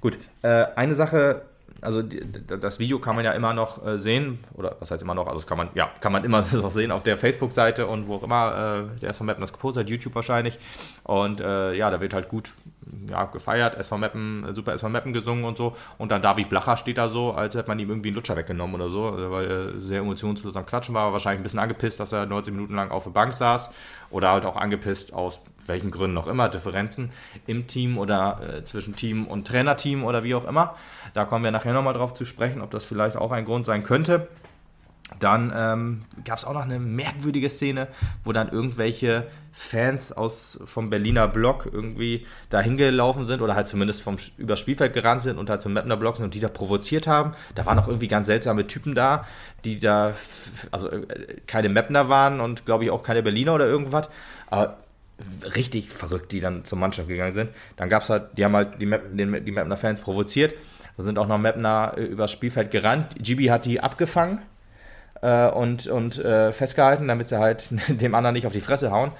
Gut, 0.00 0.16
äh, 0.40 0.64
eine 0.74 0.94
Sache 0.94 1.42
also 1.82 2.02
die, 2.02 2.20
das 2.46 2.78
Video 2.78 2.98
kann 2.98 3.16
man 3.16 3.24
ja 3.24 3.32
immer 3.32 3.54
noch 3.54 3.84
äh, 3.84 3.98
sehen, 3.98 4.38
oder 4.54 4.76
was 4.80 4.90
heißt 4.90 5.02
immer 5.02 5.14
noch, 5.14 5.26
also 5.26 5.38
das 5.38 5.46
kann 5.46 5.58
man, 5.58 5.68
ja, 5.74 5.90
kann 6.00 6.12
man 6.12 6.24
immer 6.30 6.44
noch 6.52 6.70
sehen 6.70 6.90
auf 6.90 7.02
der 7.02 7.16
Facebook-Seite 7.16 7.86
und 7.86 8.06
wo 8.06 8.16
auch 8.16 8.22
immer, 8.22 8.86
äh, 8.96 9.00
der 9.00 9.10
SV 9.10 9.24
Mappen 9.24 9.40
das 9.40 9.52
gepostet 9.52 9.84
hat, 9.84 9.90
YouTube 9.90 10.14
wahrscheinlich. 10.14 10.58
Und 11.04 11.40
äh, 11.40 11.74
ja, 11.74 11.90
da 11.90 12.00
wird 12.00 12.14
halt 12.14 12.28
gut 12.28 12.52
ja, 13.08 13.24
gefeiert, 13.24 13.76
SV 13.76 13.98
Mappen, 13.98 14.44
äh, 14.48 14.54
super 14.54 14.72
SV 14.74 14.88
Mappen 14.88 15.12
gesungen 15.12 15.44
und 15.44 15.56
so. 15.56 15.74
Und 15.98 16.10
dann 16.10 16.22
David 16.22 16.48
Blacher 16.48 16.76
steht 16.76 16.98
da 16.98 17.08
so, 17.08 17.32
als 17.32 17.54
hätte 17.54 17.68
man 17.68 17.78
ihm 17.78 17.88
irgendwie 17.88 18.08
einen 18.08 18.16
Lutscher 18.16 18.36
weggenommen 18.36 18.74
oder 18.74 18.88
so, 18.88 19.16
äh, 19.16 19.30
weil 19.30 19.46
er 19.46 19.80
sehr 19.80 20.00
emotionslos 20.00 20.56
am 20.56 20.66
Klatschen 20.66 20.94
war, 20.94 21.12
wahrscheinlich 21.12 21.40
ein 21.40 21.44
bisschen 21.44 21.58
angepisst, 21.58 22.00
dass 22.00 22.12
er 22.12 22.26
19 22.26 22.54
Minuten 22.54 22.74
lang 22.74 22.90
auf 22.90 23.04
der 23.04 23.10
Bank 23.10 23.34
saß 23.34 23.70
oder 24.10 24.30
halt 24.30 24.44
auch 24.44 24.56
angepisst 24.56 25.12
aus 25.12 25.40
welchen 25.66 25.90
Gründen 25.90 26.18
auch 26.18 26.26
immer, 26.26 26.48
Differenzen 26.48 27.10
im 27.46 27.66
Team 27.66 27.98
oder 27.98 28.40
äh, 28.42 28.64
zwischen 28.64 28.96
Team 28.96 29.26
und 29.26 29.46
Trainerteam 29.46 30.04
oder 30.04 30.24
wie 30.24 30.34
auch 30.34 30.46
immer. 30.46 30.74
Da 31.14 31.24
kommen 31.24 31.44
wir 31.44 31.50
nachher 31.50 31.72
nochmal 31.72 31.94
drauf 31.94 32.14
zu 32.14 32.24
sprechen, 32.24 32.60
ob 32.60 32.70
das 32.70 32.84
vielleicht 32.84 33.16
auch 33.16 33.32
ein 33.32 33.44
Grund 33.44 33.66
sein 33.66 33.82
könnte. 33.82 34.28
Dann 35.18 35.52
ähm, 35.54 36.02
gab 36.24 36.38
es 36.38 36.44
auch 36.44 36.52
noch 36.52 36.62
eine 36.62 36.78
merkwürdige 36.78 37.50
Szene, 37.50 37.88
wo 38.24 38.32
dann 38.32 38.48
irgendwelche 38.48 39.26
Fans 39.52 40.12
aus, 40.12 40.58
vom 40.64 40.88
Berliner 40.88 41.26
Block 41.26 41.68
irgendwie 41.70 42.26
da 42.48 42.60
hingelaufen 42.60 43.26
sind 43.26 43.42
oder 43.42 43.56
halt 43.56 43.66
zumindest 43.66 44.02
vom, 44.02 44.16
übers 44.38 44.60
Spielfeld 44.60 44.92
gerannt 44.92 45.22
sind 45.22 45.38
und 45.38 45.50
halt 45.50 45.62
zum 45.62 45.72
Mapner 45.72 45.96
Block 45.96 46.16
sind 46.16 46.26
und 46.26 46.34
die 46.34 46.40
da 46.40 46.48
provoziert 46.48 47.08
haben. 47.08 47.34
Da 47.56 47.66
waren 47.66 47.78
auch 47.78 47.88
irgendwie 47.88 48.06
ganz 48.06 48.28
seltsame 48.28 48.68
Typen 48.68 48.94
da, 48.94 49.26
die 49.64 49.80
da, 49.80 50.14
also 50.70 50.88
äh, 50.88 51.06
keine 51.46 51.68
Mapner 51.68 52.08
waren 52.08 52.40
und 52.40 52.64
glaube 52.64 52.84
ich 52.84 52.90
auch 52.90 53.02
keine 53.02 53.22
Berliner 53.22 53.54
oder 53.54 53.66
irgendwas. 53.66 54.08
Aber 54.46 54.78
richtig 55.54 55.90
verrückt, 55.90 56.32
die 56.32 56.40
dann 56.40 56.64
zur 56.64 56.78
Mannschaft 56.78 57.08
gegangen 57.08 57.32
sind. 57.32 57.50
Dann 57.76 57.88
gab 57.88 58.02
es 58.02 58.10
halt, 58.10 58.38
die 58.38 58.44
haben 58.44 58.56
halt 58.56 58.80
die, 58.80 58.86
Map, 58.86 59.02
den, 59.12 59.44
die 59.44 59.52
Mapner-Fans 59.52 60.00
provoziert. 60.00 60.54
Da 60.96 61.02
sind 61.02 61.18
auch 61.18 61.26
noch 61.26 61.38
Mapner 61.38 61.94
äh, 61.96 62.02
übers 62.02 62.30
Spielfeld 62.30 62.70
gerannt. 62.70 63.08
Gibi 63.18 63.46
hat 63.46 63.64
die 63.64 63.80
abgefangen 63.80 64.40
äh, 65.22 65.48
und, 65.48 65.86
und 65.86 66.18
äh, 66.18 66.52
festgehalten, 66.52 67.08
damit 67.08 67.28
sie 67.28 67.38
halt 67.38 67.68
dem 67.88 68.14
anderen 68.14 68.34
nicht 68.34 68.46
auf 68.46 68.52
die 68.52 68.60
Fresse 68.60 68.90
hauen. 68.90 69.12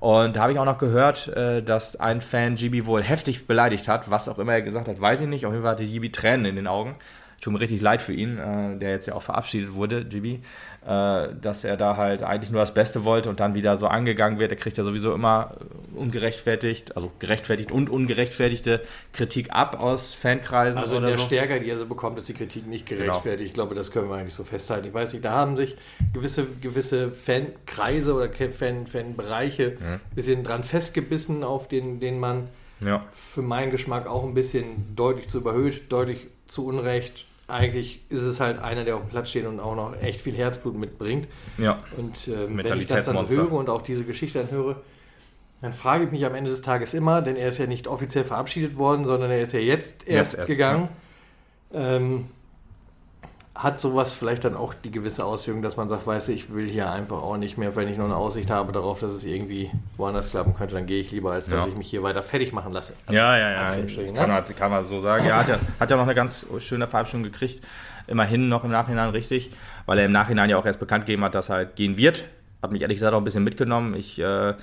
Und 0.00 0.36
da 0.36 0.42
habe 0.42 0.52
ich 0.52 0.58
auch 0.58 0.64
noch 0.64 0.78
gehört, 0.78 1.28
äh, 1.28 1.62
dass 1.62 1.96
ein 1.96 2.20
Fan 2.20 2.56
Gibi 2.56 2.86
wohl 2.86 3.02
heftig 3.02 3.46
beleidigt 3.46 3.88
hat. 3.88 4.10
Was 4.10 4.28
auch 4.28 4.38
immer 4.38 4.52
er 4.52 4.62
gesagt 4.62 4.88
hat, 4.88 5.00
weiß 5.00 5.22
ich 5.22 5.28
nicht. 5.28 5.46
Auf 5.46 5.52
jeden 5.52 5.62
Fall 5.62 5.72
hatte 5.72 5.84
Gibi 5.84 6.12
Tränen 6.12 6.44
in 6.44 6.56
den 6.56 6.66
Augen 6.66 6.96
tut 7.40 7.52
mir 7.52 7.60
richtig 7.60 7.80
leid 7.80 8.02
für 8.02 8.12
ihn, 8.12 8.38
äh, 8.38 8.78
der 8.78 8.90
jetzt 8.90 9.06
ja 9.06 9.14
auch 9.14 9.22
verabschiedet 9.22 9.74
wurde, 9.74 10.04
Gibi, 10.04 10.40
äh, 10.86 11.28
dass 11.40 11.64
er 11.64 11.76
da 11.76 11.96
halt 11.96 12.22
eigentlich 12.22 12.50
nur 12.50 12.60
das 12.60 12.74
Beste 12.74 13.04
wollte 13.04 13.30
und 13.30 13.40
dann 13.40 13.54
wieder 13.54 13.76
so 13.76 13.86
angegangen 13.86 14.38
wird. 14.38 14.50
Er 14.50 14.56
kriegt 14.56 14.76
ja 14.76 14.84
sowieso 14.84 15.14
immer 15.14 15.52
ungerechtfertigt, 15.94 16.96
also 16.96 17.10
gerechtfertigt 17.18 17.72
und 17.72 17.90
ungerechtfertigte 17.90 18.82
Kritik 19.12 19.50
ab 19.50 19.80
aus 19.80 20.14
Fankreisen. 20.14 20.78
Also 20.78 20.96
in 20.96 21.02
der 21.02 21.18
so. 21.18 21.24
Stärke, 21.24 21.60
die 21.60 21.70
er 21.70 21.78
so 21.78 21.86
bekommt, 21.86 22.18
ist 22.18 22.28
die 22.28 22.34
Kritik 22.34 22.66
nicht 22.66 22.86
genau. 22.86 23.02
gerechtfertigt. 23.02 23.38
Genau. 23.38 23.48
Ich 23.48 23.54
glaube, 23.54 23.74
das 23.74 23.90
können 23.90 24.08
wir 24.08 24.16
eigentlich 24.16 24.34
so 24.34 24.44
festhalten. 24.44 24.88
Ich 24.88 24.94
weiß 24.94 25.12
nicht, 25.12 25.24
da 25.24 25.32
haben 25.32 25.56
sich 25.56 25.76
gewisse, 26.12 26.46
gewisse 26.60 27.12
Fankreise 27.12 28.14
oder 28.14 28.28
Fan, 28.28 28.86
Fanbereiche 28.86 29.78
ein 29.80 29.92
mhm. 29.92 30.00
bisschen 30.14 30.44
dran 30.44 30.64
festgebissen, 30.64 31.44
auf 31.44 31.68
den, 31.68 32.00
den 32.00 32.18
man 32.18 32.48
ja. 32.80 33.04
für 33.12 33.42
meinen 33.42 33.70
Geschmack 33.70 34.06
auch 34.06 34.24
ein 34.24 34.34
bisschen 34.34 34.94
deutlich 34.94 35.28
zu 35.28 35.38
überhöht, 35.38 35.90
deutlich 35.90 36.28
zu 36.46 36.66
Unrecht 36.66 37.26
eigentlich 37.46 38.00
ist 38.08 38.22
es 38.22 38.40
halt 38.40 38.58
einer, 38.58 38.84
der 38.84 38.96
auf 38.96 39.02
dem 39.02 39.10
Platz 39.10 39.30
steht 39.30 39.46
und 39.46 39.60
auch 39.60 39.76
noch 39.76 40.00
echt 40.00 40.20
viel 40.22 40.34
Herzblut 40.34 40.76
mitbringt. 40.76 41.28
Ja. 41.58 41.82
Und 41.96 42.28
ähm, 42.28 42.56
wenn 42.56 42.80
ich 42.80 42.86
das 42.86 43.04
dann 43.04 43.28
höre 43.28 43.52
und 43.52 43.68
auch 43.68 43.82
diese 43.82 44.04
Geschichte 44.04 44.38
dann 44.38 44.50
höre, 44.50 44.76
dann 45.60 45.72
frage 45.72 46.04
ich 46.04 46.10
mich 46.10 46.24
am 46.24 46.34
Ende 46.34 46.50
des 46.50 46.62
Tages 46.62 46.94
immer, 46.94 47.22
denn 47.22 47.36
er 47.36 47.48
ist 47.48 47.58
ja 47.58 47.66
nicht 47.66 47.86
offiziell 47.86 48.24
verabschiedet 48.24 48.76
worden, 48.76 49.04
sondern 49.04 49.30
er 49.30 49.42
ist 49.42 49.52
ja 49.52 49.60
jetzt 49.60 50.06
erst, 50.06 50.32
jetzt 50.32 50.38
erst 50.38 50.48
gegangen. 50.48 50.88
Ja. 51.72 51.96
Ähm, 51.96 52.26
hat 53.54 53.78
sowas 53.78 54.14
vielleicht 54.14 54.44
dann 54.44 54.56
auch 54.56 54.74
die 54.74 54.90
gewisse 54.90 55.24
Auswirkung, 55.24 55.62
dass 55.62 55.76
man 55.76 55.88
sagt, 55.88 56.06
weißt 56.06 56.28
du, 56.28 56.32
ich 56.32 56.52
will 56.52 56.68
hier 56.68 56.90
einfach 56.90 57.22
auch 57.22 57.36
nicht 57.36 57.56
mehr, 57.56 57.76
wenn 57.76 57.88
ich 57.88 57.96
noch 57.96 58.06
eine 58.06 58.16
Aussicht 58.16 58.50
habe 58.50 58.72
darauf, 58.72 58.98
dass 58.98 59.12
es 59.12 59.24
irgendwie 59.24 59.70
woanders 59.96 60.30
klappen 60.30 60.54
könnte, 60.54 60.74
dann 60.74 60.86
gehe 60.86 61.00
ich 61.00 61.12
lieber, 61.12 61.32
als 61.32 61.46
dass 61.46 61.64
ja. 61.64 61.68
ich 61.68 61.76
mich 61.76 61.88
hier 61.88 62.02
weiter 62.02 62.22
fertig 62.22 62.52
machen 62.52 62.72
lasse. 62.72 62.94
Ja, 63.10 63.38
ja, 63.38 63.50
ja. 63.50 63.76
Das 63.76 63.96
ne? 63.96 64.12
kann, 64.12 64.28
man, 64.28 64.44
kann 64.44 64.70
man 64.72 64.84
so 64.84 64.98
sagen. 65.00 65.24
Ja, 65.26 65.36
hat 65.36 65.48
ja, 65.48 65.58
hat 65.78 65.88
ja 65.88 65.96
noch 65.96 66.02
eine 66.02 66.16
ganz 66.16 66.46
schöne 66.58 66.88
Verabschiedung 66.88 67.22
gekriegt. 67.22 67.64
Immerhin 68.08 68.48
noch 68.48 68.64
im 68.64 68.70
Nachhinein 68.70 69.10
richtig, 69.10 69.50
weil 69.86 69.98
er 69.98 70.06
im 70.06 70.12
Nachhinein 70.12 70.50
ja 70.50 70.58
auch 70.58 70.66
erst 70.66 70.80
bekannt 70.80 71.06
gegeben 71.06 71.22
hat, 71.22 71.34
dass 71.34 71.48
er 71.48 71.56
halt 71.56 71.76
gehen 71.76 71.96
wird. 71.96 72.24
Hat 72.60 72.72
mich 72.72 72.82
ehrlich 72.82 72.96
gesagt 72.96 73.14
auch 73.14 73.18
ein 73.18 73.24
bisschen 73.24 73.44
mitgenommen. 73.44 73.94
Ich 73.94 74.18
äh, 74.18 74.54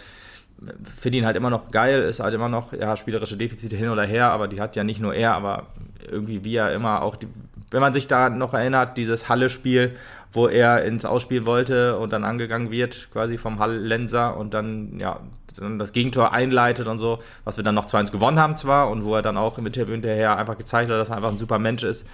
finde 0.83 1.17
ihn 1.17 1.25
halt 1.25 1.37
immer 1.37 1.49
noch 1.49 1.71
geil, 1.71 2.01
ist 2.01 2.19
halt 2.19 2.33
immer 2.33 2.49
noch, 2.49 2.73
ja, 2.73 2.95
spielerische 2.97 3.37
Defizite 3.37 3.75
hin 3.77 3.89
oder 3.89 4.03
her, 4.03 4.31
aber 4.31 4.47
die 4.47 4.59
hat 4.59 4.75
ja 4.75 4.83
nicht 4.83 4.99
nur 4.99 5.13
er, 5.13 5.33
aber 5.33 5.67
irgendwie 6.09 6.43
wie 6.43 6.55
er 6.55 6.73
immer 6.73 7.01
auch 7.01 7.15
die 7.15 7.27
wenn 7.71 7.81
man 7.81 7.93
sich 7.93 8.07
da 8.07 8.29
noch 8.29 8.53
erinnert, 8.53 8.97
dieses 8.97 9.29
Halle-Spiel, 9.29 9.95
wo 10.33 10.47
er 10.47 10.83
ins 10.83 11.05
Ausspiel 11.05 11.45
wollte 11.45 11.97
und 11.97 12.13
dann 12.13 12.23
angegangen 12.23 12.71
wird, 12.71 13.09
quasi 13.11 13.37
vom 13.37 13.59
Hallenser 13.59 14.37
und 14.37 14.53
dann, 14.53 14.99
ja, 14.99 15.19
dann 15.57 15.79
das 15.79 15.91
Gegentor 15.91 16.33
einleitet 16.33 16.87
und 16.87 16.97
so, 16.97 17.19
was 17.43 17.57
wir 17.57 17.63
dann 17.63 17.75
noch 17.75 17.85
2-1 17.85 18.11
gewonnen 18.11 18.39
haben 18.39 18.55
zwar 18.55 18.89
und 18.89 19.03
wo 19.03 19.15
er 19.15 19.21
dann 19.21 19.37
auch 19.37 19.57
im 19.57 19.65
Interview 19.65 19.93
hinterher 19.93 20.37
einfach 20.37 20.57
gezeigt 20.57 20.89
hat, 20.89 20.97
dass 20.97 21.09
er 21.09 21.17
einfach 21.17 21.31
ein 21.31 21.37
super 21.37 21.59
Mensch 21.59 21.83
ist, 21.83 22.05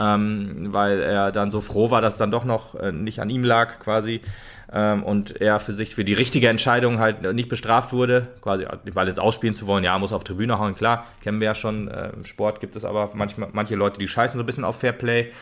ähm, 0.00 0.68
weil 0.72 1.00
er 1.00 1.30
dann 1.30 1.50
so 1.50 1.60
froh 1.60 1.90
war, 1.90 2.00
dass 2.00 2.14
es 2.14 2.18
dann 2.18 2.30
doch 2.30 2.44
noch 2.44 2.74
äh, 2.74 2.90
nicht 2.90 3.20
an 3.20 3.30
ihm 3.30 3.44
lag 3.44 3.78
quasi 3.78 4.22
ähm, 4.72 5.02
und 5.02 5.40
er 5.40 5.58
für 5.58 5.72
sich 5.72 5.94
für 5.94 6.04
die 6.04 6.14
richtige 6.14 6.48
Entscheidung 6.48 7.00
halt 7.00 7.22
nicht 7.34 7.48
bestraft 7.48 7.92
wurde, 7.92 8.28
quasi 8.40 8.66
weil 8.92 9.08
jetzt 9.08 9.18
ausspielen 9.18 9.54
zu 9.54 9.66
wollen, 9.66 9.82
ja, 9.82 9.98
muss 9.98 10.12
auf 10.12 10.22
Tribüne 10.22 10.58
hauen, 10.58 10.76
klar, 10.76 11.06
kennen 11.22 11.40
wir 11.40 11.46
ja 11.46 11.54
schon, 11.54 11.88
äh, 11.88 12.10
im 12.10 12.24
Sport 12.24 12.60
gibt 12.60 12.76
es 12.76 12.84
aber 12.84 13.10
manchmal, 13.14 13.48
manche 13.52 13.74
Leute, 13.74 13.98
die 13.98 14.06
scheißen 14.06 14.36
so 14.36 14.42
ein 14.42 14.46
bisschen 14.46 14.64
auf 14.64 14.78
Fairplay, 14.78 15.32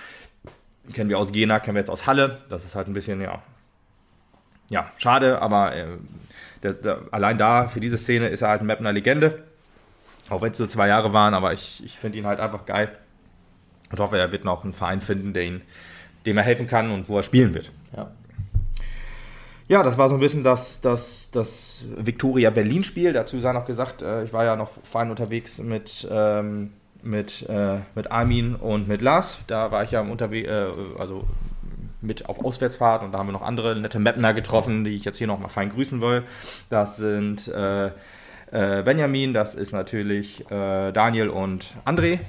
kennen 0.94 1.10
wir 1.10 1.18
aus 1.18 1.30
Jena, 1.34 1.60
kennen 1.60 1.74
wir 1.74 1.80
jetzt 1.80 1.90
aus 1.90 2.06
Halle, 2.06 2.38
das 2.48 2.64
ist 2.64 2.74
halt 2.74 2.88
ein 2.88 2.94
bisschen, 2.94 3.20
ja, 3.20 3.42
ja, 4.70 4.90
schade, 4.96 5.42
aber 5.42 5.74
äh, 5.76 5.86
der, 6.62 6.72
der, 6.74 7.00
allein 7.10 7.36
da, 7.36 7.68
für 7.68 7.80
diese 7.80 7.98
Szene 7.98 8.28
ist 8.28 8.40
er 8.40 8.48
halt 8.48 8.62
ein 8.62 8.66
Mapner 8.66 8.92
Legende, 8.92 9.42
auch 10.30 10.40
wenn 10.40 10.52
es 10.52 10.58
nur 10.58 10.68
zwei 10.68 10.88
Jahre 10.88 11.12
waren, 11.12 11.34
aber 11.34 11.52
ich, 11.52 11.84
ich 11.84 11.98
finde 11.98 12.18
ihn 12.18 12.26
halt 12.26 12.40
einfach 12.40 12.64
geil 12.64 12.90
und 13.90 14.00
hoffe, 14.00 14.18
er 14.18 14.32
wird 14.32 14.44
noch 14.44 14.64
einen 14.64 14.72
Verein 14.72 15.02
finden, 15.02 15.34
der 15.34 15.44
ihn, 15.44 15.62
dem 16.24 16.38
er 16.38 16.44
helfen 16.44 16.66
kann 16.66 16.90
und 16.90 17.10
wo 17.10 17.18
er 17.18 17.22
spielen 17.22 17.52
wird. 17.52 17.70
Ja 17.94 18.10
ja, 19.68 19.82
das 19.82 19.98
war 19.98 20.08
so 20.08 20.14
ein 20.14 20.20
bisschen 20.20 20.42
das, 20.42 20.80
das, 20.80 21.30
das 21.30 21.84
Victoria 21.96 22.48
Berlin-Spiel. 22.50 23.12
Dazu 23.12 23.38
sei 23.38 23.52
noch 23.52 23.66
gesagt, 23.66 24.00
äh, 24.00 24.24
ich 24.24 24.32
war 24.32 24.44
ja 24.44 24.56
noch 24.56 24.70
fein 24.82 25.10
unterwegs 25.10 25.58
mit, 25.58 26.08
ähm, 26.10 26.72
mit, 27.02 27.46
äh, 27.48 27.76
mit 27.94 28.10
Armin 28.10 28.54
und 28.54 28.88
mit 28.88 29.02
Lars. 29.02 29.40
Da 29.46 29.70
war 29.70 29.84
ich 29.84 29.90
ja 29.90 30.00
unterwegs, 30.00 30.48
äh, 30.48 30.68
also 30.98 31.24
mit 32.00 32.28
auf 32.28 32.42
Auswärtsfahrt 32.42 33.02
und 33.02 33.12
da 33.12 33.18
haben 33.18 33.28
wir 33.28 33.32
noch 33.32 33.42
andere 33.42 33.76
nette 33.76 33.98
Mapner 33.98 34.32
getroffen, 34.32 34.84
die 34.84 34.94
ich 34.94 35.04
jetzt 35.04 35.18
hier 35.18 35.26
noch 35.26 35.38
mal 35.38 35.48
fein 35.48 35.68
grüßen 35.68 36.00
will. 36.00 36.22
Das 36.70 36.96
sind 36.96 37.48
äh, 37.48 37.88
äh, 37.88 38.82
Benjamin, 38.84 39.34
das 39.34 39.54
ist 39.54 39.72
natürlich 39.72 40.50
äh, 40.50 40.92
Daniel 40.92 41.28
und 41.28 41.74
André. 41.84 42.20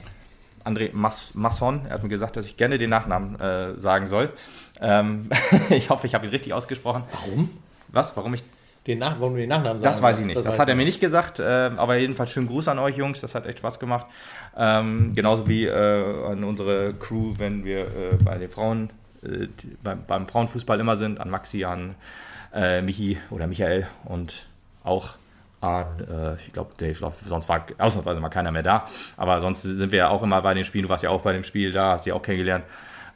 André 0.66 0.90
Mas 0.92 1.36
Masson, 1.36 1.86
er 1.88 1.94
hat 1.94 2.04
mir 2.04 2.10
gesagt, 2.10 2.36
dass 2.36 2.46
ich 2.46 2.58
gerne 2.58 2.78
den 2.78 2.90
Nachnamen 2.90 3.38
sagen 3.80 4.08
soll. 4.08 4.30
Ähm, 4.82 5.30
ich 5.70 5.90
hoffe, 5.90 6.08
ich 6.08 6.16
habe 6.16 6.28
ihn 6.28 6.32
richtig 6.32 6.54
ausgesprochen. 6.54 7.04
Warum? 7.12 7.50
Was? 7.90 8.16
Warum 8.16 8.34
ich 8.34 8.44
Den 8.88 9.00
Nach 9.00 9.20
warum 9.20 9.34
du 9.34 9.40
den 9.40 9.50
Nachnamen 9.50 9.82
das 9.82 9.98
sagen 9.98 10.04
weiß 10.04 10.16
musst, 10.18 10.22
ich 10.22 10.28
nicht. 10.28 10.38
Das, 10.38 10.54
weiß 10.54 10.60
hat 10.60 10.70
er 10.70 10.76
mir 10.76 10.86
nicht 10.86 11.00
gesagt. 11.00 11.40
Äh, 11.40 11.72
aber 11.76 11.98
jedenfalls 11.98 12.32
schönen 12.32 12.48
Gruß 12.48 12.68
an 12.68 12.80
euch 12.80 12.98
Jungs. 12.98 13.22
Das 13.22 13.36
hat 13.36 13.46
echt 13.46 13.60
Spaß 13.60 13.80
gemacht. 13.80 14.08
Ähm, 14.58 15.14
genauso 15.16 15.48
wie 15.48 15.66
äh, 15.66 16.28
an 16.28 16.44
unsere 16.44 16.94
Crew, 16.94 17.34
wenn 17.38 17.66
wir 17.66 17.82
äh, 17.82 18.16
bei 18.24 18.38
den 18.38 18.50
Frauen, 18.50 18.90
äh, 19.24 19.48
beim, 19.84 20.04
beim 20.06 20.28
Frauenfußball 20.28 20.80
immer 20.80 20.96
sind. 20.96 21.20
An 21.20 21.30
Maxi, 21.30 21.66
an 21.66 21.96
äh, 22.54 22.82
Michi 22.82 23.18
oder 23.30 23.48
Michael 23.48 23.88
und 24.06 24.48
auch 24.84 25.16
an, 25.62 25.86
äh, 26.10 26.36
ich 26.36 26.54
glaube, 26.54 26.72
glaub, 26.78 27.14
sonst 27.14 27.50
war 27.50 27.66
ausnahmsweise 27.78 28.20
mal 28.20 28.30
keiner 28.30 28.52
mehr 28.52 28.64
da. 28.64 28.86
Aber 29.18 29.42
sonst 29.42 29.64
sind 29.64 29.92
wir 29.92 30.00
ja 30.00 30.10
auch 30.10 30.24
immer 30.24 30.42
bei 30.42 30.54
den 30.54 30.64
Spielen. 30.64 30.84
Du 30.84 30.90
warst 30.90 31.04
ja 31.04 31.10
auch 31.10 31.22
bei 31.22 31.34
dem 31.34 31.44
Spiel 31.44 31.72
da, 31.72 31.94
hast 31.94 32.06
sie 32.06 32.12
auch 32.12 32.22
kennengelernt. 32.22 32.64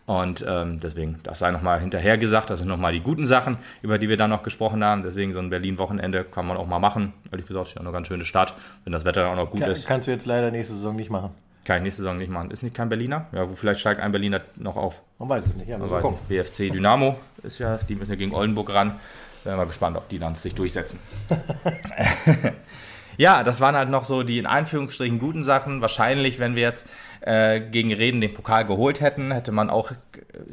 Und 0.06 0.44
ähm, 0.48 0.80
deswegen, 0.82 1.20
das 1.24 1.39
sei 1.39 1.52
nochmal 1.52 1.80
hinterher 1.80 2.18
gesagt, 2.18 2.50
das 2.50 2.60
sind 2.60 2.68
nochmal 2.68 2.92
die 2.92 3.00
guten 3.00 3.26
Sachen, 3.26 3.58
über 3.82 3.98
die 3.98 4.10
wir 4.10 4.18
dann 4.18 4.30
noch 4.30 4.44
gesprochen 4.44 4.84
haben. 4.84 5.04
Deswegen 5.04 5.32
so 5.32 5.39
ein 5.39 5.50
Berlin-Wochenende 5.50 6.26
kann 6.26 6.46
man 6.46 6.58
auch 6.58 6.68
mal 6.68 6.80
machen. 6.80 7.13
Ehrlich 7.32 7.48
gesagt, 7.48 7.70
ist 7.70 7.76
ja 7.76 7.82
eine 7.82 7.92
ganz 7.92 8.08
schöne 8.08 8.26
Stadt, 8.26 8.54
wenn 8.84 8.92
das 8.92 9.06
Wetter 9.06 9.30
auch 9.30 9.36
noch 9.36 9.50
gut 9.50 9.62
Kann, 9.62 9.72
ist. 9.72 9.88
kannst 9.88 10.08
du 10.08 10.12
jetzt 10.12 10.26
leider 10.26 10.52
nächste 10.52 10.74
Saison 10.74 10.96
nicht 10.96 11.10
machen. 11.10 11.32
Kann 11.63 11.78
ich 11.78 11.84
nächste 11.84 12.02
Saison 12.02 12.18
nicht 12.18 12.30
machen. 12.30 12.52
Ist 12.52 12.63
nicht 12.63 12.76
kein 12.76 12.89
Berliner? 12.89 13.28
Ja, 13.32 13.50
wo 13.50 13.54
vielleicht 13.56 13.80
steigt 13.80 14.02
ein 14.02 14.12
Berliner 14.12 14.42
noch 14.58 14.76
auf. 14.76 15.02
Man 15.20 15.30
weiß 15.30 15.46
es 15.46 15.56
nicht. 15.56 15.70
Ja, 15.70 15.78
Man 15.78 15.88
so 15.88 15.96
weiß 15.96 16.04
nicht. 16.04 16.28
BFC 16.28 16.74
Dynamo 16.74 17.16
ist 17.42 17.60
ja, 17.60 17.78
die 17.78 17.96
müssen 17.96 18.12
ja 18.12 18.18
gegen 18.18 18.34
Oldenburg 18.34 18.74
ran. 18.74 18.96
Wären 19.46 19.58
wir 19.58 19.66
gespannt, 19.66 19.96
ob 19.96 20.10
die 20.10 20.20
dann 20.20 20.36
sich 20.36 20.54
durchsetzen. 20.54 21.00
ja, 23.18 23.44
das 23.44 23.62
waren 23.62 23.76
halt 23.76 23.89
noch 23.89 24.04
so 24.04 24.24
die 24.24 24.39
in 24.39 24.46
Anführungsstrichen 24.46 25.20
guten 25.20 25.44
Sachen. 25.44 25.80
Wahrscheinlich, 25.80 26.39
wenn 26.39 26.56
wir 26.56 26.63
jetzt 26.63 26.86
äh, 27.25 27.59
gegen 27.62 27.91
Reden 27.93 28.21
den 28.21 28.33
Pokal 28.33 28.65
geholt 28.65 28.99
hätten, 29.01 29.31
hätte 29.31 29.51
man 29.51 29.69
auch 29.69 29.91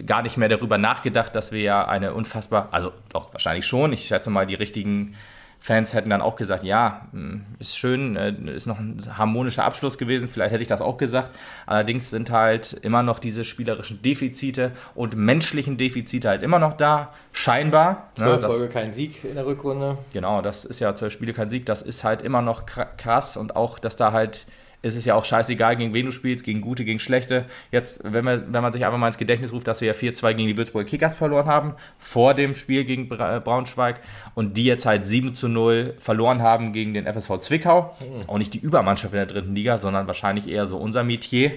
gar 0.06 0.22
nicht 0.22 0.37
mehr 0.37 0.48
darüber 0.48 0.78
nachgedacht, 0.78 1.35
dass 1.35 1.52
wir 1.52 1.61
ja 1.61 1.87
eine 1.88 2.14
unfassbar, 2.14 2.68
also 2.70 2.92
doch 3.12 3.33
wahrscheinlich 3.33 3.66
schon, 3.66 3.92
ich 3.92 4.04
schätze 4.06 4.30
mal, 4.30 4.46
die 4.46 4.54
richtigen 4.54 5.14
Fans 5.62 5.92
hätten 5.92 6.09
dann 6.09 6.22
auch 6.22 6.37
gesagt, 6.37 6.64
ja, 6.64 7.09
mh, 7.12 7.40
ist 7.59 7.76
schön, 7.76 8.16
äh, 8.16 8.33
ist 8.54 8.66
noch 8.66 8.78
ein 8.78 8.98
harmonischer 9.18 9.62
Abschluss 9.64 9.98
gewesen, 9.98 10.26
vielleicht 10.26 10.52
hätte 10.52 10.62
ich 10.62 10.68
das 10.68 10.80
auch 10.80 10.96
gesagt. 10.96 11.33
Allerdings 11.66 12.09
sind 12.09 12.30
halt 12.30 12.72
immer 12.72 13.02
noch 13.02 13.18
diese 13.18 13.44
spielerischen 13.44 14.00
Defizite 14.00 14.72
und 14.94 15.16
menschlichen 15.16 15.76
Defizite 15.76 16.30
halt 16.30 16.42
immer 16.42 16.59
noch 16.59 16.78
da, 16.78 17.12
scheinbar. 17.35 18.09
ne, 18.16 18.24
Zwölf 18.24 18.40
das- 18.40 18.50
Folge 18.56 18.68
kein 18.72 18.92
Sieg 18.92 19.22
in 19.22 19.35
der 19.35 19.44
Rückrunde. 19.44 19.98
Genau, 20.14 20.40
das 20.40 20.64
ist 20.64 20.80
ja 20.80 20.94
zwölf 20.94 21.12
Spiele 21.12 21.35
kein 21.35 21.50
Sieg, 21.50 21.66
das 21.66 21.83
ist 21.83 22.04
halt 22.04 22.22
immer 22.22 22.40
noch 22.40 22.64
kra- 22.66 22.87
krass 22.96 23.37
und 23.37 23.54
auch, 23.54 23.78
dass 23.78 23.96
da 23.96 24.12
halt, 24.12 24.46
ist 24.83 24.97
es 24.97 25.05
ja 25.05 25.14
auch 25.14 25.25
scheißegal, 25.25 25.77
gegen 25.77 25.93
wen 25.93 26.07
du 26.07 26.12
spielst, 26.12 26.45
gegen 26.45 26.61
gute, 26.61 26.85
gegen 26.85 26.99
schlechte. 26.99 27.45
Jetzt, 27.71 28.01
wenn 28.03 28.25
man, 28.25 28.53
wenn 28.53 28.62
man 28.62 28.73
sich 28.73 28.85
einfach 28.85 28.99
mal 28.99 29.09
ins 29.09 29.19
Gedächtnis 29.19 29.53
ruft, 29.53 29.69
dass 29.69 29.81
wir 29.81 29.88
ja 29.88 29.95
4-2 29.95 30.35
gegen 30.35 30.49
die 30.49 30.57
Würzburger 30.57 30.88
Kickers 30.88 31.14
verloren 31.14 31.47
haben, 31.47 31.75
vor 31.99 32.35
dem 32.35 32.55
Spiel 32.55 32.85
gegen 32.85 33.11
äh, 33.12 33.40
Braunschweig 33.43 34.01
und 34.35 34.57
die 34.57 34.64
jetzt 34.64 34.87
halt 34.87 35.07
7 35.07 35.35
zu 35.35 35.49
0 35.49 35.95
verloren 35.99 36.40
haben 36.40 36.73
gegen 36.73 36.95
den 36.95 37.07
FSV 37.07 37.40
Zwickau. 37.40 37.95
Auch 38.27 38.38
nicht 38.38 38.55
die 38.55 38.59
Übermannschaft 38.59 39.12
in 39.12 39.19
der 39.19 39.27
dritten 39.27 39.55
Liga, 39.55 39.77
sondern 39.77 40.07
wahrscheinlich 40.07 40.49
eher 40.49 40.66
so 40.66 40.79
unser 40.79 41.05
Metier. 41.05 41.53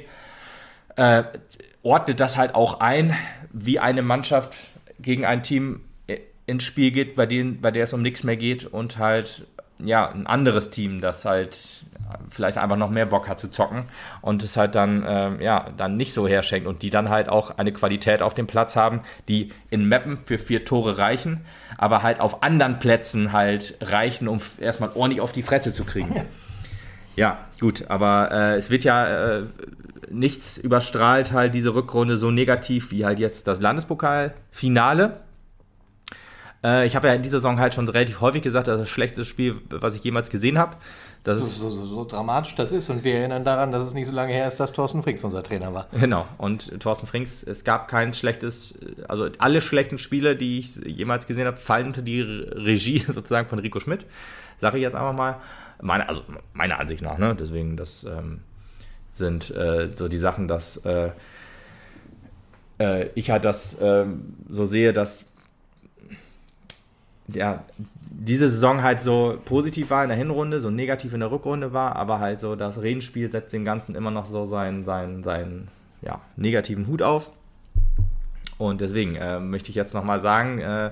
Äh, 0.98 1.24
ordnet 1.82 2.20
das 2.20 2.38
halt 2.38 2.56
auch 2.56 2.82
ein, 2.82 3.16
wie 3.52 3.80
eine 3.80 4.02
Mannschaft 4.02 4.56
gegen 5.00 5.26
ein 5.26 5.44
Team 5.44 5.82
äh, 6.08 6.20
ins 6.46 6.64
Spiel 6.64 6.92
geht, 6.92 7.16
bei, 7.16 7.26
denen, 7.26 7.62
bei 7.62 7.72
der 7.72 7.86
es 7.86 7.94
um 7.94 8.02
nichts 8.02 8.24
mehr 8.24 8.38
geht 8.38 8.66
und 8.66 8.98
halt 8.98 9.48
ja, 9.84 10.10
ein 10.10 10.28
anderes 10.28 10.70
Team, 10.70 11.02
das 11.02 11.26
halt 11.26 11.86
vielleicht 12.30 12.58
einfach 12.58 12.78
noch 12.78 12.90
mehr 12.90 13.06
Bock 13.06 13.28
hat 13.28 13.40
zu 13.40 13.50
zocken 13.50 13.86
und 14.22 14.44
es 14.44 14.58
halt 14.58 14.76
dann, 14.76 15.04
ähm, 15.08 15.40
ja, 15.42 15.70
dann 15.78 15.98
nicht 15.98 16.14
so 16.14 16.28
herschenkt 16.28 16.68
und 16.68 16.82
die 16.82 16.90
dann 16.90 17.10
halt 17.10 17.30
auch 17.30 17.58
eine 17.58 17.72
Qualität 17.72 18.22
auf 18.22 18.34
dem 18.34 18.48
Platz 18.48 18.76
haben, 18.76 19.02
die 19.28 19.52
in 19.70 19.88
Mappen 19.88 20.18
für 20.18 20.38
vier 20.38 20.66
Tore 20.66 20.98
reichen, 20.98 21.42
aber 21.78 22.04
halt 22.04 22.20
auf 22.20 22.44
anderen 22.44 22.80
Plätzen 22.80 23.32
halt 23.32 23.78
reichen, 23.82 24.28
um 24.28 24.40
erstmal 24.60 24.92
ordentlich 24.96 25.22
auf 25.22 25.32
die 25.32 25.44
Fresse 25.44 25.74
zu 25.74 25.84
kriegen. 25.84 26.26
Ja, 27.16 27.38
gut, 27.60 27.86
aber 27.90 28.32
äh, 28.32 28.56
es 28.56 28.70
wird 28.70 28.84
ja 28.84 29.38
äh, 29.38 29.44
nichts 30.10 30.58
überstrahlt 30.58 31.32
halt 31.32 31.54
diese 31.54 31.76
Rückrunde 31.76 32.18
so 32.18 32.32
negativ 32.32 32.92
wie 32.92 33.06
halt 33.06 33.20
jetzt 33.20 33.48
das 33.48 33.62
Landespokalfinale. 33.62 35.20
Äh, 36.64 36.86
ich 36.86 36.96
habe 36.96 37.08
ja 37.08 37.14
in 37.14 37.22
dieser 37.22 37.40
Saison 37.40 37.60
halt 37.60 37.74
schon 37.74 37.88
relativ 37.90 38.22
häufig 38.22 38.42
gesagt, 38.42 38.68
das 38.68 38.76
ist 38.76 38.82
das 38.82 38.90
schlechteste 38.90 39.26
Spiel, 39.26 39.56
was 39.70 39.96
ich 39.96 40.04
jemals 40.04 40.30
gesehen 40.30 40.58
habe. 40.58 40.78
Das 41.24 41.40
So, 41.40 41.46
ist 41.46 41.58
so, 41.58 41.70
so, 41.70 41.86
so 41.86 42.06
dramatisch 42.06 42.56
das 42.56 42.72
ist. 42.72 42.90
Und 42.90 43.04
wir 43.04 43.16
erinnern 43.16 43.46
daran, 43.46 43.72
dass 43.72 43.84
es 43.84 43.94
nicht 43.94 44.08
so 44.08 44.12
lange 44.12 44.34
her 44.34 44.48
ist, 44.48 44.60
dass 44.60 44.74
Thorsten 44.74 45.04
Frings 45.04 45.24
unser 45.24 45.42
Trainer 45.44 45.74
war. 45.74 45.88
Genau, 45.92 46.28
und 46.38 46.80
Thorsten 46.82 47.08
Frings, 47.08 47.44
es 47.44 47.64
gab 47.64 47.88
kein 47.88 48.14
schlechtes, 48.14 48.78
also 49.08 49.30
alle 49.38 49.62
schlechten 49.62 49.98
Spiele, 50.00 50.36
die 50.36 50.60
ich 50.60 50.76
jemals 50.86 51.26
gesehen 51.28 51.48
habe, 51.48 51.58
fallen 51.58 51.88
unter 51.88 52.02
die 52.02 52.22
Regie 52.22 53.00
sozusagen 53.08 53.48
von 53.48 53.60
Rico 53.60 53.80
Schmidt, 53.80 54.06
sage 54.60 54.78
ich 54.78 54.84
jetzt 54.84 54.96
einfach 54.96 55.14
mal. 55.14 55.38
Meine, 55.82 56.08
also 56.08 56.22
meiner 56.54 56.80
Ansicht 56.80 57.02
nach, 57.02 57.18
ne? 57.18 57.36
deswegen, 57.38 57.76
das 57.76 58.04
ähm, 58.06 58.40
sind 59.12 59.52
äh, 59.52 59.90
so 59.98 60.08
die 60.08 60.18
Sachen, 60.18 60.48
dass 60.48 60.78
äh, 60.78 61.10
äh, 62.80 63.10
ich 63.16 63.32
halt 63.32 63.46
das 63.46 63.78
ähm, 63.82 64.36
so 64.50 64.66
sehe, 64.66 64.94
dass 64.94 65.26
ja, 67.28 67.64
diese 68.10 68.50
Saison 68.50 68.84
halt 68.84 69.02
so 69.02 69.40
positiv 69.46 69.90
war 69.90 70.04
in 70.04 70.10
der 70.10 70.18
Hinrunde, 70.18 70.60
so 70.60 70.70
negativ 70.70 71.14
in 71.14 71.20
der 71.20 71.32
Rückrunde 71.32 71.74
war, 71.74 71.96
aber 71.96 72.20
halt 72.20 72.40
so 72.40 72.56
das 72.56 72.82
Redenspiel 72.82 73.32
setzt 73.32 73.54
dem 73.54 73.66
Ganzen 73.66 73.96
immer 73.96 74.12
noch 74.12 74.26
so 74.26 74.46
seinen, 74.46 74.86
seinen, 74.86 75.24
seinen 75.24 75.68
ja, 76.02 76.22
negativen 76.36 76.88
Hut 76.88 77.02
auf. 77.02 77.32
Und 78.58 78.82
deswegen 78.82 79.16
äh, 79.16 79.40
möchte 79.40 79.70
ich 79.70 79.76
jetzt 79.76 79.94
nochmal 79.94 80.22
sagen, 80.22 80.60
äh, 80.60 80.92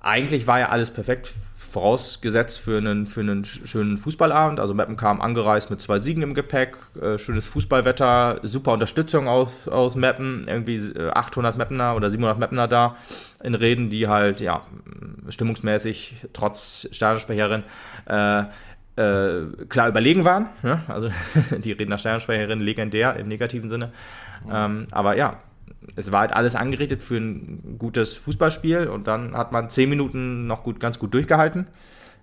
eigentlich 0.00 0.46
war 0.46 0.58
ja 0.58 0.68
alles 0.68 0.90
perfekt 0.90 1.32
vorausgesetzt 1.72 2.58
für 2.58 2.76
einen, 2.76 3.06
für 3.06 3.20
einen 3.20 3.46
schönen 3.46 3.96
Fußballabend. 3.96 4.60
Also 4.60 4.74
Meppen 4.74 4.96
kam 4.96 5.22
angereist 5.22 5.70
mit 5.70 5.80
zwei 5.80 5.98
Siegen 6.00 6.22
im 6.22 6.34
Gepäck, 6.34 6.76
äh, 7.00 7.16
schönes 7.16 7.46
Fußballwetter, 7.46 8.40
super 8.42 8.74
Unterstützung 8.74 9.26
aus, 9.26 9.68
aus 9.68 9.96
Meppen, 9.96 10.44
irgendwie 10.46 10.76
äh, 10.76 11.08
800 11.10 11.56
Meppener 11.56 11.96
oder 11.96 12.10
700 12.10 12.38
Meppener 12.38 12.68
da 12.68 12.96
in 13.42 13.54
Reden, 13.54 13.88
die 13.88 14.06
halt, 14.06 14.40
ja, 14.40 14.66
stimmungsmäßig, 15.30 16.16
trotz 16.34 16.88
Stadionsprecherin, 16.92 17.62
äh, 18.06 18.42
äh, 18.96 19.46
klar 19.70 19.88
überlegen 19.88 20.26
waren. 20.26 20.50
Ne? 20.62 20.82
Also 20.88 21.08
die 21.58 21.72
Redner 21.72 21.96
Stadionsprecherin 21.96 22.60
legendär 22.60 23.16
im 23.16 23.28
negativen 23.28 23.70
Sinne. 23.70 23.92
Ähm, 24.50 24.88
aber 24.90 25.16
ja, 25.16 25.38
es 25.96 26.12
war 26.12 26.20
halt 26.20 26.32
alles 26.32 26.54
angerichtet 26.54 27.02
für 27.02 27.16
ein 27.16 27.76
gutes 27.78 28.14
Fußballspiel 28.14 28.88
und 28.88 29.06
dann 29.06 29.36
hat 29.36 29.52
man 29.52 29.70
zehn 29.70 29.88
Minuten 29.88 30.46
noch 30.46 30.62
gut, 30.62 30.80
ganz 30.80 30.98
gut 30.98 31.12
durchgehalten 31.14 31.66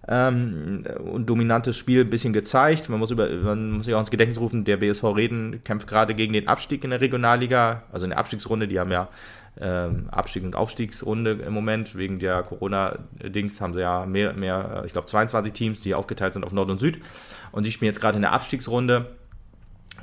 ähm, 0.08 0.86
und 1.12 1.30
dominantes 1.30 1.78
Spiel 1.78 2.02
ein 2.02 2.10
bisschen 2.10 2.34
gezeigt. 2.34 2.90
Man 2.90 3.00
muss, 3.00 3.12
über, 3.12 3.30
man 3.30 3.72
muss 3.72 3.86
sich 3.86 3.94
auch 3.94 4.00
ins 4.00 4.12
Gedächtnis 4.12 4.40
rufen, 4.40 4.66
der 4.66 4.78
BSV 4.78 5.04
Reden 5.04 5.62
kämpft 5.64 5.88
gerade 5.88 6.16
gegen 6.16 6.34
den 6.34 6.48
Abstieg 6.48 6.84
in 6.84 6.90
der 6.90 7.02
Regionalliga, 7.02 7.84
also 7.92 8.06
in 8.06 8.12
der 8.12 8.20
Abstiegsrunde. 8.20 8.68
Die 8.68 8.80
haben 8.80 8.92
ja 8.92 9.10
ähm, 9.60 10.08
Abstieg- 10.10 10.44
und 10.44 10.56
Aufstiegsrunde 10.56 11.32
im 11.46 11.54
Moment. 11.54 11.96
Wegen 11.96 12.20
der 12.20 12.44
Corona-Dings 12.44 13.62
haben 13.62 13.74
sie 13.74 13.82
ja 13.82 14.06
mehr, 14.06 14.34
mehr 14.34 14.84
ich 14.86 14.94
glaube 14.94 15.08
22 15.08 15.54
Teams, 15.54 15.82
die 15.82 15.94
aufgeteilt 15.94 16.34
sind 16.34 16.44
auf 16.44 16.54
Nord 16.54 16.70
und 16.70 16.80
Süd. 16.80 17.00
Und 17.52 17.66
die 17.66 17.72
spielen 17.72 17.88
jetzt 17.88 18.02
gerade 18.02 18.16
in 18.16 18.22
der 18.22 18.32
Abstiegsrunde 18.32 19.08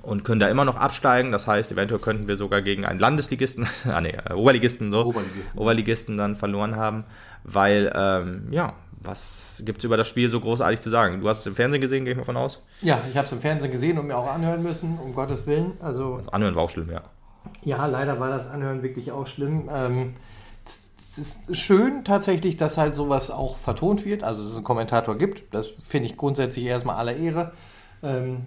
und 0.03 0.25
können 0.25 0.41
da 0.41 0.49
immer 0.49 0.65
noch 0.65 0.77
absteigen. 0.77 1.33
Das 1.33 1.47
heißt, 1.47 1.73
eventuell 1.73 2.01
könnten 2.01 2.29
wir 2.29 2.37
sogar 2.37 2.63
gegen 2.63 2.85
einen 2.85 2.99
Landesligisten, 2.99 3.67
ah 3.85 4.01
nee, 4.01 4.17
äh, 4.29 4.35
Oberligisten 4.35 4.91
so, 4.91 5.05
Oberligisten. 5.07 5.59
Oberligisten 5.59 6.17
dann 6.17 6.37
verloren 6.37 6.77
haben, 6.77 7.05
weil, 7.45 7.93
ähm, 7.95 8.49
ja, 8.51 8.75
was 9.01 9.63
gibt 9.65 9.79
es 9.79 9.85
über 9.85 9.97
das 9.97 10.09
Spiel 10.09 10.31
so 10.31 10.41
großartig 10.41 10.81
zu 10.81 10.91
sagen? 10.91 11.21
Du 11.21 11.29
hast 11.29 11.41
es 11.41 11.47
im 11.47 11.55
Fernsehen 11.55 11.81
gesehen, 11.81 12.05
gehe 12.05 12.13
ich 12.13 12.19
mal 12.19 12.25
von 12.25 12.37
aus. 12.37 12.65
Ja, 12.83 13.01
ich 13.11 13.17
habe 13.17 13.27
es 13.27 13.33
im 13.33 13.41
Fernsehen 13.41 13.71
gesehen 13.71 13.99
und 13.99 14.07
mir 14.07 14.17
auch 14.17 14.29
anhören 14.29 14.63
müssen, 14.63 14.99
um 14.99 15.15
Gottes 15.15 15.47
Willen. 15.47 15.73
Also 15.81 16.19
Das 16.19 16.29
Anhören 16.29 16.55
war 16.55 16.65
auch 16.65 16.71
schlimm, 16.71 16.91
ja. 16.91 17.03
Ja, 17.63 17.87
leider 17.87 18.19
war 18.19 18.31
das 18.31 18.49
Anhören 18.51 18.83
wirklich 18.83 19.13
auch 19.13 19.27
schlimm. 19.27 19.71
Ähm, 19.73 20.15
es 21.19 21.19
ist 21.19 21.57
schön 21.57 22.05
tatsächlich, 22.05 22.57
dass 22.57 22.77
halt 22.77 22.95
sowas 22.95 23.31
auch 23.31 23.57
vertont 23.57 24.05
wird, 24.05 24.23
also 24.23 24.43
dass 24.43 24.51
es 24.51 24.57
einen 24.57 24.65
Kommentator 24.65 25.17
gibt. 25.17 25.55
Das 25.55 25.69
finde 25.83 26.09
ich 26.09 26.17
grundsätzlich 26.17 26.65
erstmal 26.67 26.97
aller 26.97 27.17
Ehre, 27.17 27.53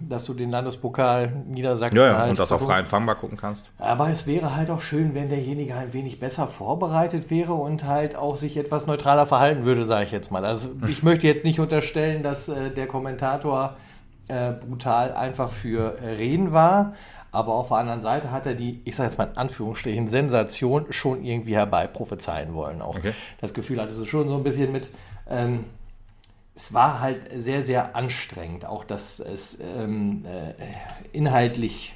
dass 0.08 0.24
du 0.24 0.32
den 0.34 0.50
Landespokal 0.50 1.32
Niedersachsen 1.48 1.98
Ja, 1.98 2.06
ja, 2.06 2.18
halt 2.18 2.30
und 2.30 2.38
das 2.38 2.44
auf 2.52 2.60
vertonst. 2.60 2.72
frei 2.72 2.80
empfangbar 2.80 3.16
gucken 3.16 3.36
kannst. 3.36 3.70
Aber 3.78 4.08
es 4.08 4.26
wäre 4.26 4.54
halt 4.56 4.70
auch 4.70 4.80
schön, 4.80 5.14
wenn 5.14 5.28
derjenige 5.28 5.74
ein 5.74 5.92
wenig 5.92 6.20
besser 6.20 6.46
vorbereitet 6.46 7.30
wäre 7.30 7.52
und 7.54 7.84
halt 7.84 8.14
auch 8.16 8.36
sich 8.36 8.56
etwas 8.56 8.86
neutraler 8.86 9.26
verhalten 9.26 9.64
würde, 9.64 9.84
sage 9.86 10.04
ich 10.06 10.12
jetzt 10.12 10.30
mal. 10.30 10.44
Also 10.44 10.68
ich 10.86 11.02
möchte 11.02 11.26
jetzt 11.26 11.44
nicht 11.44 11.60
unterstellen, 11.60 12.22
dass 12.22 12.48
äh, 12.48 12.70
der 12.70 12.86
Kommentator 12.86 13.76
äh, 14.28 14.52
brutal 14.52 15.12
einfach 15.14 15.50
für 15.50 15.98
äh, 16.00 16.10
Reden 16.14 16.52
war. 16.52 16.94
Aber 17.32 17.54
auf 17.54 17.68
der 17.68 17.76
anderen 17.78 18.02
Seite 18.02 18.30
hat 18.32 18.46
er 18.46 18.54
die, 18.54 18.80
ich 18.84 18.96
sage 18.96 19.08
jetzt 19.10 19.18
mal 19.18 19.24
in 19.30 19.36
Anführungsstrichen, 19.36 20.08
Sensation 20.08 20.86
schon 20.90 21.22
irgendwie 21.24 21.54
herbei 21.54 21.86
prophezeien 21.86 22.54
wollen. 22.54 22.80
Auch 22.82 22.96
Okay. 22.96 23.14
das 23.40 23.52
Gefühl 23.54 23.80
hattest 23.80 24.00
du 24.00 24.04
schon 24.04 24.26
so 24.28 24.36
ein 24.36 24.42
bisschen 24.42 24.72
mit, 24.72 24.90
ähm, 25.28 25.64
es 26.60 26.74
war 26.74 27.00
halt 27.00 27.22
sehr, 27.38 27.64
sehr 27.64 27.96
anstrengend. 27.96 28.66
Auch, 28.66 28.84
dass 28.84 29.18
es 29.18 29.58
ähm, 29.78 30.24
äh, 30.26 30.52
inhaltlich 31.16 31.94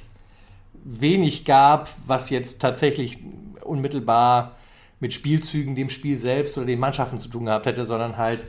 wenig 0.83 1.45
gab, 1.45 1.89
was 2.07 2.31
jetzt 2.31 2.59
tatsächlich 2.59 3.19
unmittelbar 3.61 4.55
mit 4.99 5.13
Spielzügen, 5.13 5.75
dem 5.75 5.89
Spiel 5.89 6.17
selbst 6.17 6.57
oder 6.57 6.65
den 6.65 6.79
Mannschaften 6.79 7.19
zu 7.19 7.29
tun 7.29 7.45
gehabt 7.45 7.67
hätte, 7.67 7.85
sondern 7.85 8.17
halt 8.17 8.47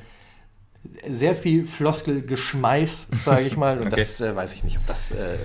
sehr 1.06 1.34
viel 1.34 1.64
Floskelgeschmeiß, 1.64 3.08
sage 3.22 3.42
ich 3.42 3.58
mal. 3.58 3.78
Und 3.80 3.88
okay. 3.88 3.96
das 3.96 4.18
äh, 4.22 4.34
weiß 4.34 4.54
ich 4.54 4.64
nicht, 4.64 4.78
ob 4.78 4.86
das 4.86 5.10
äh, 5.10 5.36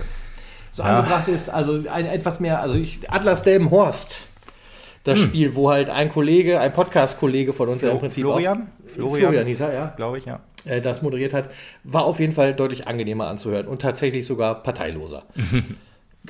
so 0.70 0.84
ja. 0.84 1.00
angebracht 1.00 1.28
ist. 1.28 1.50
Also 1.50 1.84
ein 1.90 2.06
etwas 2.06 2.40
mehr, 2.40 2.62
also 2.62 2.76
ich, 2.76 3.10
Atlas 3.10 3.42
Delmenhorst, 3.42 4.16
das 5.04 5.18
hm. 5.18 5.26
Spiel, 5.26 5.54
wo 5.54 5.70
halt 5.70 5.90
ein 5.90 6.08
Kollege, 6.08 6.60
ein 6.60 6.72
Podcast-Kollege 6.72 7.52
von 7.52 7.68
uns 7.68 7.80
Flo, 7.80 7.90
im 7.90 7.98
Prinzip 7.98 8.22
Florian? 8.22 8.62
Auch, 8.62 8.94
Florian, 8.94 9.18
Florian 9.18 9.46
hieß 9.46 9.60
er, 9.60 9.74
ja. 9.74 9.92
Glaube 9.96 10.16
ich, 10.16 10.24
ja. 10.24 10.40
Äh, 10.66 10.80
das 10.80 11.02
moderiert 11.02 11.32
hat, 11.32 11.50
war 11.84 12.04
auf 12.04 12.20
jeden 12.20 12.32
Fall 12.32 12.54
deutlich 12.54 12.86
angenehmer 12.86 13.28
anzuhören 13.28 13.66
und 13.66 13.82
tatsächlich 13.82 14.26
sogar 14.26 14.62
parteiloser. 14.62 15.24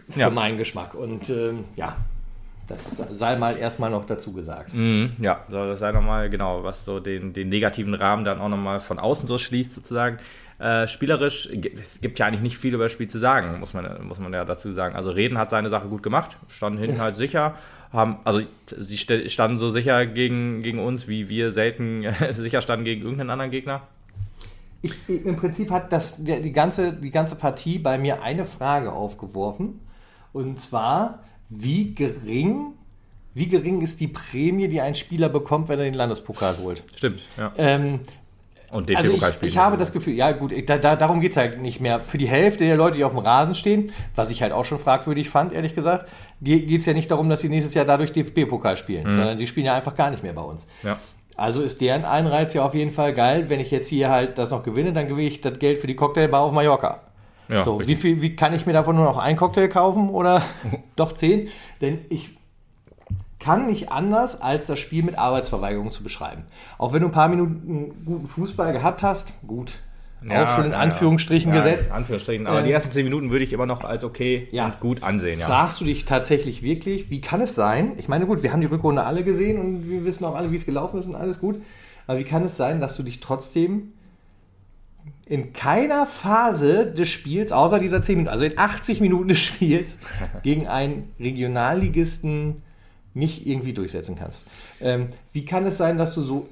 für 0.08 0.20
ja. 0.20 0.30
meinen 0.30 0.56
Geschmack. 0.56 0.94
Und 0.94 1.28
ähm, 1.30 1.64
ja, 1.76 1.96
das 2.68 2.96
sei 3.12 3.36
mal 3.36 3.56
erstmal 3.56 3.90
noch 3.90 4.04
dazu 4.06 4.32
gesagt. 4.32 4.72
Mm, 4.72 5.06
ja, 5.20 5.44
das 5.50 5.80
sei 5.80 5.92
nochmal, 5.92 6.30
genau, 6.30 6.64
was 6.64 6.84
so 6.84 7.00
den, 7.00 7.32
den 7.32 7.48
negativen 7.48 7.94
Rahmen 7.94 8.24
dann 8.24 8.40
auch 8.40 8.48
nochmal 8.48 8.80
von 8.80 8.98
außen 8.98 9.26
so 9.26 9.38
schließt, 9.38 9.74
sozusagen. 9.74 10.18
Äh, 10.58 10.86
spielerisch, 10.86 11.48
es 11.80 12.00
gibt 12.00 12.18
ja 12.18 12.26
eigentlich 12.26 12.42
nicht 12.42 12.56
viel 12.56 12.74
über 12.74 12.84
das 12.84 12.92
Spiel 12.92 13.08
zu 13.08 13.18
sagen, 13.18 13.58
muss 13.58 13.74
man, 13.74 14.06
muss 14.06 14.20
man 14.20 14.32
ja 14.32 14.44
dazu 14.44 14.72
sagen. 14.72 14.94
Also 14.94 15.10
Reden 15.10 15.36
hat 15.36 15.50
seine 15.50 15.68
Sache 15.70 15.88
gut 15.88 16.02
gemacht, 16.02 16.36
standen 16.48 16.78
hinten 16.78 17.00
halt 17.00 17.16
sicher, 17.16 17.56
haben, 17.92 18.18
also 18.24 18.40
sie 18.66 18.96
standen 18.96 19.58
so 19.58 19.70
sicher 19.70 20.06
gegen, 20.06 20.62
gegen 20.62 20.78
uns, 20.78 21.08
wie 21.08 21.28
wir 21.28 21.50
selten 21.50 22.06
sicher 22.32 22.60
standen 22.60 22.84
gegen 22.84 23.02
irgendeinen 23.02 23.30
anderen 23.30 23.50
Gegner. 23.50 23.82
Ich, 24.82 24.94
Im 25.08 25.36
Prinzip 25.36 25.70
hat 25.70 25.92
das, 25.92 26.16
die, 26.18 26.52
ganze, 26.52 26.92
die 26.92 27.10
ganze 27.10 27.36
Partie 27.36 27.78
bei 27.78 27.98
mir 27.98 28.22
eine 28.22 28.44
Frage 28.44 28.92
aufgeworfen. 28.92 29.80
Und 30.32 30.58
zwar, 30.58 31.20
wie 31.48 31.94
gering, 31.94 32.72
wie 33.32 33.46
gering 33.46 33.80
ist 33.80 34.00
die 34.00 34.08
Prämie, 34.08 34.68
die 34.68 34.80
ein 34.80 34.96
Spieler 34.96 35.28
bekommt, 35.28 35.68
wenn 35.68 35.78
er 35.78 35.84
den 35.84 35.94
Landespokal 35.94 36.58
holt? 36.58 36.82
Stimmt, 36.96 37.22
ja. 37.36 37.52
Ähm, 37.56 38.00
und 38.72 38.88
den 38.88 38.96
also 38.96 39.12
ich, 39.12 39.22
ich 39.42 39.58
habe 39.58 39.76
das 39.76 39.92
Gefühl, 39.92 40.14
ja 40.14 40.32
gut, 40.32 40.52
da, 40.66 40.78
da, 40.78 40.96
darum 40.96 41.20
geht 41.20 41.32
es 41.32 41.36
halt 41.36 41.60
nicht 41.60 41.80
mehr. 41.80 42.00
Für 42.00 42.16
die 42.16 42.26
Hälfte 42.26 42.64
der 42.64 42.76
Leute, 42.76 42.96
die 42.96 43.04
auf 43.04 43.12
dem 43.12 43.18
Rasen 43.18 43.54
stehen, 43.54 43.92
was 44.14 44.30
ich 44.30 44.42
halt 44.42 44.52
auch 44.52 44.64
schon 44.64 44.78
fragwürdig 44.78 45.28
fand, 45.28 45.52
ehrlich 45.52 45.74
gesagt, 45.74 46.08
geht 46.40 46.70
es 46.70 46.86
ja 46.86 46.94
nicht 46.94 47.10
darum, 47.10 47.28
dass 47.28 47.42
sie 47.42 47.50
nächstes 47.50 47.74
Jahr 47.74 47.84
dadurch 47.84 48.12
DFB-Pokal 48.12 48.78
spielen, 48.78 49.06
mhm. 49.06 49.12
sondern 49.12 49.36
die 49.36 49.46
spielen 49.46 49.66
ja 49.66 49.74
einfach 49.74 49.94
gar 49.94 50.10
nicht 50.10 50.22
mehr 50.22 50.32
bei 50.32 50.40
uns. 50.40 50.66
Ja. 50.82 50.98
Also 51.36 51.62
ist 51.62 51.80
deren 51.80 52.04
Einreiz 52.04 52.54
ja 52.54 52.64
auf 52.64 52.74
jeden 52.74 52.92
Fall 52.92 53.14
geil. 53.14 53.48
Wenn 53.48 53.60
ich 53.60 53.70
jetzt 53.70 53.88
hier 53.88 54.10
halt 54.10 54.38
das 54.38 54.50
noch 54.50 54.62
gewinne, 54.62 54.92
dann 54.92 55.08
gewinne 55.08 55.28
ich 55.28 55.40
das 55.40 55.58
Geld 55.58 55.78
für 55.78 55.86
die 55.86 55.96
Cocktailbar 55.96 56.42
auf 56.42 56.52
Mallorca. 56.52 57.00
Ja, 57.48 57.62
so, 57.62 57.80
wie, 57.80 57.96
viel, 57.96 58.22
wie 58.22 58.36
kann 58.36 58.54
ich 58.54 58.66
mir 58.66 58.72
davon 58.72 58.96
nur 58.96 59.04
noch 59.04 59.18
einen 59.18 59.36
Cocktail 59.36 59.68
kaufen 59.68 60.10
oder 60.10 60.42
doch 60.96 61.12
zehn? 61.12 61.48
Denn 61.80 62.04
ich 62.08 62.36
kann 63.38 63.66
nicht 63.66 63.90
anders, 63.90 64.40
als 64.40 64.66
das 64.66 64.78
Spiel 64.78 65.02
mit 65.02 65.18
Arbeitsverweigerung 65.18 65.90
zu 65.90 66.02
beschreiben. 66.02 66.44
Auch 66.78 66.92
wenn 66.92 67.02
du 67.02 67.08
ein 67.08 67.12
paar 67.12 67.28
Minuten 67.28 68.04
guten 68.04 68.26
Fußball 68.28 68.72
gehabt 68.72 69.02
hast, 69.02 69.32
gut, 69.46 69.80
ja, 70.30 70.44
auch 70.44 70.56
schon 70.56 70.66
in 70.66 70.74
Anführungsstrichen 70.74 71.52
gesetzt. 71.52 71.90
Anführungsstrichen, 71.90 72.46
aber 72.46 72.60
äh, 72.60 72.64
die 72.64 72.72
ersten 72.72 72.90
zehn 72.90 73.04
Minuten 73.04 73.30
würde 73.30 73.44
ich 73.44 73.52
immer 73.52 73.66
noch 73.66 73.84
als 73.84 74.04
okay 74.04 74.48
ja. 74.50 74.66
und 74.66 74.80
gut 74.80 75.02
ansehen. 75.02 75.40
Fragst 75.40 75.80
du 75.80 75.84
dich 75.84 76.04
tatsächlich 76.04 76.62
wirklich, 76.62 77.10
wie 77.10 77.20
kann 77.20 77.40
es 77.40 77.54
sein? 77.54 77.94
Ich 77.98 78.08
meine, 78.08 78.26
gut, 78.26 78.42
wir 78.42 78.52
haben 78.52 78.60
die 78.60 78.66
Rückrunde 78.66 79.04
alle 79.04 79.24
gesehen 79.24 79.58
und 79.58 79.90
wir 79.90 80.04
wissen 80.04 80.24
auch 80.24 80.34
alle, 80.34 80.50
wie 80.52 80.56
es 80.56 80.66
gelaufen 80.66 80.98
ist 80.98 81.06
und 81.06 81.14
alles 81.14 81.40
gut. 81.40 81.60
Aber 82.06 82.18
wie 82.18 82.24
kann 82.24 82.44
es 82.44 82.56
sein, 82.56 82.80
dass 82.80 82.96
du 82.96 83.02
dich 83.02 83.20
trotzdem 83.20 83.92
in 85.26 85.52
keiner 85.52 86.06
Phase 86.06 86.86
des 86.86 87.08
Spiels, 87.08 87.52
außer 87.52 87.78
dieser 87.78 88.02
10 88.02 88.16
Minuten, 88.16 88.32
also 88.32 88.44
in 88.44 88.58
80 88.58 89.00
Minuten 89.00 89.28
des 89.28 89.40
Spiels, 89.40 89.98
gegen 90.42 90.66
einen 90.66 91.12
Regionalligisten 91.18 92.62
nicht 93.14 93.46
irgendwie 93.46 93.72
durchsetzen 93.72 94.16
kannst? 94.16 94.44
Ähm, 94.80 95.08
wie 95.32 95.44
kann 95.44 95.66
es 95.66 95.78
sein, 95.78 95.98
dass 95.98 96.14
du 96.14 96.22
so 96.22 96.48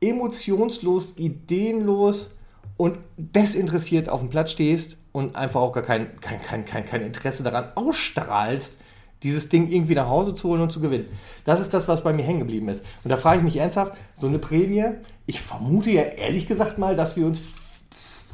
emotionslos, 0.00 1.14
ideenlos 1.16 2.30
und 2.76 2.98
desinteressiert 3.16 4.08
auf 4.08 4.20
dem 4.20 4.30
Platz 4.30 4.50
stehst 4.50 4.96
und 5.12 5.36
einfach 5.36 5.60
auch 5.60 5.72
gar 5.72 5.82
kein, 5.82 6.20
kein, 6.20 6.42
kein, 6.42 6.64
kein, 6.64 6.84
kein 6.84 7.02
Interesse 7.02 7.42
daran 7.42 7.72
ausstrahlst, 7.74 8.78
dieses 9.22 9.48
Ding 9.48 9.70
irgendwie 9.70 9.94
nach 9.94 10.08
Hause 10.08 10.34
zu 10.34 10.48
holen 10.48 10.60
und 10.60 10.70
zu 10.70 10.80
gewinnen. 10.80 11.06
Das 11.44 11.60
ist 11.60 11.72
das, 11.72 11.88
was 11.88 12.02
bei 12.02 12.12
mir 12.12 12.24
hängen 12.24 12.40
geblieben 12.40 12.68
ist. 12.68 12.84
Und 13.04 13.10
da 13.10 13.16
frage 13.16 13.38
ich 13.38 13.44
mich 13.44 13.56
ernsthaft, 13.56 13.92
so 14.20 14.26
eine 14.26 14.38
Prämie, 14.38 14.84
ich 15.26 15.40
vermute 15.40 15.90
ja 15.90 16.02
ehrlich 16.02 16.46
gesagt 16.46 16.78
mal, 16.78 16.94
dass 16.94 17.16
wir 17.16 17.24
uns, 17.24 17.42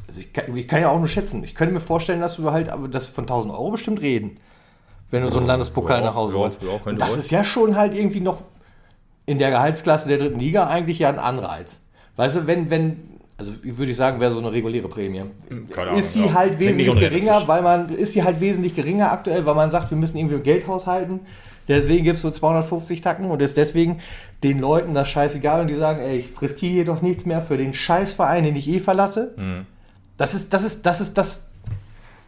also 0.07 0.19
ich 0.19 0.33
kann, 0.33 0.55
ich 0.55 0.67
kann 0.67 0.81
ja 0.81 0.89
auch 0.89 0.99
nur 0.99 1.07
schätzen, 1.07 1.43
ich 1.43 1.55
könnte 1.55 1.73
mir 1.73 1.79
vorstellen, 1.79 2.19
dass 2.19 2.41
wir 2.41 2.51
halt 2.51 2.69
das 2.91 3.05
von 3.05 3.23
1000 3.23 3.53
Euro 3.53 3.71
bestimmt 3.71 4.01
reden, 4.01 4.37
wenn 5.11 5.21
du 5.21 5.29
so 5.29 5.37
einen 5.37 5.47
Landespokal 5.47 5.99
ja, 5.99 6.05
nach 6.07 6.15
Hause 6.15 6.35
ja, 6.35 6.41
holst. 6.41 6.63
Ja, 6.63 6.91
das 6.93 7.15
ist 7.15 7.31
ja 7.31 7.43
schon 7.43 7.75
halt 7.75 7.93
irgendwie 7.93 8.21
noch 8.21 8.41
in 9.25 9.37
der 9.37 9.51
Gehaltsklasse 9.51 10.09
der 10.09 10.17
dritten 10.17 10.39
Liga 10.39 10.67
eigentlich 10.67 10.99
ja 10.99 11.09
ein 11.09 11.19
Anreiz. 11.19 11.81
Weißt 12.17 12.35
du, 12.35 12.47
wenn, 12.47 12.69
wenn 12.69 13.10
also 13.41 13.51
würde 13.63 13.91
ich 13.91 13.97
sagen, 13.97 14.19
wäre 14.19 14.31
so 14.31 14.37
eine 14.37 14.51
reguläre 14.51 14.87
Prämie. 14.87 15.23
Keine 15.71 15.97
ist 15.97 16.13
sie 16.13 16.25
ja. 16.25 16.33
halt 16.33 16.59
wesentlich 16.59 16.95
geringer, 16.95 17.47
weil 17.47 17.63
man, 17.63 17.89
ist 17.89 18.13
sie 18.13 18.23
halt 18.23 18.39
wesentlich 18.39 18.75
geringer 18.75 19.11
aktuell, 19.11 19.45
weil 19.47 19.55
man 19.55 19.71
sagt, 19.71 19.89
wir 19.89 19.97
müssen 19.97 20.17
irgendwie 20.17 20.39
Geld 20.39 20.67
haushalten. 20.67 21.21
Deswegen 21.67 22.03
gibt 22.03 22.17
es 22.17 22.21
so 22.21 22.29
250 22.29 23.01
Tacken 23.01 23.25
und 23.31 23.41
ist 23.41 23.57
deswegen 23.57 23.99
den 24.43 24.59
Leuten 24.59 24.93
das 24.93 25.09
scheißegal 25.09 25.61
und 25.61 25.67
die 25.67 25.75
sagen, 25.75 26.01
ey, 26.01 26.17
ich 26.17 26.41
riskiere 26.41 26.71
hier 26.71 26.85
doch 26.85 27.01
nichts 27.01 27.25
mehr 27.25 27.41
für 27.41 27.57
den 27.57 27.73
Scheißverein, 27.73 28.43
den 28.43 28.55
ich 28.55 28.67
eh 28.67 28.79
verlasse. 28.79 29.33
Mhm. 29.37 29.65
Das 30.17 30.35
ist, 30.35 30.53
das 30.53 30.63
ist, 30.63 30.85
das 30.85 31.01
ist 31.01 31.17
das, 31.17 31.47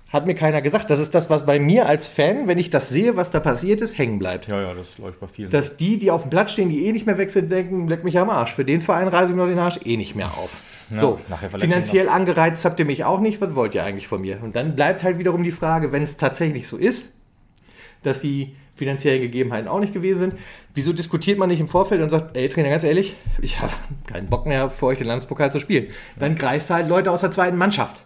hat 0.09 0.25
mir 0.25 0.35
keiner 0.35 0.61
gesagt. 0.61 0.89
Das 0.89 0.99
ist 0.99 1.13
das, 1.13 1.29
was 1.29 1.45
bei 1.45 1.59
mir 1.59 1.87
als 1.87 2.07
Fan, 2.07 2.47
wenn 2.47 2.57
ich 2.57 2.71
das 2.71 2.89
sehe, 2.89 3.15
was 3.17 3.31
da 3.31 3.39
passiert 3.39 3.81
ist, 3.81 3.97
hängen 3.97 4.17
bleibt. 4.17 4.47
Ja, 4.47 4.61
ja, 4.61 4.73
das 4.73 4.97
läuft 4.97 5.19
bei 5.19 5.27
vielen. 5.27 5.51
Dass 5.51 5.77
die, 5.77 5.99
die 5.99 6.09
auf 6.09 6.21
dem 6.23 6.31
Platz 6.31 6.53
stehen, 6.53 6.69
die 6.69 6.87
eh 6.87 6.91
nicht 6.91 7.05
mehr 7.05 7.17
wechseln, 7.19 7.49
denken, 7.49 7.87
leck 7.87 8.03
mich 8.03 8.17
am 8.17 8.29
Arsch. 8.29 8.53
Für 8.53 8.65
den 8.65 8.81
Verein 8.81 9.07
reise 9.07 9.33
ich 9.33 9.37
mir 9.37 9.47
den 9.47 9.59
Arsch 9.59 9.79
eh 9.85 9.97
nicht 9.97 10.15
mehr 10.15 10.27
auf. 10.27 10.51
Ja, 10.93 11.01
so, 11.01 11.19
finanziell 11.57 12.09
angereizt 12.09 12.63
habt 12.65 12.79
ihr 12.79 12.85
mich 12.85 13.03
auch 13.03 13.19
nicht. 13.19 13.41
Was 13.41 13.55
wollt 13.55 13.73
ihr 13.75 13.83
eigentlich 13.83 14.07
von 14.07 14.21
mir? 14.21 14.41
Und 14.41 14.55
dann 14.55 14.75
bleibt 14.75 15.03
halt 15.03 15.17
wiederum 15.17 15.43
die 15.43 15.51
Frage, 15.51 15.91
wenn 15.91 16.03
es 16.03 16.17
tatsächlich 16.17 16.67
so 16.67 16.77
ist, 16.77 17.13
dass 18.03 18.21
die 18.21 18.55
finanziellen 18.75 19.21
Gegebenheiten 19.21 19.67
auch 19.67 19.79
nicht 19.79 19.93
gewesen 19.93 20.19
sind, 20.19 20.33
wieso 20.73 20.93
diskutiert 20.93 21.37
man 21.37 21.49
nicht 21.49 21.59
im 21.59 21.67
Vorfeld 21.67 22.01
und 22.01 22.09
sagt, 22.09 22.35
ey 22.35 22.49
Trainer, 22.49 22.69
ganz 22.69 22.83
ehrlich, 22.83 23.15
ich 23.41 23.61
habe 23.61 23.73
keinen 24.07 24.27
Bock 24.27 24.45
mehr, 24.45 24.69
für 24.69 24.87
euch 24.87 24.97
den 24.97 25.07
Landespokal 25.07 25.51
zu 25.51 25.59
spielen. 25.59 25.87
Dann 26.17 26.35
greifst 26.35 26.69
du 26.69 26.73
halt 26.73 26.87
Leute 26.87 27.11
aus 27.11 27.21
der 27.21 27.31
zweiten 27.31 27.57
Mannschaft. 27.57 28.03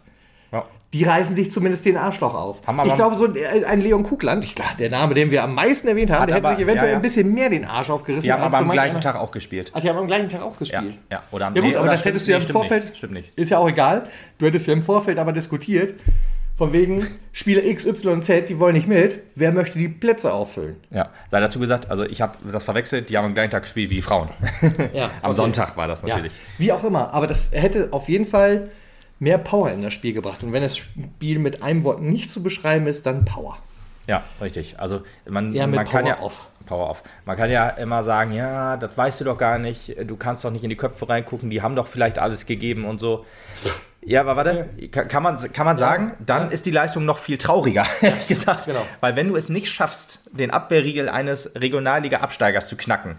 Ja 0.51 0.65
die 0.93 1.03
reißen 1.03 1.35
sich 1.35 1.51
zumindest 1.51 1.85
den 1.85 1.97
Arschloch 1.97 2.33
auf. 2.33 2.59
ich 2.85 2.93
glaube, 2.93 3.15
so 3.15 3.27
ein 3.65 3.81
Leon 3.81 4.03
Kugland, 4.03 4.45
ich 4.45 4.55
glaube, 4.55 4.71
der 4.79 4.89
Name, 4.89 5.13
den 5.13 5.31
wir 5.31 5.43
am 5.43 5.53
meisten 5.53 5.87
erwähnt 5.87 6.09
haben, 6.11 6.27
der 6.27 6.37
aber, 6.37 6.49
hätte 6.49 6.59
sich 6.59 6.65
eventuell 6.65 6.87
ja, 6.87 6.91
ja. 6.93 6.97
ein 6.97 7.01
bisschen 7.01 7.33
mehr 7.33 7.49
den 7.49 7.65
Arsch 7.65 7.89
aufgerissen. 7.89 8.23
Die 8.23 8.31
haben 8.31 8.41
aber 8.41 8.57
am 8.59 8.69
gleichen 8.69 9.01
Tag 9.01 9.15
auch 9.17 9.31
gespielt. 9.31 9.71
Ach, 9.73 9.81
die 9.81 9.89
haben 9.89 9.97
am 9.97 10.07
gleichen 10.07 10.29
Tag 10.29 10.41
auch 10.41 10.57
gespielt. 10.57 10.97
Ja, 11.11 11.17
ja. 11.17 11.23
Oder 11.31 11.47
am 11.47 11.55
ja 11.55 11.61
gut, 11.61 11.75
aber 11.75 11.89
das 11.89 12.05
hättest 12.05 12.27
du 12.27 12.31
ja 12.31 12.37
im 12.37 12.47
Vorfeld. 12.47 12.85
Nicht. 12.85 12.97
Stimmt 12.97 13.13
nicht. 13.13 13.37
Ist 13.37 13.49
ja 13.49 13.57
auch 13.57 13.67
egal. 13.67 14.07
Du 14.37 14.45
hättest 14.45 14.67
ja 14.67 14.73
im 14.73 14.81
Vorfeld 14.81 15.19
aber 15.19 15.33
diskutiert. 15.33 15.95
Von 16.57 16.73
wegen, 16.73 17.05
Spieler 17.33 17.63
X, 17.63 17.85
Y, 17.85 18.19
Z, 18.23 18.49
die 18.49 18.57
wollen 18.57 18.73
nicht 18.73 18.87
mit. 18.87 19.19
Wer 19.35 19.53
möchte 19.53 19.77
die 19.77 19.89
Plätze 19.89 20.33
auffüllen? 20.33 20.77
Ja, 20.89 21.09
sei 21.29 21.39
dazu 21.39 21.59
gesagt, 21.59 21.91
also 21.91 22.03
ich 22.03 22.19
habe 22.19 22.35
das 22.51 22.63
verwechselt, 22.63 23.11
die 23.11 23.17
haben 23.17 23.25
am 23.25 23.35
gleichen 23.35 23.51
Tag 23.51 23.61
gespielt 23.61 23.91
wie 23.91 23.95
die 23.95 24.01
Frauen. 24.01 24.29
Ja, 24.91 25.05
am 25.21 25.29
okay. 25.29 25.33
Sonntag 25.33 25.77
war 25.77 25.87
das 25.87 26.01
natürlich. 26.01 26.31
Wie 26.57 26.71
auch 26.71 26.83
immer, 26.83 27.13
aber 27.13 27.27
das 27.27 27.51
hätte 27.51 27.89
auf 27.91 28.09
jeden 28.09 28.25
Fall 28.25 28.71
mehr 29.19 29.37
Power 29.37 29.71
in 29.71 29.81
das 29.81 29.93
Spiel 29.93 30.13
gebracht. 30.13 30.43
Und 30.43 30.53
wenn 30.53 30.63
das 30.63 30.77
Spiel 30.77 31.39
mit 31.39 31.63
einem 31.63 31.83
Wort 31.83 32.01
nicht 32.01 32.29
zu 32.29 32.43
beschreiben 32.43 32.87
ist, 32.87 33.05
dann 33.05 33.25
Power. 33.25 33.57
Ja, 34.07 34.23
richtig. 34.41 34.79
Also 34.79 35.01
man, 35.27 35.53
ja, 35.53 35.67
man 35.67 35.87
kann 35.87 36.05
ja 36.05 36.19
off. 36.19 36.49
Power 36.65 36.89
off. 36.89 37.03
Man 37.25 37.37
kann 37.37 37.49
ja 37.49 37.69
immer 37.69 38.03
sagen, 38.03 38.33
ja, 38.33 38.77
das 38.77 38.97
weißt 38.97 39.21
du 39.21 39.25
doch 39.25 39.37
gar 39.37 39.57
nicht. 39.57 39.95
Du 40.05 40.15
kannst 40.17 40.43
doch 40.43 40.51
nicht 40.51 40.63
in 40.63 40.69
die 40.69 40.75
Köpfe 40.75 41.07
reingucken. 41.07 41.49
Die 41.49 41.61
haben 41.61 41.75
doch 41.75 41.87
vielleicht 41.87 42.19
alles 42.19 42.45
gegeben 42.45 42.85
und 42.85 42.99
so. 42.99 43.25
Ja, 44.01 44.21
aber 44.21 44.37
warte, 44.37 44.69
kann 44.91 45.23
man, 45.23 45.37
kann 45.51 45.65
man 45.65 45.77
sagen, 45.77 46.13
dann 46.25 46.43
ja. 46.43 46.47
ist 46.49 46.65
die 46.65 46.71
Leistung 46.71 47.03
noch 47.03 47.17
viel 47.17 47.37
trauriger, 47.37 47.85
ehrlich 48.01 48.27
gesagt. 48.27 48.65
Genau. 48.65 48.85
Weil 49.01 49.17
wenn 49.17 49.27
du 49.27 49.35
es 49.35 49.49
nicht 49.49 49.67
schaffst, 49.69 50.21
den 50.31 50.51
Abwehrriegel 50.51 51.09
eines 51.09 51.51
Regionalliga-Absteigers 51.55 52.67
zu 52.67 52.77
knacken, 52.77 53.17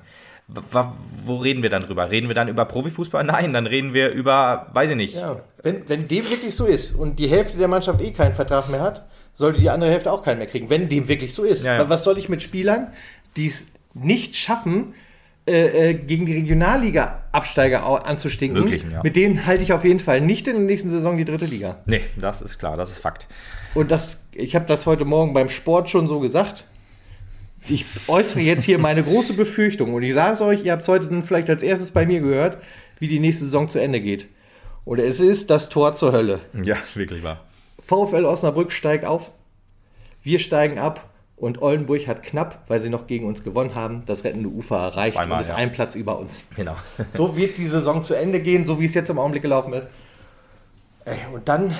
wo 0.48 1.36
reden 1.36 1.62
wir 1.62 1.68
dann 1.68 1.82
drüber? 1.82 2.10
Reden 2.10 2.28
wir 2.28 2.34
dann 2.34 2.48
über 2.48 2.64
Profifußball? 2.64 3.22
Nein, 3.22 3.52
dann 3.52 3.66
reden 3.66 3.92
wir 3.92 4.10
über, 4.10 4.68
weiß 4.72 4.90
ich 4.90 4.96
nicht. 4.96 5.14
Ja, 5.14 5.40
wenn, 5.62 5.86
wenn 5.88 6.08
dem 6.08 6.28
wirklich 6.30 6.54
so 6.54 6.64
ist 6.64 6.92
und 6.92 7.18
die 7.18 7.28
Hälfte 7.28 7.58
der 7.58 7.68
Mannschaft 7.68 8.00
eh 8.00 8.12
keinen 8.12 8.34
Vertrag 8.34 8.70
mehr 8.70 8.80
hat, 8.80 9.06
sollte 9.34 9.60
die 9.60 9.68
andere 9.68 9.90
Hälfte 9.90 10.10
auch 10.10 10.22
keinen 10.22 10.38
mehr 10.38 10.46
kriegen. 10.46 10.70
Wenn 10.70 10.88
dem 10.88 11.06
wirklich 11.06 11.34
so 11.34 11.44
ist. 11.44 11.64
Ja, 11.64 11.76
ja. 11.76 11.90
Was 11.90 12.02
soll 12.02 12.16
ich 12.16 12.30
mit 12.30 12.42
Spielern, 12.42 12.88
die 13.36 13.46
es 13.46 13.68
nicht 13.92 14.36
schaffen, 14.36 14.94
äh, 15.46 15.90
äh 15.90 15.94
gegen 15.94 16.24
die 16.24 16.32
Regionalliga-Absteiger 16.32 18.06
anzustinken? 18.06 18.62
Möglichen, 18.62 18.90
ja. 18.90 19.02
Mit 19.02 19.16
denen 19.16 19.44
halte 19.44 19.62
ich 19.62 19.74
auf 19.74 19.84
jeden 19.84 20.00
Fall 20.00 20.22
nicht 20.22 20.48
in 20.48 20.54
der 20.54 20.64
nächsten 20.64 20.88
Saison 20.88 21.18
die 21.18 21.26
dritte 21.26 21.44
Liga. 21.44 21.76
Nee, 21.84 22.00
das 22.16 22.40
ist 22.40 22.58
klar, 22.58 22.78
das 22.78 22.90
ist 22.90 22.98
Fakt. 22.98 23.26
Und 23.74 23.90
das, 23.90 24.24
ich 24.32 24.54
habe 24.54 24.64
das 24.64 24.86
heute 24.86 25.04
Morgen 25.04 25.34
beim 25.34 25.50
Sport 25.50 25.90
schon 25.90 26.08
so 26.08 26.20
gesagt 26.20 26.64
ich 27.66 27.84
äußere 28.06 28.40
jetzt 28.40 28.64
hier 28.64 28.78
meine 28.78 29.02
große 29.02 29.34
Befürchtung 29.34 29.94
und 29.94 30.02
ich 30.02 30.14
sage 30.14 30.34
es 30.34 30.40
euch, 30.40 30.64
ihr 30.64 30.72
habt 30.72 30.82
es 30.82 30.88
heute 30.88 31.06
dann 31.06 31.22
vielleicht 31.22 31.50
als 31.50 31.62
erstes 31.62 31.90
bei 31.90 32.06
mir 32.06 32.20
gehört, 32.20 32.58
wie 32.98 33.08
die 33.08 33.20
nächste 33.20 33.44
Saison 33.44 33.68
zu 33.68 33.78
Ende 33.78 34.00
geht. 34.00 34.28
Oder 34.84 35.04
es 35.04 35.20
ist 35.20 35.50
das 35.50 35.68
Tor 35.68 35.94
zur 35.94 36.12
Hölle. 36.12 36.40
Ja, 36.62 36.76
wirklich 36.94 37.22
wahr. 37.22 37.44
VfL 37.80 38.24
Osnabrück 38.24 38.72
steigt 38.72 39.04
auf, 39.04 39.30
wir 40.22 40.38
steigen 40.38 40.78
ab 40.78 41.08
und 41.36 41.62
Oldenburg 41.62 42.06
hat 42.06 42.22
knapp, 42.22 42.64
weil 42.68 42.80
sie 42.80 42.90
noch 42.90 43.06
gegen 43.06 43.26
uns 43.26 43.44
gewonnen 43.44 43.74
haben, 43.74 44.02
das 44.06 44.24
rettende 44.24 44.48
Ufer 44.48 44.76
erreicht 44.76 45.16
Zweimal, 45.16 45.38
und 45.38 45.42
ist 45.42 45.48
ja. 45.48 45.54
ein 45.56 45.72
Platz 45.72 45.94
über 45.94 46.18
uns. 46.18 46.42
Genau. 46.56 46.76
So 47.10 47.36
wird 47.36 47.58
die 47.58 47.66
Saison 47.66 48.02
zu 48.02 48.14
Ende 48.14 48.40
gehen, 48.40 48.66
so 48.66 48.80
wie 48.80 48.86
es 48.86 48.94
jetzt 48.94 49.10
im 49.10 49.18
Augenblick 49.18 49.42
gelaufen 49.42 49.72
ist. 49.72 49.86
Und 51.32 51.48
dann, 51.48 51.74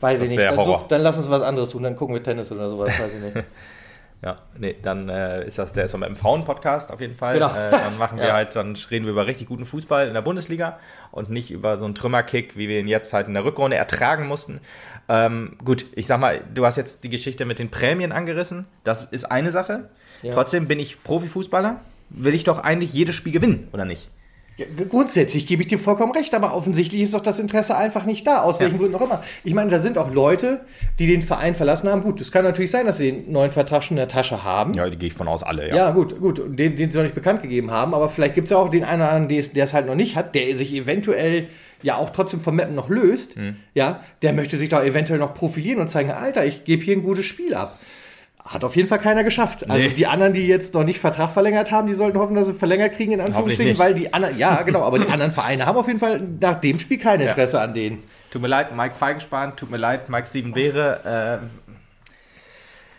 weiß 0.00 0.20
Das 0.20 0.28
ich 0.28 0.36
nicht, 0.36 0.48
dann, 0.48 0.64
so, 0.64 0.84
dann 0.88 1.02
lass 1.02 1.18
uns 1.18 1.28
was 1.28 1.42
anderes 1.42 1.70
tun, 1.70 1.82
dann 1.82 1.96
gucken 1.96 2.14
wir 2.14 2.22
Tennis 2.22 2.50
oder 2.52 2.70
sowas, 2.70 2.88
weiß 2.98 3.12
ich 3.14 3.34
nicht. 3.34 3.46
Ja, 4.22 4.38
nee, 4.56 4.76
dann 4.80 5.08
äh, 5.08 5.44
ist 5.44 5.58
das 5.58 5.72
der 5.72 5.88
dem 5.88 6.14
Frauen-Podcast 6.14 6.92
auf 6.92 7.00
jeden 7.00 7.16
Fall. 7.16 7.34
Genau. 7.34 7.48
Äh, 7.48 7.72
dann 7.72 7.98
machen 7.98 8.18
wir 8.18 8.26
Ja. 8.28 8.34
halt, 8.34 8.54
dann 8.54 8.76
reden 8.88 9.04
wir 9.04 9.10
über 9.12 9.26
richtig 9.26 9.48
guten 9.48 9.64
Fußball 9.64 10.06
in 10.06 10.14
der 10.14 10.22
Bundesliga 10.22 10.78
und 11.10 11.28
nicht 11.28 11.50
über 11.50 11.76
so 11.78 11.84
einen 11.84 11.96
Trümmerkick, 11.96 12.56
wie 12.56 12.68
wir 12.68 12.78
ihn 12.78 12.86
jetzt 12.86 13.12
halt 13.12 13.26
in 13.26 13.34
der 13.34 13.44
Rückrunde 13.44 13.76
ertragen 13.76 14.28
mussten. 14.28 14.60
Ähm, 15.08 15.56
gut, 15.64 15.86
ich 15.96 16.06
sag 16.06 16.20
mal, 16.20 16.40
du 16.54 16.64
hast 16.64 16.76
jetzt 16.76 17.02
die 17.02 17.10
Geschichte 17.10 17.44
mit 17.44 17.58
den 17.58 17.70
Prämien 17.70 18.12
angerissen. 18.12 18.66
Das 18.84 19.02
ist 19.02 19.24
eine 19.24 19.50
Sache. 19.50 19.90
Ja. 20.22 20.32
Trotzdem 20.32 20.68
bin 20.68 20.78
ich 20.78 21.02
Profifußballer. 21.02 21.80
Will 22.10 22.34
ich 22.34 22.44
doch 22.44 22.60
eigentlich 22.60 22.92
jedes 22.92 23.16
Spiel 23.16 23.32
gewinnen, 23.32 23.68
oder 23.72 23.84
nicht? 23.84 24.08
Ja, 24.78 24.84
grundsätzlich 24.88 25.46
gebe 25.46 25.62
ich 25.62 25.68
dir 25.68 25.78
vollkommen 25.78 26.12
recht, 26.12 26.34
aber 26.34 26.54
offensichtlich 26.54 27.02
ist 27.02 27.14
doch 27.14 27.22
das 27.22 27.38
Interesse 27.40 27.76
einfach 27.76 28.04
nicht 28.06 28.26
da, 28.26 28.42
aus 28.42 28.60
welchen 28.60 28.78
Gründen 28.78 28.94
auch 28.96 29.00
immer. 29.02 29.22
Ich 29.44 29.54
meine, 29.54 29.70
da 29.70 29.78
sind 29.78 29.98
auch 29.98 30.12
Leute, 30.12 30.60
die 30.98 31.06
den 31.06 31.22
Verein 31.22 31.54
verlassen 31.54 31.88
haben. 31.88 32.02
Gut, 32.02 32.20
es 32.20 32.30
kann 32.32 32.44
natürlich 32.44 32.70
sein, 32.70 32.86
dass 32.86 32.98
sie 32.98 33.12
den 33.12 33.32
neuen 33.32 33.50
Vertrag 33.50 33.82
schon 33.84 33.96
in 33.96 34.00
der 34.00 34.08
Tasche 34.08 34.42
haben. 34.44 34.74
Ja, 34.74 34.88
die 34.88 34.98
gehe 34.98 35.08
ich 35.08 35.14
von 35.14 35.28
aus 35.28 35.42
alle, 35.42 35.68
Ja, 35.68 35.90
gut, 35.90 36.18
gut. 36.20 36.38
Und 36.40 36.56
Den, 36.56 36.76
den 36.76 36.90
sie 36.90 36.98
noch 36.98 37.04
nicht 37.04 37.14
bekannt 37.14 37.42
gegeben 37.42 37.70
haben, 37.70 37.94
aber 37.94 38.08
vielleicht 38.08 38.34
gibt 38.34 38.46
es 38.46 38.50
ja 38.50 38.56
auch 38.58 38.68
den 38.68 38.84
einen 38.84 39.02
oder 39.02 39.12
anderen, 39.12 39.52
der 39.54 39.64
es- 39.64 39.72
halt 39.72 39.86
noch 39.86 39.94
nicht 39.94 40.16
hat, 40.16 40.34
der 40.34 40.56
sich 40.56 40.74
eventuell 40.74 41.48
ja 41.82 41.96
auch 41.96 42.10
trotzdem 42.10 42.40
vom 42.40 42.56
Mappen 42.56 42.74
noch 42.74 42.88
löst. 42.88 43.36
Mhm. 43.36 43.56
Ja, 43.74 44.00
der 44.22 44.32
möchte 44.32 44.56
sich 44.56 44.68
doch 44.68 44.82
eventuell 44.84 45.18
noch 45.18 45.34
profilieren 45.34 45.80
und 45.80 45.88
zeigen, 45.88 46.10
Alter, 46.12 46.44
ich 46.44 46.64
gebe 46.64 46.82
hier 46.84 46.96
ein 46.96 47.02
gutes 47.02 47.26
Spiel 47.26 47.54
ab. 47.54 47.78
Hat 48.44 48.64
auf 48.64 48.74
jeden 48.74 48.88
Fall 48.88 48.98
keiner 48.98 49.22
geschafft. 49.22 49.70
Also 49.70 49.88
Nee. 49.88 49.94
die 49.94 50.06
anderen, 50.06 50.32
die 50.32 50.46
jetzt 50.46 50.74
noch 50.74 50.82
nicht 50.84 50.98
Vertrag 50.98 51.30
verlängert 51.30 51.70
haben, 51.70 51.86
die 51.86 51.94
sollten 51.94 52.18
hoffen, 52.18 52.34
dass 52.34 52.48
sie 52.48 52.54
verlängert 52.54 52.94
kriegen, 52.94 53.12
in 53.12 53.20
Anführungsstrichen, 53.20 53.78
weil 53.78 53.94
die 53.94 54.12
anderen, 54.12 54.36
ja, 54.36 54.62
genau, 54.62 54.82
aber 54.82 54.98
die 54.98 55.08
anderen 55.10 55.30
Vereine 55.32 55.64
haben 55.66 55.76
auf 55.76 55.86
jeden 55.86 56.00
Fall 56.00 56.20
nach 56.40 56.60
dem 56.60 56.78
Spiel 56.80 56.98
kein 56.98 57.20
Interesse 57.20 57.60
an 57.60 57.72
denen. 57.72 58.02
Tut 58.32 58.42
mir 58.42 58.48
leid, 58.48 58.74
Mike 58.74 58.94
Feigenspahn, 58.96 59.54
tut 59.56 59.70
mir 59.70 59.76
leid, 59.76 60.08
Mike 60.08 60.26
Steven 60.26 60.52
Beere. 60.52 61.40
Äh, 61.40 61.46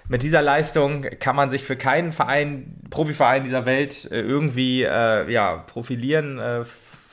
mit 0.08 0.22
dieser 0.24 0.42
Leistung 0.42 1.04
kann 1.20 1.36
man 1.36 1.50
sich 1.50 1.64
für 1.64 1.76
keinen 1.76 2.12
Verein, 2.12 2.76
Profiverein 2.90 3.44
dieser 3.44 3.66
Welt 3.66 4.10
äh, 4.12 4.20
irgendwie 4.22 4.84
äh, 4.84 5.32
ja, 5.32 5.58
profilieren, 5.58 6.40
äh, 6.40 6.64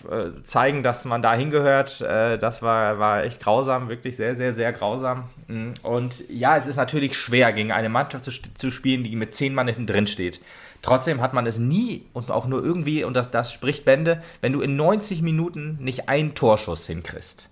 äh, 0.08 0.42
zeigen, 0.44 0.82
dass 0.82 1.04
man 1.04 1.22
da 1.22 1.34
hingehört. 1.34 2.00
Äh, 2.00 2.38
das 2.38 2.62
war, 2.62 2.98
war 2.98 3.24
echt 3.24 3.40
grausam, 3.40 3.88
wirklich 3.88 4.16
sehr, 4.16 4.34
sehr, 4.34 4.54
sehr 4.54 4.72
grausam. 4.72 5.24
Mm, 5.48 5.70
Und 5.82 6.28
ja, 6.30 6.56
es 6.56 6.66
ist 6.66 6.76
natürlich 6.76 7.16
schwer, 7.16 7.52
gegen 7.52 7.72
eine 7.72 7.88
Mannschaft 7.88 8.24
zu, 8.24 8.30
zu 8.54 8.70
spielen, 8.70 9.02
die 9.04 9.16
mit 9.16 9.34
zehn 9.34 9.54
Mann 9.54 9.66
hinten 9.66 9.86
drin 9.86 10.06
steht. 10.06 10.40
Trotzdem 10.82 11.20
hat 11.20 11.34
man 11.34 11.46
es 11.46 11.58
nie 11.58 12.06
und 12.14 12.30
auch 12.30 12.46
nur 12.46 12.64
irgendwie, 12.64 13.04
und 13.04 13.14
das, 13.14 13.30
das 13.30 13.52
spricht 13.52 13.84
Bände, 13.84 14.22
wenn 14.40 14.52
du 14.52 14.62
in 14.62 14.76
90 14.76 15.20
Minuten 15.20 15.76
nicht 15.80 16.08
einen 16.08 16.34
Torschuss 16.34 16.86
hinkriegst. 16.86 17.48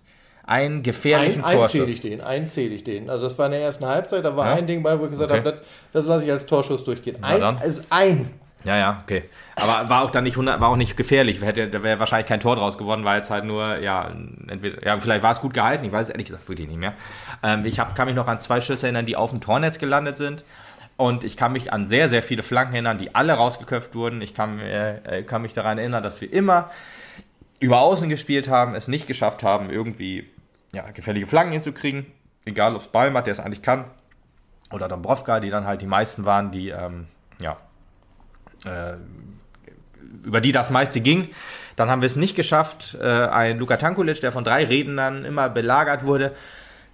Einen 0.47 0.83
gefährlichen 0.83 1.45
Ein, 1.45 1.57
Torschuss. 1.59 1.91
ich 1.91 2.01
den, 2.01 2.23
einen 2.23 2.49
zähle 2.49 2.75
ich 2.75 2.83
den. 2.85 3.11
Also 3.11 3.25
das 3.29 3.37
war 3.39 3.45
in 3.47 3.53
der 3.53 3.61
ersten 3.61 3.85
Halbzeit, 3.85 4.25
da 4.25 4.35
war 4.35 4.47
Ja? 4.47 4.55
ein 4.55 4.67
Ding 4.67 4.83
bei, 4.83 4.99
wo 4.99 5.05
ich 5.05 5.11
gesagt 5.11 5.31
Okay. 5.31 5.41
habe, 5.41 5.53
das, 5.53 5.61
das 5.93 6.07
lasse 6.07 6.25
ich 6.25 6.33
als 6.33 6.47
Torschuss 6.47 6.85
durchgehen. 6.85 7.23
Ein, 7.23 7.43
also 7.43 7.83
ein. 7.91 8.31
Ja, 8.65 8.77
ja, 8.77 9.03
okay. 9.03 9.25
Aber 9.57 9.89
war 9.89 10.03
auch 10.03 10.11
dann 10.11 10.25
nicht 10.25 10.35
100, 10.35 10.61
war 10.61 10.69
auch 10.69 10.77
nicht 10.77 10.97
gefährlich. 10.97 11.41
Hätte, 11.43 11.69
da 11.69 11.83
wäre 11.83 11.99
wahrscheinlich 12.01 12.27
kein 12.27 12.41
Tor 12.41 12.57
draus 12.57 12.77
geworden, 12.77 13.05
war 13.05 13.17
jetzt 13.17 13.31
halt 13.31 13.45
nur, 13.45 13.79
ja, 13.79 14.11
entweder, 14.49 14.85
ja, 14.85 14.99
vielleicht 14.99 15.23
war 15.23 15.31
es 15.31 15.41
gut 15.41 15.55
gehalten, 15.55 15.85
ich 15.85 15.93
weiß 15.93 16.09
es 16.09 16.11
ehrlich 16.11 16.27
gesagt 16.27 16.49
wirklich 16.49 16.69
nicht 16.69 16.79
mehr. 16.79 16.95
Ähm, 17.43 17.65
ich 17.65 17.79
hab, 17.79 17.95
kann 17.95 18.07
mich 18.07 18.17
noch 18.17 18.27
an 18.27 18.41
zwei 18.41 18.61
Schüsse 18.61 18.87
erinnern, 18.87 19.07
die 19.07 19.17
auf 19.17 19.31
dem 19.31 19.41
Tornetz 19.41 19.79
gelandet 19.79 20.17
sind. 20.17 20.45
Und 20.97 21.23
ich 21.23 21.37
kann 21.37 21.53
mich 21.53 21.73
an 21.73 21.89
sehr, 21.89 22.09
sehr 22.09 22.25
viele 22.25 22.43
Flanken 22.43 22.75
erinnern, 22.75 22.99
die 22.99 23.15
alle 23.15 23.35
rausgeköpft 23.35 23.95
wurden. 23.95 24.21
Ich 24.21 24.35
kann, 24.35 24.59
äh, 24.59 25.23
kann 25.25 25.43
mich 25.43 25.53
daran 25.55 25.79
erinnern, 25.79 26.03
dass 26.03 26.21
wir 26.21 26.33
immer 26.33 26.71
über 27.61 27.81
Außen 27.81 28.09
gespielt 28.09 28.49
haben, 28.49 28.75
es 28.75 28.89
nicht 28.89 29.07
geschafft 29.07 29.45
haben, 29.45 29.71
irgendwie 29.71 30.29
ja, 30.73 30.91
gefährliche 30.91 31.27
Flanken 31.27 31.53
hinzukriegen. 31.53 32.07
Egal, 32.45 32.75
ob 32.75 32.83
es 32.83 32.89
Ballmatt, 32.89 33.27
der 33.27 33.33
es 33.33 33.41
eigentlich 33.41 33.63
kann, 33.63 33.85
oder 34.73 34.89
Dombrovka, 34.89 35.39
die 35.41 35.51
dann 35.51 35.67
halt 35.67 35.83
die 35.83 35.87
meisten 35.87 36.25
waren, 36.25 36.51
die 36.51 36.71
ähm, 36.71 37.07
ja, 37.41 37.57
äh, 38.65 38.95
über 40.25 40.41
die 40.41 40.53
das 40.53 40.71
meiste 40.71 41.01
ging. 41.01 41.29
Dann 41.77 41.91
haben 41.91 42.03
wir 42.03 42.07
es 42.07 42.17
nicht 42.17 42.35
geschafft, 42.35 42.97
äh, 43.01 43.07
ein 43.07 43.59
Luka 43.59 43.77
Tankulic, 43.77 44.21
der 44.21 44.33
von 44.33 44.45
drei 44.45 44.65
Rednern 44.65 45.25
immer 45.25 45.49
belagert 45.49 46.07
wurde. 46.07 46.35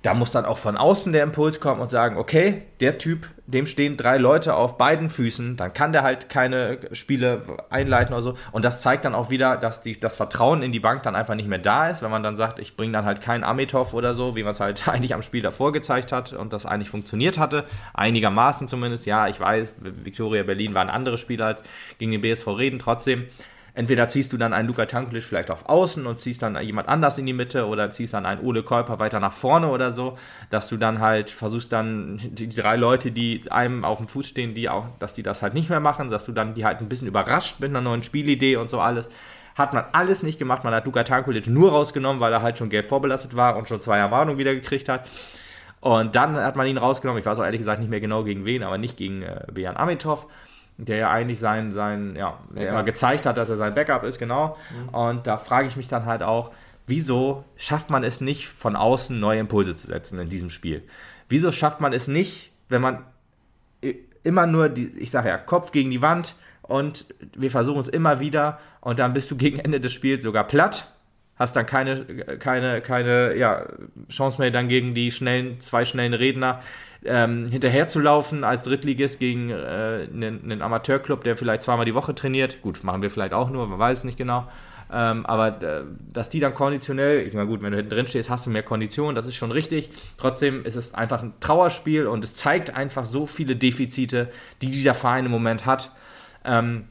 Da 0.05 0.13
muss 0.13 0.31
dann 0.31 0.45
auch 0.45 0.59
von 0.59 0.77
außen 0.77 1.15
der 1.15 1.23
Impuls 1.23 1.61
kommen 1.61 1.81
und 1.81 1.91
sagen, 1.91 2.19
okay, 2.19 2.61
der 2.81 2.99
Typ, 2.99 3.27
dem 3.47 3.65
stehen 3.65 3.97
drei 3.97 4.19
Leute 4.19 4.55
auf 4.55 4.77
beiden 4.77 5.09
Füßen, 5.09 5.57
dann 5.57 5.73
kann 5.73 5.93
der 5.93 6.03
halt 6.03 6.29
keine 6.29 6.79
Spiele 6.93 7.41
einleiten 7.71 8.13
oder 8.13 8.23
so. 8.23 8.37
Und 8.53 8.67
das 8.67 8.83
zeigt 8.83 9.07
dann 9.07 9.15
auch 9.15 9.31
wieder, 9.31 9.57
dass 9.57 9.81
die, 9.81 9.99
das 9.99 10.19
Vertrauen 10.19 10.63
in 10.63 10.73
die 10.73 10.79
Bank 10.79 11.05
dann 11.05 11.17
einfach 11.17 11.35
nicht 11.35 11.49
mehr 11.49 11.59
da 11.59 11.89
ist, 11.89 12.03
wenn 12.03 12.11
man 12.11 12.23
dann 12.23 12.37
sagt, 12.37 12.59
ich 12.59 12.77
bringe 12.77 12.93
dann 12.93 13.07
halt 13.07 13.23
keinen 13.23 13.45
Amitov 13.45 13.95
oder 13.95 14.13
so, 14.13 14.37
wie 14.37 14.43
man 14.43 14.53
es 14.53 14.61
halt 14.61 14.87
eigentlich 14.91 15.15
am 15.15 15.23
Spiel 15.23 15.41
davor 15.41 15.73
gezeigt 15.73 16.13
hat 16.13 16.35
und 16.35 16.53
das 16.53 16.67
eigentlich 16.67 16.91
funktioniert 16.91 17.39
hatte. 17.39 17.65
Einigermaßen 17.95 18.69
zumindest. 18.69 19.07
Ja, 19.07 19.29
ich 19.29 19.41
weiß, 19.41 19.73
Viktoria 19.81 20.43
Berlin 20.43 20.75
waren 20.75 20.91
andere 20.91 21.17
Spieler 21.17 21.47
als 21.47 21.63
gegen 21.99 22.13
den 22.13 22.21
BSV 22.21 22.47
Reden. 22.49 22.79
Trotzdem, 22.79 23.25
entweder 23.75 24.09
ziehst 24.09 24.33
du 24.33 24.37
dann 24.37 24.53
einen 24.53 24.69
Luka 24.69 24.87
Tankulic 24.87 25.25
vielleicht 25.25 25.51
auf 25.51 25.69
Außen 25.69 26.07
und 26.07 26.19
ziehst 26.19 26.43
dann 26.43 26.61
jemand 26.63 26.89
anders 26.89 27.19
in 27.19 27.27
die 27.27 27.33
Mitte 27.33 27.67
oder 27.67 27.91
ziehst 27.91 28.15
dann 28.15 28.25
einen 28.25 28.41
Ole 28.41 28.63
Käuper 28.63 28.99
weiter 28.99 29.21
nach 29.21 29.33
vorne 29.33 29.69
oder 29.69 29.93
so, 29.93 30.17
dass 30.51 30.69
du 30.69 30.77
dann 30.77 31.01
halt 31.01 31.31
versuchst 31.31 31.73
dann 31.73 32.21
die 32.23 32.49
drei 32.49 32.77
Leute, 32.77 33.11
die 33.11 33.43
einem 33.51 33.85
auf 33.85 33.99
dem 33.99 34.09
Fuß 34.09 34.27
stehen, 34.27 34.55
die 34.55 34.69
auch, 34.69 34.87
dass 35.01 35.15
die 35.15 35.23
das 35.23 35.43
halt 35.43 35.55
nicht 35.55 35.69
mehr 35.69 35.81
machen, 35.81 36.11
dass 36.11 36.25
du 36.25 36.33
dann 36.33 36.55
die 36.55 36.65
halt 36.65 36.81
ein 36.81 36.89
bisschen 36.89 37.09
überrascht 37.09 37.61
mit 37.61 37.71
einer 37.71 37.81
neuen 37.81 38.03
Spielidee 38.03 38.57
und 38.57 38.71
so 38.71 38.81
alles. 38.81 39.09
Hat 39.57 39.73
man 39.73 39.85
alles 39.93 40.23
nicht 40.23 40.39
gemacht. 40.39 40.65
Man 40.65 40.75
hat 40.75 40.85
Luka 40.85 41.05
Tankulic 41.05 41.47
nur 41.47 41.71
rausgenommen, 41.71 42.21
weil 42.21 42.33
er 42.33 42.43
halt 42.43 42.59
schon 42.59 42.71
gelb 42.71 42.87
vorbelastet 42.87 43.37
war 43.37 43.57
und 43.57 43.69
schon 43.69 43.81
zwei 43.81 43.99
Ermahnungen 43.99 44.39
wieder 44.39 44.53
gekriegt 44.53 44.89
hat. 44.89 45.09
Und 45.81 46.17
dann 46.17 46.35
hat 46.37 46.57
man 46.57 46.67
ihn 46.67 46.79
rausgenommen. 46.79 47.21
Ich 47.21 47.27
weiß 47.27 47.39
auch 47.39 47.45
ehrlich 47.45 47.61
gesagt 47.61 47.79
nicht 47.79 47.91
mehr 47.91 48.01
genau 48.01 48.25
gegen 48.25 48.45
wen, 48.45 48.63
aber 48.63 48.79
nicht 48.79 48.97
gegen 48.97 49.23
äh, 49.23 49.45
Bejan 49.53 49.77
Amitov, 49.77 50.27
der 50.77 50.97
ja 50.97 51.11
eigentlich 51.11 51.39
sein, 51.39 51.73
sein 51.73 52.17
ja, 52.17 52.39
der 52.55 52.71
immer 52.71 52.83
gezeigt 52.83 53.27
hat, 53.27 53.37
dass 53.37 53.49
er 53.49 53.57
sein 53.57 53.75
Backup 53.75 54.05
ist, 54.05 54.19
genau. 54.19 54.57
Und 54.93 55.27
da 55.27 55.37
frage 55.37 55.69
ich 55.69 55.77
mich 55.77 55.89
dann 55.89 56.05
halt 56.07 56.23
auch, 56.23 56.53
wieso 56.87 57.45
schafft 57.57 57.91
man 57.91 58.05
es 58.05 58.21
nicht, 58.21 58.49
von 58.49 58.77
außen 58.77 59.19
neue 59.19 59.41
Impulse 59.41 59.77
zu 59.77 59.87
setzen 59.87 60.19
in 60.19 60.29
diesem 60.29 60.51
Spiel? 60.51 60.83
Wieso 61.29 61.53
schafft 61.53 61.81
man 61.81 61.93
es 61.93 62.09
nicht, 62.09 62.51
wenn 62.69 62.83
man 62.83 63.05
immer 64.25 64.47
nur, 64.47 64.69
die, 64.69 64.89
ich 64.99 65.11
sage 65.11 65.29
ja, 65.29 65.39
Kopf 65.39 65.71
gegen 65.71 65.91
die 65.91 66.03
Wand 66.03 66.35
und 66.63 67.07
wir 67.37 67.51
versuchen 67.51 67.81
es 67.81 67.89
immer 67.89 68.21
wieder 68.21 68.59
und 68.81 68.99
dann 68.99 69.13
bist 69.13 69.31
du 69.31 69.37
gegen 69.37 69.59
Ende 69.59 69.81
des 69.81 69.93
Spiels 69.93 70.25
sogar 70.25 70.45
platt, 70.45 70.89
hast 71.37 71.55
dann 71.57 71.67
keine, 71.67 72.05
keine, 72.39 72.81
keine 72.81 73.37
ja, 73.37 73.67
Chance 74.09 74.41
mehr 74.41 74.51
dann 74.51 74.69
gegen 74.69 74.95
die 74.95 75.13
schnellen, 75.13 75.61
zwei 75.61 75.85
schnellen 75.85 76.15
Redner 76.15 76.61
ähm, 77.05 77.49
hinterher 77.49 77.89
zu 77.89 78.01
laufen 78.01 78.45
als 78.45 78.63
Drittligist 78.63 79.19
gegen 79.19 79.51
äh, 79.51 80.09
einen, 80.13 80.43
einen 80.45 80.63
Amateurclub, 80.63 81.25
der 81.25 81.37
vielleicht 81.37 81.63
zweimal 81.63 81.85
die 81.85 81.95
Woche 81.95 82.15
trainiert. 82.15 82.63
Gut, 82.63 82.83
machen 82.85 83.03
wir 83.03 83.11
vielleicht 83.11 83.33
auch 83.33 83.51
nur, 83.51 83.67
man 83.67 83.79
weiß 83.79 83.99
es 83.99 84.05
nicht 84.05 84.19
genau. 84.19 84.49
Ähm, 84.93 85.25
aber 85.27 85.63
äh, 85.63 85.83
dass 86.13 86.29
die 86.29 86.41
dann 86.41 86.55
konditionell, 86.55 87.27
ich 87.27 87.35
meine, 87.35 87.49
gut, 87.49 87.63
wenn 87.63 87.73
du 87.73 87.79
hinten 87.79 87.91
drin 87.91 88.07
stehst, 88.07 88.31
hast 88.31 88.47
du 88.47 88.51
mehr 88.51 88.63
Kondition, 88.63 89.15
das 89.15 89.27
ist 89.27 89.37
schon 89.37 89.51
richtig. 89.51 89.91
Trotzdem 90.19 90.65
ist 90.65 90.77
es 90.77 90.95
einfach 90.95 91.23
ein 91.23 91.33
Trauerspiel 91.41 92.07
und 92.07 92.23
es 92.23 92.35
zeigt 92.35 92.75
einfach 92.75 93.05
so 93.05 93.27
viele 93.27 93.57
Defizite, 93.57 94.31
die 94.63 94.67
dieser 94.67 94.95
Verein 94.95 95.25
im 95.25 95.31
Moment 95.31 95.67
hat. 95.67 95.91
Ähm, 96.45 96.85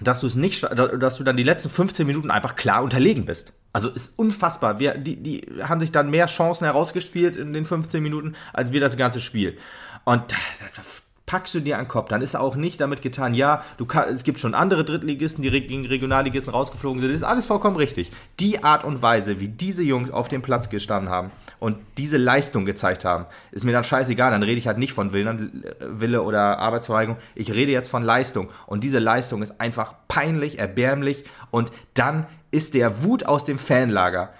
dass 0.00 0.20
du 0.20 0.26
es 0.26 0.34
nicht, 0.34 0.62
dass 0.64 1.18
du 1.18 1.24
dann 1.24 1.36
die 1.36 1.44
letzten 1.44 1.70
15 1.70 2.06
Minuten 2.06 2.30
einfach 2.30 2.56
klar 2.56 2.82
unterlegen 2.82 3.26
bist. 3.26 3.52
Also 3.74 3.90
ist 3.90 4.12
unfassbar. 4.16 4.78
Wir, 4.78 4.96
die, 4.96 5.16
die 5.16 5.46
haben 5.62 5.80
sich 5.80 5.90
dann 5.90 6.08
mehr 6.08 6.26
Chancen 6.26 6.64
herausgespielt 6.64 7.36
in 7.36 7.52
den 7.52 7.64
15 7.64 8.00
Minuten, 8.02 8.36
als 8.52 8.72
wir 8.72 8.80
das 8.80 8.96
ganze 8.96 9.20
Spiel. 9.20 9.58
Und 10.04 10.30
da, 10.30 10.36
da 10.76 10.82
packst 11.26 11.54
du 11.54 11.60
dir 11.60 11.78
an 11.78 11.84
den 11.84 11.88
Kopf. 11.88 12.08
Dann 12.08 12.22
ist 12.22 12.36
auch 12.36 12.54
nicht 12.54 12.80
damit 12.80 13.02
getan, 13.02 13.34
ja, 13.34 13.64
du 13.76 13.84
kann, 13.84 14.08
es 14.10 14.22
gibt 14.22 14.38
schon 14.38 14.54
andere 14.54 14.84
Drittligisten, 14.84 15.42
die 15.42 15.50
gegen 15.50 15.84
Regionalligisten 15.86 16.52
rausgeflogen 16.52 17.00
sind. 17.00 17.10
Das 17.10 17.16
ist 17.16 17.26
alles 17.26 17.46
vollkommen 17.46 17.74
richtig. 17.74 18.12
Die 18.38 18.62
Art 18.62 18.84
und 18.84 19.02
Weise, 19.02 19.40
wie 19.40 19.48
diese 19.48 19.82
Jungs 19.82 20.12
auf 20.12 20.28
dem 20.28 20.42
Platz 20.42 20.68
gestanden 20.68 21.10
haben 21.10 21.32
und 21.58 21.78
diese 21.98 22.16
Leistung 22.16 22.66
gezeigt 22.66 23.04
haben, 23.04 23.26
ist 23.50 23.64
mir 23.64 23.72
dann 23.72 23.82
scheißegal. 23.82 24.30
Dann 24.30 24.44
rede 24.44 24.58
ich 24.58 24.68
halt 24.68 24.78
nicht 24.78 24.92
von 24.92 25.12
Willen, 25.12 25.64
Wille 25.80 26.22
oder 26.22 26.60
Arbeitsverweigerung. 26.60 27.18
Ich 27.34 27.52
rede 27.52 27.72
jetzt 27.72 27.90
von 27.90 28.04
Leistung. 28.04 28.50
Und 28.66 28.84
diese 28.84 29.00
Leistung 29.00 29.42
ist 29.42 29.60
einfach 29.60 29.94
peinlich, 30.06 30.60
erbärmlich. 30.60 31.24
Und 31.50 31.72
dann 31.94 32.26
ist 32.54 32.74
der 32.74 33.04
Wut 33.04 33.26
aus 33.26 33.44
dem 33.44 33.58
Fanlager 33.58 34.32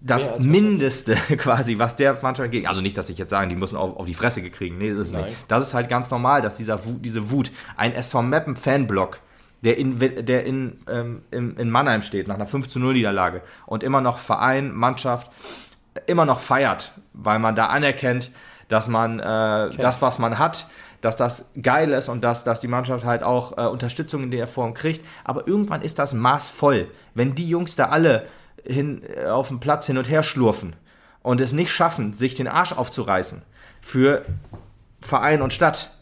das 0.00 0.28
als 0.28 0.44
Mindeste 0.44 1.14
quasi, 1.36 1.78
was 1.78 1.96
der 1.96 2.16
Mannschaft 2.22 2.50
gegen. 2.50 2.66
Also 2.66 2.80
nicht, 2.80 2.96
dass 2.96 3.10
ich 3.10 3.18
jetzt 3.18 3.30
sagen, 3.30 3.48
die 3.48 3.56
müssen 3.56 3.76
auf, 3.76 3.96
auf 3.96 4.06
die 4.06 4.14
Fresse 4.14 4.42
gekriegen. 4.42 4.78
Nee, 4.78 4.94
das 4.94 5.08
ist 5.08 5.14
Nein. 5.14 5.26
nicht. 5.26 5.36
Das 5.48 5.66
ist 5.66 5.74
halt 5.74 5.88
ganz 5.88 6.10
normal, 6.10 6.40
dass 6.40 6.56
dieser 6.56 6.84
Wut, 6.84 7.04
diese 7.04 7.30
Wut, 7.30 7.50
ein 7.76 7.94
SV 7.94 8.22
Meppen 8.22 8.56
Fanblock, 8.56 9.20
der 9.62 9.76
in, 9.76 9.98
der 9.98 10.44
in, 10.44 10.78
ähm, 10.88 11.22
in, 11.30 11.56
in 11.56 11.70
Mannheim 11.70 12.02
steht, 12.02 12.28
nach 12.28 12.36
einer 12.36 12.46
5 12.46 12.68
zu 12.68 12.78
0 12.78 12.92
Niederlage 12.94 13.42
und 13.66 13.82
immer 13.82 14.00
noch 14.00 14.18
Verein, 14.18 14.72
Mannschaft 14.72 15.30
immer 16.06 16.24
noch 16.24 16.38
feiert, 16.38 16.92
weil 17.12 17.40
man 17.40 17.56
da 17.56 17.66
anerkennt, 17.66 18.30
dass 18.68 18.86
man 18.86 19.18
äh, 19.18 19.70
das, 19.70 20.00
was 20.00 20.20
man 20.20 20.38
hat, 20.38 20.68
dass 21.00 21.16
das 21.16 21.44
geil 21.62 21.90
ist 21.90 22.08
und 22.08 22.22
dass, 22.22 22.44
dass 22.44 22.60
die 22.60 22.68
Mannschaft 22.68 23.04
halt 23.04 23.22
auch 23.22 23.56
äh, 23.56 23.66
Unterstützung 23.66 24.24
in 24.24 24.30
der 24.30 24.46
Form 24.46 24.74
kriegt. 24.74 25.04
Aber 25.24 25.46
irgendwann 25.46 25.82
ist 25.82 25.98
das 25.98 26.14
Maß 26.14 26.48
voll. 26.48 26.88
Wenn 27.14 27.34
die 27.34 27.48
Jungs 27.48 27.76
da 27.76 27.86
alle 27.86 28.26
hin, 28.64 29.02
äh, 29.16 29.26
auf 29.26 29.48
dem 29.48 29.60
Platz 29.60 29.86
hin 29.86 29.98
und 29.98 30.10
her 30.10 30.22
schlurfen 30.22 30.74
und 31.22 31.40
es 31.40 31.52
nicht 31.52 31.70
schaffen, 31.70 32.14
sich 32.14 32.34
den 32.34 32.48
Arsch 32.48 32.72
aufzureißen 32.72 33.42
für 33.80 34.24
Verein 35.00 35.42
und 35.42 35.52
Stadt, 35.52 35.92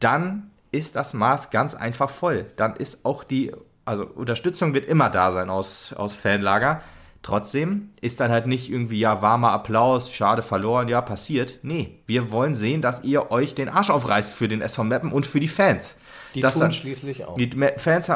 dann 0.00 0.50
ist 0.70 0.96
das 0.96 1.14
Maß 1.14 1.50
ganz 1.50 1.74
einfach 1.74 2.10
voll. 2.10 2.46
Dann 2.56 2.76
ist 2.76 3.04
auch 3.04 3.24
die, 3.24 3.52
also 3.84 4.06
Unterstützung 4.06 4.74
wird 4.74 4.86
immer 4.86 5.10
da 5.10 5.32
sein 5.32 5.50
aus, 5.50 5.92
aus 5.92 6.14
Fanlager. 6.14 6.82
Trotzdem 7.22 7.90
ist 8.00 8.18
dann 8.18 8.32
halt 8.32 8.48
nicht 8.48 8.68
irgendwie, 8.68 8.98
ja, 8.98 9.22
warmer 9.22 9.52
Applaus, 9.52 10.12
schade 10.12 10.42
verloren, 10.42 10.88
ja, 10.88 11.00
passiert. 11.00 11.60
Nee, 11.62 12.00
wir 12.06 12.32
wollen 12.32 12.56
sehen, 12.56 12.82
dass 12.82 13.04
ihr 13.04 13.30
euch 13.30 13.54
den 13.54 13.68
Arsch 13.68 13.90
aufreißt 13.90 14.32
für 14.32 14.48
den 14.48 14.60
SV 14.60 14.82
Meppen 14.82 15.12
und 15.12 15.24
für 15.24 15.38
die 15.38 15.48
Fans. 15.48 15.98
Die 16.34 16.40
das 16.40 16.54
tun 16.54 16.62
dann, 16.62 16.72
schließlich 16.72 17.24
auch. 17.24 17.34
Die 17.34 17.48
Fans, 17.76 18.08
äh, 18.08 18.14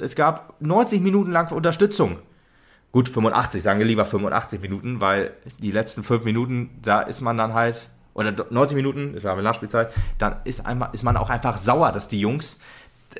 es 0.00 0.14
gab 0.14 0.54
90 0.60 1.02
Minuten 1.02 1.32
lang 1.32 1.52
Unterstützung. 1.52 2.18
Gut, 2.92 3.10
85, 3.10 3.62
sagen 3.62 3.78
wir 3.78 3.86
lieber 3.86 4.06
85 4.06 4.60
Minuten, 4.60 5.02
weil 5.02 5.32
die 5.58 5.70
letzten 5.70 6.02
5 6.02 6.24
Minuten, 6.24 6.78
da 6.80 7.02
ist 7.02 7.20
man 7.20 7.36
dann 7.36 7.52
halt, 7.52 7.90
oder 8.14 8.32
90 8.48 8.74
Minuten, 8.74 9.12
das 9.12 9.24
war 9.24 9.34
eine 9.34 9.42
Nachspielzeit, 9.42 9.92
dann 10.16 10.36
ist, 10.44 10.64
einfach, 10.64 10.94
ist 10.94 11.02
man 11.02 11.18
auch 11.18 11.28
einfach 11.28 11.58
sauer, 11.58 11.92
dass 11.92 12.08
die 12.08 12.20
Jungs 12.20 12.58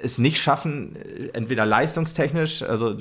es 0.02 0.18
nicht 0.18 0.38
schaffen, 0.38 0.96
entweder 1.32 1.66
leistungstechnisch, 1.66 2.62
also 2.62 2.94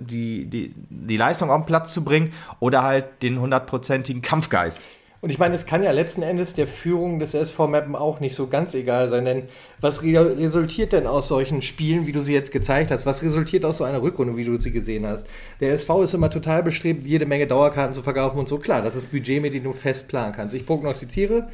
die, 0.00 0.46
die, 0.46 0.74
die 0.88 1.16
Leistung 1.16 1.50
auf 1.50 1.62
den 1.62 1.66
Platz 1.66 1.94
zu 1.94 2.04
bringen 2.04 2.32
oder 2.58 2.82
halt 2.82 3.22
den 3.22 3.40
hundertprozentigen 3.40 4.22
Kampfgeist. 4.22 4.80
Und 5.22 5.28
ich 5.28 5.38
meine, 5.38 5.54
es 5.54 5.66
kann 5.66 5.82
ja 5.82 5.90
letzten 5.90 6.22
Endes 6.22 6.54
der 6.54 6.66
Führung 6.66 7.18
des 7.18 7.34
SV 7.34 7.66
Mappen 7.66 7.94
auch 7.94 8.20
nicht 8.20 8.34
so 8.34 8.46
ganz 8.46 8.74
egal 8.74 9.10
sein, 9.10 9.26
denn 9.26 9.42
was 9.78 10.02
re 10.02 10.38
resultiert 10.38 10.94
denn 10.94 11.06
aus 11.06 11.28
solchen 11.28 11.60
Spielen, 11.60 12.06
wie 12.06 12.12
du 12.12 12.22
sie 12.22 12.32
jetzt 12.32 12.52
gezeigt 12.52 12.90
hast? 12.90 13.04
Was 13.04 13.22
resultiert 13.22 13.66
aus 13.66 13.78
so 13.78 13.84
einer 13.84 14.00
Rückrunde, 14.00 14.38
wie 14.38 14.46
du 14.46 14.58
sie 14.58 14.70
gesehen 14.70 15.06
hast? 15.06 15.26
Der 15.60 15.74
SV 15.74 16.04
ist 16.04 16.14
immer 16.14 16.30
total 16.30 16.62
bestrebt, 16.62 17.04
jede 17.04 17.26
Menge 17.26 17.46
Dauerkarten 17.46 17.94
zu 17.94 18.02
verkaufen 18.02 18.38
und 18.38 18.48
so. 18.48 18.56
Klar, 18.56 18.80
das 18.80 18.96
ist 18.96 19.10
Budget, 19.10 19.42
mit 19.42 19.52
dem 19.52 19.64
du 19.64 19.74
fest 19.74 20.08
planen 20.08 20.32
kannst. 20.34 20.54
Ich 20.54 20.64
prognostiziere, 20.64 21.48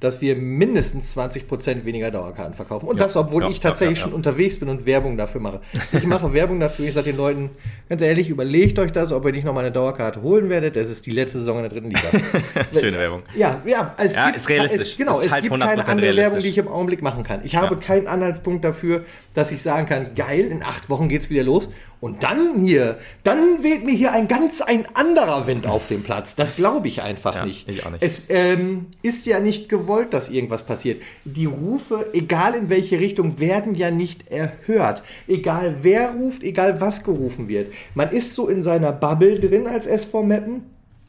dass 0.00 0.20
wir 0.20 0.36
mindestens 0.36 1.16
20% 1.16 1.84
weniger 1.84 2.10
Dauerkarten 2.10 2.54
verkaufen. 2.54 2.86
Und 2.86 2.96
ja, 2.96 3.04
das, 3.04 3.16
obwohl 3.16 3.44
ja, 3.44 3.48
ich 3.48 3.60
tatsächlich 3.60 3.98
ja, 3.98 4.04
schon 4.04 4.12
unterwegs 4.12 4.58
bin 4.58 4.68
und 4.68 4.84
Werbung 4.84 5.16
dafür 5.16 5.40
mache. 5.40 5.60
Ich 5.92 6.06
mache 6.06 6.32
Werbung 6.34 6.60
dafür, 6.60 6.86
ich 6.86 6.94
sage 6.94 7.12
den 7.12 7.16
Leuten, 7.16 7.50
ganz 7.88 8.02
ehrlich, 8.02 8.28
überlegt 8.28 8.78
euch 8.78 8.92
das, 8.92 9.10
ob 9.10 9.24
ihr 9.24 9.32
nicht 9.32 9.44
nochmal 9.44 9.64
eine 9.64 9.72
Dauerkarte 9.72 10.20
holen 10.20 10.50
werdet. 10.50 10.76
Das 10.76 10.90
ist 10.90 11.06
die 11.06 11.12
letzte 11.12 11.38
Saison 11.38 11.56
in 11.56 11.62
der 11.62 11.70
dritten 11.70 11.86
Liga. 11.88 12.08
Schöne 12.78 12.98
Werbung. 12.98 13.22
Ja, 13.34 13.62
ja, 13.64 13.94
es 13.96 14.14
gibt, 14.14 14.36
ist 14.36 14.48
realistisch. 14.50 14.90
Es, 14.90 14.96
genau, 14.98 15.18
es, 15.18 15.26
es 15.26 15.32
halt 15.32 15.44
gibt 15.44 15.58
keine 15.58 15.86
andere 15.86 16.16
Werbung, 16.16 16.40
die 16.40 16.48
ich 16.48 16.58
im 16.58 16.68
Augenblick 16.68 17.00
machen 17.00 17.22
kann. 17.22 17.40
Ich 17.44 17.56
habe 17.56 17.76
keinen 17.76 18.06
Anhaltspunkt 18.06 18.64
dafür, 18.64 19.04
dass 19.32 19.50
ich 19.50 19.62
sagen 19.62 19.86
kann, 19.86 20.14
geil, 20.14 20.44
in 20.44 20.62
acht 20.62 20.90
Wochen 20.90 21.08
geht 21.08 21.22
es 21.22 21.30
wieder 21.30 21.42
los 21.42 21.70
und 22.00 22.22
dann 22.22 22.64
hier, 22.64 22.98
dann 23.22 23.62
weht 23.62 23.84
mir 23.84 23.94
hier 23.94 24.12
ein 24.12 24.28
ganz 24.28 24.60
ein 24.60 24.86
anderer 24.94 25.46
Wind 25.46 25.66
auf 25.66 25.88
dem 25.88 26.02
Platz. 26.02 26.34
Das 26.36 26.56
glaube 26.56 26.88
ich 26.88 27.02
einfach 27.02 27.34
ja, 27.36 27.46
nicht. 27.46 27.68
Ich 27.68 27.86
auch 27.86 27.90
nicht. 27.90 28.02
Es 28.02 28.26
ähm, 28.28 28.86
ist 29.02 29.26
ja 29.26 29.40
nicht 29.40 29.68
gewollt, 29.68 30.12
dass 30.12 30.28
irgendwas 30.28 30.64
passiert. 30.64 31.02
Die 31.24 31.46
Rufe, 31.46 32.10
egal 32.12 32.54
in 32.54 32.68
welche 32.68 33.00
Richtung, 33.00 33.40
werden 33.40 33.74
ja 33.74 33.90
nicht 33.90 34.30
erhört. 34.30 35.02
Egal 35.26 35.76
wer 35.82 36.10
ruft, 36.10 36.42
egal 36.42 36.80
was 36.80 37.02
gerufen 37.02 37.48
wird. 37.48 37.72
Man 37.94 38.10
ist 38.10 38.34
so 38.34 38.48
in 38.48 38.62
seiner 38.62 38.92
Bubble 38.92 39.40
drin 39.40 39.66
als 39.66 39.86
SV 39.86 40.22
Meppen 40.22 40.62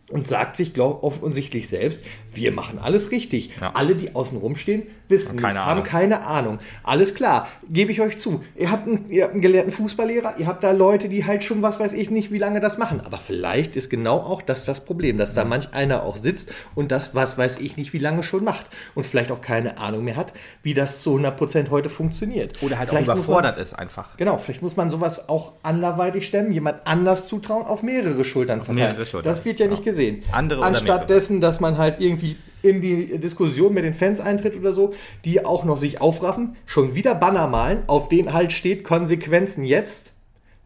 und 0.09 0.25
sagt 0.25 0.55
sich, 0.55 0.73
glaube 0.73 1.03
offensichtlich 1.03 1.67
selbst, 1.67 2.03
wir 2.37 2.53
machen 2.53 2.79
alles 2.79 3.11
richtig. 3.11 3.51
Ja. 3.59 3.71
Alle, 3.73 3.95
die 3.95 4.15
außen 4.15 4.37
rumstehen, 4.37 4.83
wissen 5.09 5.37
keine 5.37 5.65
haben 5.65 5.83
keine 5.83 6.25
Ahnung. 6.25 6.59
Alles 6.83 7.15
klar, 7.15 7.47
gebe 7.69 7.91
ich 7.91 8.01
euch 8.01 8.17
zu. 8.17 8.43
Ihr 8.55 8.71
habt, 8.71 8.87
einen, 8.87 9.09
ihr 9.09 9.23
habt 9.23 9.33
einen 9.33 9.41
gelehrten 9.41 9.71
Fußballlehrer, 9.71 10.35
ihr 10.37 10.47
habt 10.47 10.63
da 10.63 10.71
Leute, 10.71 11.09
die 11.09 11.25
halt 11.25 11.43
schon, 11.43 11.61
was 11.61 11.79
weiß 11.79 11.93
ich 11.93 12.09
nicht, 12.09 12.31
wie 12.31 12.37
lange 12.37 12.59
das 12.59 12.77
machen. 12.77 13.01
Aber 13.01 13.17
vielleicht 13.17 13.75
ist 13.75 13.89
genau 13.89 14.17
auch 14.17 14.41
das 14.41 14.65
das 14.65 14.85
Problem, 14.85 15.17
dass 15.17 15.33
da 15.33 15.43
manch 15.43 15.73
einer 15.73 16.03
auch 16.03 16.17
sitzt 16.17 16.53
und 16.75 16.91
das, 16.91 17.15
was 17.15 17.37
weiß 17.37 17.57
ich 17.57 17.77
nicht, 17.77 17.93
wie 17.93 17.99
lange 17.99 18.23
schon 18.23 18.43
macht. 18.43 18.67
Und 18.95 19.03
vielleicht 19.03 19.31
auch 19.31 19.41
keine 19.41 19.77
Ahnung 19.77 20.03
mehr 20.03 20.15
hat, 20.15 20.33
wie 20.63 20.73
das 20.73 21.01
zu 21.01 21.17
100% 21.17 21.69
heute 21.69 21.89
funktioniert. 21.89 22.61
Oder 22.61 22.77
halt 22.77 22.89
vielleicht 22.89 23.09
auch 23.09 23.15
überfordert 23.15 23.55
man, 23.55 23.63
ist 23.63 23.73
einfach. 23.73 24.17
Genau, 24.17 24.37
vielleicht 24.37 24.61
muss 24.61 24.75
man 24.75 24.89
sowas 24.89 25.29
auch 25.29 25.53
anderweitig 25.63 26.25
stemmen, 26.25 26.51
jemand 26.51 26.85
anders 26.85 27.27
zutrauen, 27.27 27.65
auf 27.65 27.83
mehrere 27.83 28.23
Schultern 28.23 28.59
verteilen. 28.59 28.89
Mehrere 28.89 29.05
Schultern. 29.05 29.31
Das 29.31 29.45
wird 29.45 29.59
ja, 29.59 29.65
ja. 29.65 29.71
nicht 29.71 29.83
gesehen. 29.83 30.19
Andere 30.31 30.63
Anstatt 30.63 31.09
dessen, 31.09 31.41
dass 31.41 31.59
man 31.59 31.77
halt 31.77 31.99
irgendwie 31.99 32.26
in 32.61 32.81
die 32.81 33.17
Diskussion 33.17 33.73
mit 33.73 33.83
den 33.83 33.93
Fans 33.93 34.19
eintritt 34.19 34.55
oder 34.55 34.73
so, 34.73 34.93
die 35.25 35.45
auch 35.45 35.63
noch 35.63 35.77
sich 35.77 36.01
aufraffen, 36.01 36.55
schon 36.65 36.95
wieder 36.95 37.15
Banner 37.15 37.47
malen, 37.47 37.83
auf 37.87 38.09
denen 38.09 38.33
halt 38.33 38.51
steht 38.51 38.83
Konsequenzen 38.83 39.63
jetzt. 39.63 40.13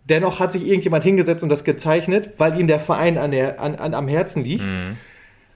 Dennoch 0.09 0.39
hat 0.39 0.51
sich 0.51 0.65
irgendjemand 0.65 1.03
hingesetzt 1.03 1.43
und 1.43 1.49
das 1.49 1.63
gezeichnet, 1.63 2.31
weil 2.37 2.59
ihm 2.59 2.67
der 2.67 2.79
Verein 2.79 3.17
an 3.17 3.31
der, 3.31 3.59
an, 3.61 3.75
an, 3.75 3.93
am 3.93 4.07
Herzen 4.07 4.43
liegt. 4.43 4.65
Mhm. 4.65 4.97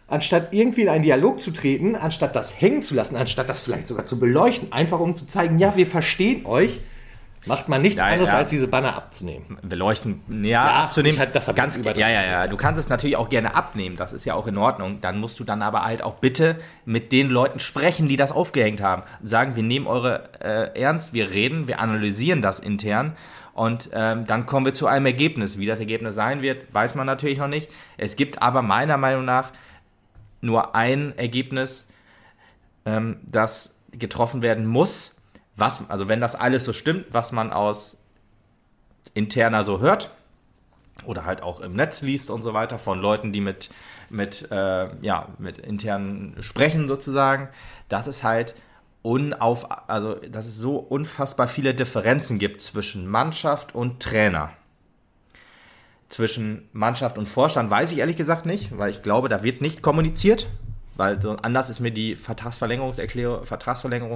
Anstatt 0.07 0.53
irgendwie 0.53 0.81
in 0.81 0.89
einen 0.89 1.03
Dialog 1.03 1.39
zu 1.39 1.49
treten, 1.49 1.95
anstatt 1.95 2.35
das 2.35 2.61
hängen 2.61 2.83
zu 2.83 2.93
lassen, 2.93 3.15
anstatt 3.15 3.49
das 3.49 3.61
vielleicht 3.61 3.87
sogar 3.87 4.05
zu 4.05 4.19
beleuchten, 4.19 4.71
einfach 4.71 4.99
um 4.99 5.15
zu 5.15 5.25
zeigen, 5.25 5.57
ja, 5.57 5.75
wir 5.75 5.87
verstehen 5.87 6.45
euch, 6.45 6.81
Macht 7.45 7.69
man 7.69 7.81
nichts 7.81 8.01
ja, 8.01 8.07
anderes, 8.07 8.31
ja. 8.31 8.37
als 8.37 8.49
diese 8.49 8.67
Banner 8.67 8.95
abzunehmen. 8.95 9.57
Wir 9.61 9.77
leuchten, 9.77 10.21
ja, 10.43 10.49
ja 10.49 10.83
abzunehmen. 10.83 11.19
Halt, 11.19 11.35
das 11.35 11.53
ganz 11.53 11.77
Ja, 11.77 12.09
ja, 12.09 12.23
ja. 12.23 12.47
Du 12.47 12.57
kannst 12.57 12.79
es 12.79 12.89
natürlich 12.89 13.17
auch 13.17 13.29
gerne 13.29 13.55
abnehmen, 13.55 13.97
das 13.97 14.13
ist 14.13 14.25
ja 14.25 14.33
auch 14.33 14.47
in 14.47 14.57
Ordnung. 14.57 14.99
Dann 15.01 15.19
musst 15.19 15.39
du 15.39 15.43
dann 15.43 15.61
aber 15.61 15.83
halt 15.83 16.01
auch 16.01 16.15
bitte 16.15 16.57
mit 16.85 17.11
den 17.11 17.29
Leuten 17.29 17.59
sprechen, 17.59 18.07
die 18.07 18.17
das 18.17 18.31
aufgehängt 18.31 18.81
haben. 18.81 19.03
Sagen, 19.21 19.55
wir 19.55 19.63
nehmen 19.63 19.87
eure 19.87 20.29
äh, 20.39 20.79
ernst, 20.79 21.13
wir 21.13 21.31
reden, 21.31 21.67
wir 21.67 21.79
analysieren 21.79 22.41
das 22.41 22.59
intern 22.59 23.15
und 23.53 23.89
ähm, 23.93 24.25
dann 24.27 24.45
kommen 24.45 24.65
wir 24.65 24.73
zu 24.73 24.87
einem 24.87 25.05
Ergebnis. 25.05 25.57
Wie 25.57 25.65
das 25.65 25.79
Ergebnis 25.79 26.13
sein 26.15 26.41
wird, 26.41 26.73
weiß 26.73 26.95
man 26.95 27.05
natürlich 27.05 27.37
noch 27.37 27.47
nicht. 27.47 27.69
Es 27.95 28.17
gibt 28.17 28.41
aber 28.41 28.61
meiner 28.61 28.97
Meinung 28.97 29.23
nach 29.23 29.51
nur 30.41 30.75
ein 30.75 31.17
Ergebnis, 31.17 31.87
ähm, 32.85 33.17
das 33.23 33.73
getroffen 33.91 34.41
werden 34.41 34.65
muss 34.65 35.14
was, 35.55 35.89
also 35.89 36.09
wenn 36.09 36.21
das 36.21 36.35
alles 36.35 36.65
so 36.65 36.73
stimmt, 36.73 37.07
was 37.11 37.31
man 37.31 37.53
aus 37.53 37.97
interner 39.13 39.63
so 39.63 39.79
hört 39.79 40.11
oder 41.05 41.25
halt 41.25 41.41
auch 41.41 41.59
im 41.61 41.73
Netz 41.73 42.01
liest 42.01 42.29
und 42.29 42.43
so 42.43 42.53
weiter 42.53 42.79
von 42.79 42.99
Leuten, 42.99 43.31
die 43.31 43.41
mit, 43.41 43.69
mit, 44.09 44.49
äh, 44.51 44.95
ja, 45.01 45.29
mit 45.37 45.57
internen 45.57 46.35
sprechen 46.41 46.87
sozusagen, 46.87 47.49
dass 47.89 48.07
es 48.07 48.23
halt 48.23 48.55
unauf, 49.01 49.89
also 49.89 50.15
dass 50.15 50.47
es 50.47 50.57
so 50.57 50.77
unfassbar 50.77 51.47
viele 51.47 51.73
Differenzen 51.73 52.39
gibt 52.39 52.61
zwischen 52.61 53.07
Mannschaft 53.07 53.75
und 53.75 54.01
Trainer. 54.01 54.51
Zwischen 56.09 56.69
Mannschaft 56.71 57.17
und 57.17 57.27
Vorstand 57.27 57.69
weiß 57.69 57.91
ich 57.91 57.99
ehrlich 57.99 58.17
gesagt 58.17 58.45
nicht, 58.45 58.77
weil 58.77 58.89
ich 58.89 59.01
glaube, 59.01 59.29
da 59.29 59.43
wird 59.43 59.61
nicht 59.61 59.81
kommuniziert. 59.81 60.47
Weil 60.95 61.21
so 61.21 61.31
anders 61.37 61.69
ist 61.69 61.79
mir 61.79 61.91
die 61.91 62.15
Vertragsverlängerung 62.15 62.93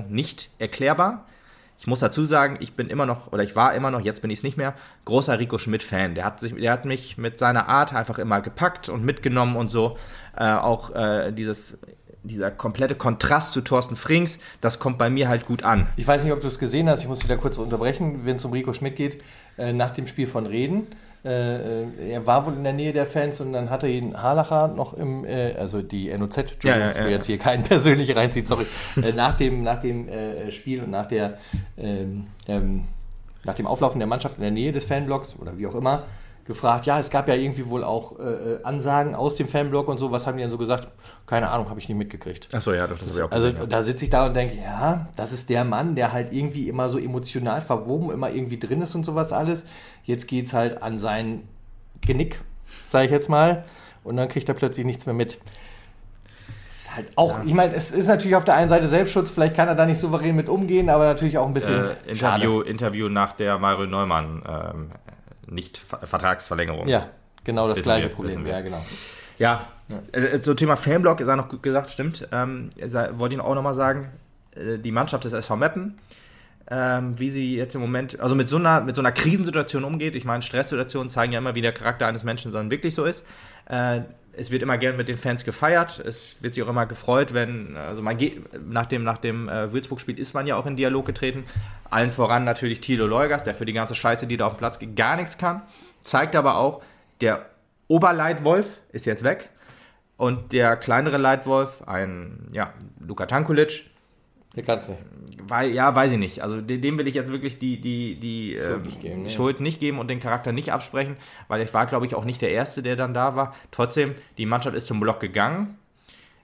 nicht 0.10 0.50
erklärbar. 0.60 1.26
Ich 1.80 1.88
muss 1.88 2.00
dazu 2.00 2.26
sagen, 2.26 2.58
ich 2.60 2.74
bin 2.74 2.90
immer 2.90 3.06
noch, 3.06 3.32
oder 3.32 3.42
ich 3.42 3.56
war 3.56 3.74
immer 3.74 3.90
noch, 3.90 4.02
jetzt 4.02 4.22
bin 4.22 4.30
ich 4.30 4.40
es 4.40 4.44
nicht 4.44 4.58
mehr, 4.58 4.74
großer 5.06 5.40
Rico 5.40 5.58
Schmidt-Fan. 5.58 6.14
Der 6.14 6.26
hat, 6.26 6.42
der 6.42 6.72
hat 6.72 6.84
mich 6.84 7.18
mit 7.18 7.40
seiner 7.40 7.70
Art 7.70 7.94
einfach 7.94 8.20
immer 8.20 8.42
gepackt 8.42 8.90
und 8.90 9.06
mitgenommen 9.06 9.56
und 9.56 9.70
so. 9.70 9.98
Äh, 10.38 10.52
auch 10.52 10.94
äh, 10.94 11.32
dieses, 11.32 11.78
dieser 12.24 12.52
komplette 12.52 12.96
Kontrast 12.96 13.54
zu 13.54 13.62
Thorsten 13.62 13.96
Frings, 13.96 14.40
das 14.60 14.80
kommt 14.80 14.98
bei 14.98 15.10
mir 15.10 15.30
halt 15.30 15.46
gut 15.46 15.64
an. 15.64 15.88
Ich 15.96 16.06
weiß 16.06 16.24
nicht, 16.24 16.34
ob 16.34 16.42
du 16.42 16.48
es 16.48 16.60
gesehen 16.60 16.90
hast, 16.90 17.02
ich 17.02 17.08
muss 17.08 17.20
da 17.20 17.36
kurz 17.38 17.58
unterbrechen, 17.58 18.26
wenn 18.26 18.36
es 18.36 18.44
um 18.44 18.52
Rico 18.52 18.74
Schmidt 18.74 18.98
geht, 18.98 19.22
äh, 19.58 19.72
nach 19.72 19.92
dem 19.92 20.06
Spiel 20.06 20.28
von 20.28 20.46
Reden 20.46 20.88
äh, 21.26 21.84
äh, 21.84 22.12
er 22.12 22.26
war 22.26 22.46
wohl 22.46 22.54
in 22.54 22.64
der 22.64 22.74
Nähe 22.74 22.94
der 22.94 23.06
Fans 23.06 23.42
und 23.42 23.52
dann 23.52 23.70
hatte 23.70 23.88
ihn 23.88 24.16
Harlacher 24.16 24.70
noch 24.70 24.94
im, 24.94 25.26
äh, 25.26 25.54
also 25.54 25.82
die 25.82 26.16
NOZ, 26.18 26.38
ja, 26.64 26.78
ja, 26.78 26.92
ich 26.92 27.04
will 27.04 27.12
jetzt 27.12 27.26
hier 27.26 27.38
keinen 27.38 27.64
persönlich 27.66 28.16
reinziehen, 28.16 28.46
sorry, 28.46 28.66
äh, 28.96 29.12
nach 29.12 29.36
dem, 29.36 29.64
nach 29.64 29.80
dem 29.80 30.08
äh, 30.08 30.52
Spiel 30.52 30.84
und 30.84 30.92
nach 30.92 31.08
der 31.08 31.38
ähm, 31.78 32.28
ähm, 32.48 32.86
nach 33.44 33.56
dem 33.56 33.68
Auflaufen 33.68 34.00
der 34.00 34.08
Mannschaft 34.08 34.38
in 34.38 34.44
der 34.44 34.52
Nähe 34.52 34.72
des 34.72 34.86
Fanblocks 34.86 35.36
oder 35.40 35.58
wie 35.58 35.68
auch 35.68 35.76
immer, 35.76 36.04
gefragt, 36.50 36.88
ja, 36.88 37.00
es 37.00 37.12
gab 37.12 37.28
ja 37.28 37.36
irgendwie 37.36 37.70
wohl 37.70 37.84
auch 37.84 38.18
äh, 38.18 38.24
äh, 38.24 38.64
Ansagen 38.64 39.14
aus 39.14 39.36
dem 39.36 39.48
Fanblog 39.48 39.88
und 39.88 40.00
so, 40.00 40.12
was 40.12 40.26
haben 40.26 40.36
die 40.36 40.42
denn 40.42 40.50
so 40.50 40.58
gesagt? 40.58 40.88
Keine 41.28 41.48
Ahnung, 41.52 41.70
habe 41.70 41.80
ich 41.80 41.88
nicht 41.88 41.98
mitgekriegt. 41.98 42.54
Achso, 42.56 42.74
ja, 42.74 42.88
das, 42.88 42.98
das 42.98 43.10
habe 43.10 43.20
ich 43.20 43.24
auch 43.24 43.32
Also 43.32 43.48
gesehen, 43.50 43.62
ja. 43.62 43.68
da 43.68 43.84
sitze 43.84 44.06
ich 44.06 44.10
da 44.10 44.26
und 44.26 44.36
denke, 44.36 44.56
ja, 44.56 45.08
das 45.16 45.32
ist 45.32 45.52
der 45.52 45.64
Mann, 45.64 45.94
der 45.94 46.12
halt 46.12 46.34
irgendwie 46.34 46.68
immer 46.68 46.90
so 46.90 46.98
emotional 46.98 47.62
verwoben, 47.62 48.10
immer 48.10 48.32
irgendwie 48.32 48.58
drin 48.58 48.82
ist 48.82 48.96
und 48.96 49.06
sowas 49.06 49.32
alles. 49.32 49.68
Jetzt 50.06 50.28
geht 50.28 50.48
es 50.48 50.54
halt 50.54 50.82
an 50.82 50.98
sein 50.98 51.44
Genick, 52.02 52.42
sage 52.90 53.06
ich 53.06 53.12
jetzt 53.12 53.30
mal, 53.30 53.64
und 54.04 54.18
dann 54.18 54.28
kriegt 54.28 54.50
er 54.50 54.56
plötzlich 54.56 54.88
nichts 54.88 55.06
mehr 55.06 55.14
mit. 55.14 55.38
halt 56.96 57.12
auch, 57.16 57.44
ich 57.46 57.54
meine, 57.54 57.76
es 57.76 57.92
ist 57.92 58.08
natürlich 58.08 58.36
auf 58.36 58.46
der 58.46 58.56
einen 58.56 58.70
Seite 58.70 58.88
Selbstschutz, 58.88 59.30
vielleicht 59.30 59.56
kann 59.56 59.68
er 59.68 59.76
da 59.76 59.86
nicht 59.86 60.02
souverän 60.02 60.36
mit 60.36 60.50
umgehen, 60.50 60.90
aber 60.90 61.04
natürlich 61.04 61.38
auch 61.38 61.46
ein 61.46 61.54
bisschen. 61.54 61.92
Äh, 62.08 62.10
Interview, 62.10 62.62
Interview 62.62 63.08
nach 63.08 63.34
der 63.34 63.60
Mario 63.60 63.86
Neumann 63.86 64.42
ähm, 64.48 64.90
nicht 65.50 65.78
Vertragsverlängerung. 65.78 66.88
Ja, 66.88 67.10
genau 67.44 67.68
das 67.68 67.78
Wissen 67.78 67.86
gleiche 67.86 68.08
wir, 68.10 68.16
Problem. 68.16 68.46
Ja, 68.46 68.62
genau. 68.62 68.86
Ja, 69.38 69.68
äh, 70.12 70.40
so 70.42 70.54
Thema 70.54 70.76
Fanblock, 70.76 71.20
ist 71.22 71.28
er 71.28 71.36
noch 71.36 71.50
gut 71.50 71.64
gesagt, 71.64 71.90
stimmt. 71.90 72.28
Ähm, 72.32 72.70
sei- 72.88 73.10
wollte 73.14 73.36
ich 73.36 73.42
auch 73.42 73.56
nochmal 73.56 73.74
sagen, 73.74 74.10
äh, 74.56 74.78
die 74.78 74.92
Mannschaft 74.92 75.24
des 75.24 75.34
SV 75.34 75.56
Meppen, 75.56 75.98
ähm, 76.70 77.18
wie 77.20 77.30
sie 77.32 77.56
jetzt 77.56 77.74
im 77.76 77.82
Moment, 77.82 78.20
also 78.20 78.36
mit 78.36 78.50
so 78.50 78.58
einer, 78.58 78.82
mit 78.82 78.96
so 78.96 79.02
einer 79.02 79.12
Krisensituation 79.12 79.84
umgeht. 79.84 80.16
Ich 80.16 80.26
meine, 80.26 80.42
Stresssituationen 80.44 81.10
zeigen 81.10 81.32
ja 81.34 81.40
immer, 81.40 81.56
wie 81.56 81.62
der 81.62 81.72
Charakter 81.72 82.06
eines 82.06 82.24
Menschen 82.24 82.52
dann 82.52 82.70
wirklich 82.70 82.94
so 82.94 83.06
ist. 83.06 83.24
Äh, 83.68 84.02
es 84.34 84.52
wird 84.52 84.64
immer 84.64 84.78
gern 84.78 84.98
mit 84.98 85.10
den 85.10 85.18
Fans 85.18 85.44
gefeiert. 85.44 86.00
Es 86.00 86.42
wird 86.42 86.54
sich 86.54 86.64
auch 86.64 86.70
immer 86.70 86.86
gefreut, 86.86 87.34
wenn, 87.34 87.76
also 87.76 88.02
man 88.02 88.18
geht, 88.18 88.42
nach 88.68 88.86
dem, 88.86 89.04
nach 89.04 89.18
dem 89.18 89.50
äh, 89.50 89.72
Würzburg-Spiel 89.72 90.18
ist 90.18 90.34
man 90.34 90.48
ja 90.48 90.56
auch 90.56 90.66
in 90.66 90.76
Dialog 90.76 91.06
getreten. 91.06 91.46
Allen 91.90 92.12
voran 92.12 92.44
natürlich 92.44 92.82
Thilo 92.82 93.08
Leugers, 93.08 93.44
der 93.44 93.56
für 93.56 93.66
die 93.66 93.74
ganze 93.74 93.96
Scheiße, 93.96 94.28
die 94.28 94.38
da 94.38 94.46
auf 94.46 94.54
dem 94.54 94.60
Platz 94.60 94.80
geht, 94.80 94.96
gar 94.96 95.16
nichts 95.16 95.38
kann. 95.38 95.62
Zeigt 96.04 96.36
aber 96.36 96.58
auch, 96.58 96.82
der 97.22 97.46
Oberleitwolf 97.88 98.80
ist 98.92 99.06
jetzt 99.06 99.24
weg. 99.24 99.50
Und 100.18 100.52
der 100.52 100.76
kleinere 100.76 101.18
Leitwolf, 101.18 101.82
ein, 101.88 102.48
ja, 102.52 102.74
Luka 103.00 103.26
Tankulic, 103.26 103.86
Der 104.56 104.64
kann's 104.64 104.90
nicht. 104.90 105.00
weil, 105.48 105.72
ja, 105.72 105.94
weiß 105.96 106.12
ich 106.12 106.18
nicht. 106.18 106.42
Also 106.42 106.60
de- 106.60 106.80
dem 106.80 106.98
will 106.98 107.08
ich 107.08 107.14
jetzt 107.16 107.32
wirklich 107.32 107.60
die, 107.60 107.80
die, 107.80 108.16
die 108.16 108.56
ähm, 108.56 108.82
nicht 108.82 109.00
geben, 109.00 109.22
ne? 109.24 109.30
Schuld 109.30 109.60
nicht 109.60 109.80
geben 109.80 110.00
und 110.00 110.10
den 110.10 110.20
Charakter 110.20 110.52
nicht 110.52 110.74
absprechen, 110.74 111.18
weil 111.48 111.62
ich 111.62 111.74
war, 111.74 111.86
glaube 111.86 112.06
ich, 112.08 112.16
auch 112.16 112.26
nicht 112.26 112.42
der 112.42 112.52
Erste, 112.52 112.82
der 112.82 112.96
dann 112.96 113.14
da 113.14 113.36
war. 113.36 113.54
Trotzdem, 113.72 114.16
die 114.38 114.46
Mannschaft 114.48 114.76
ist 114.76 114.88
zum 114.88 115.00
Block 115.00 115.20
gegangen. 115.20 115.78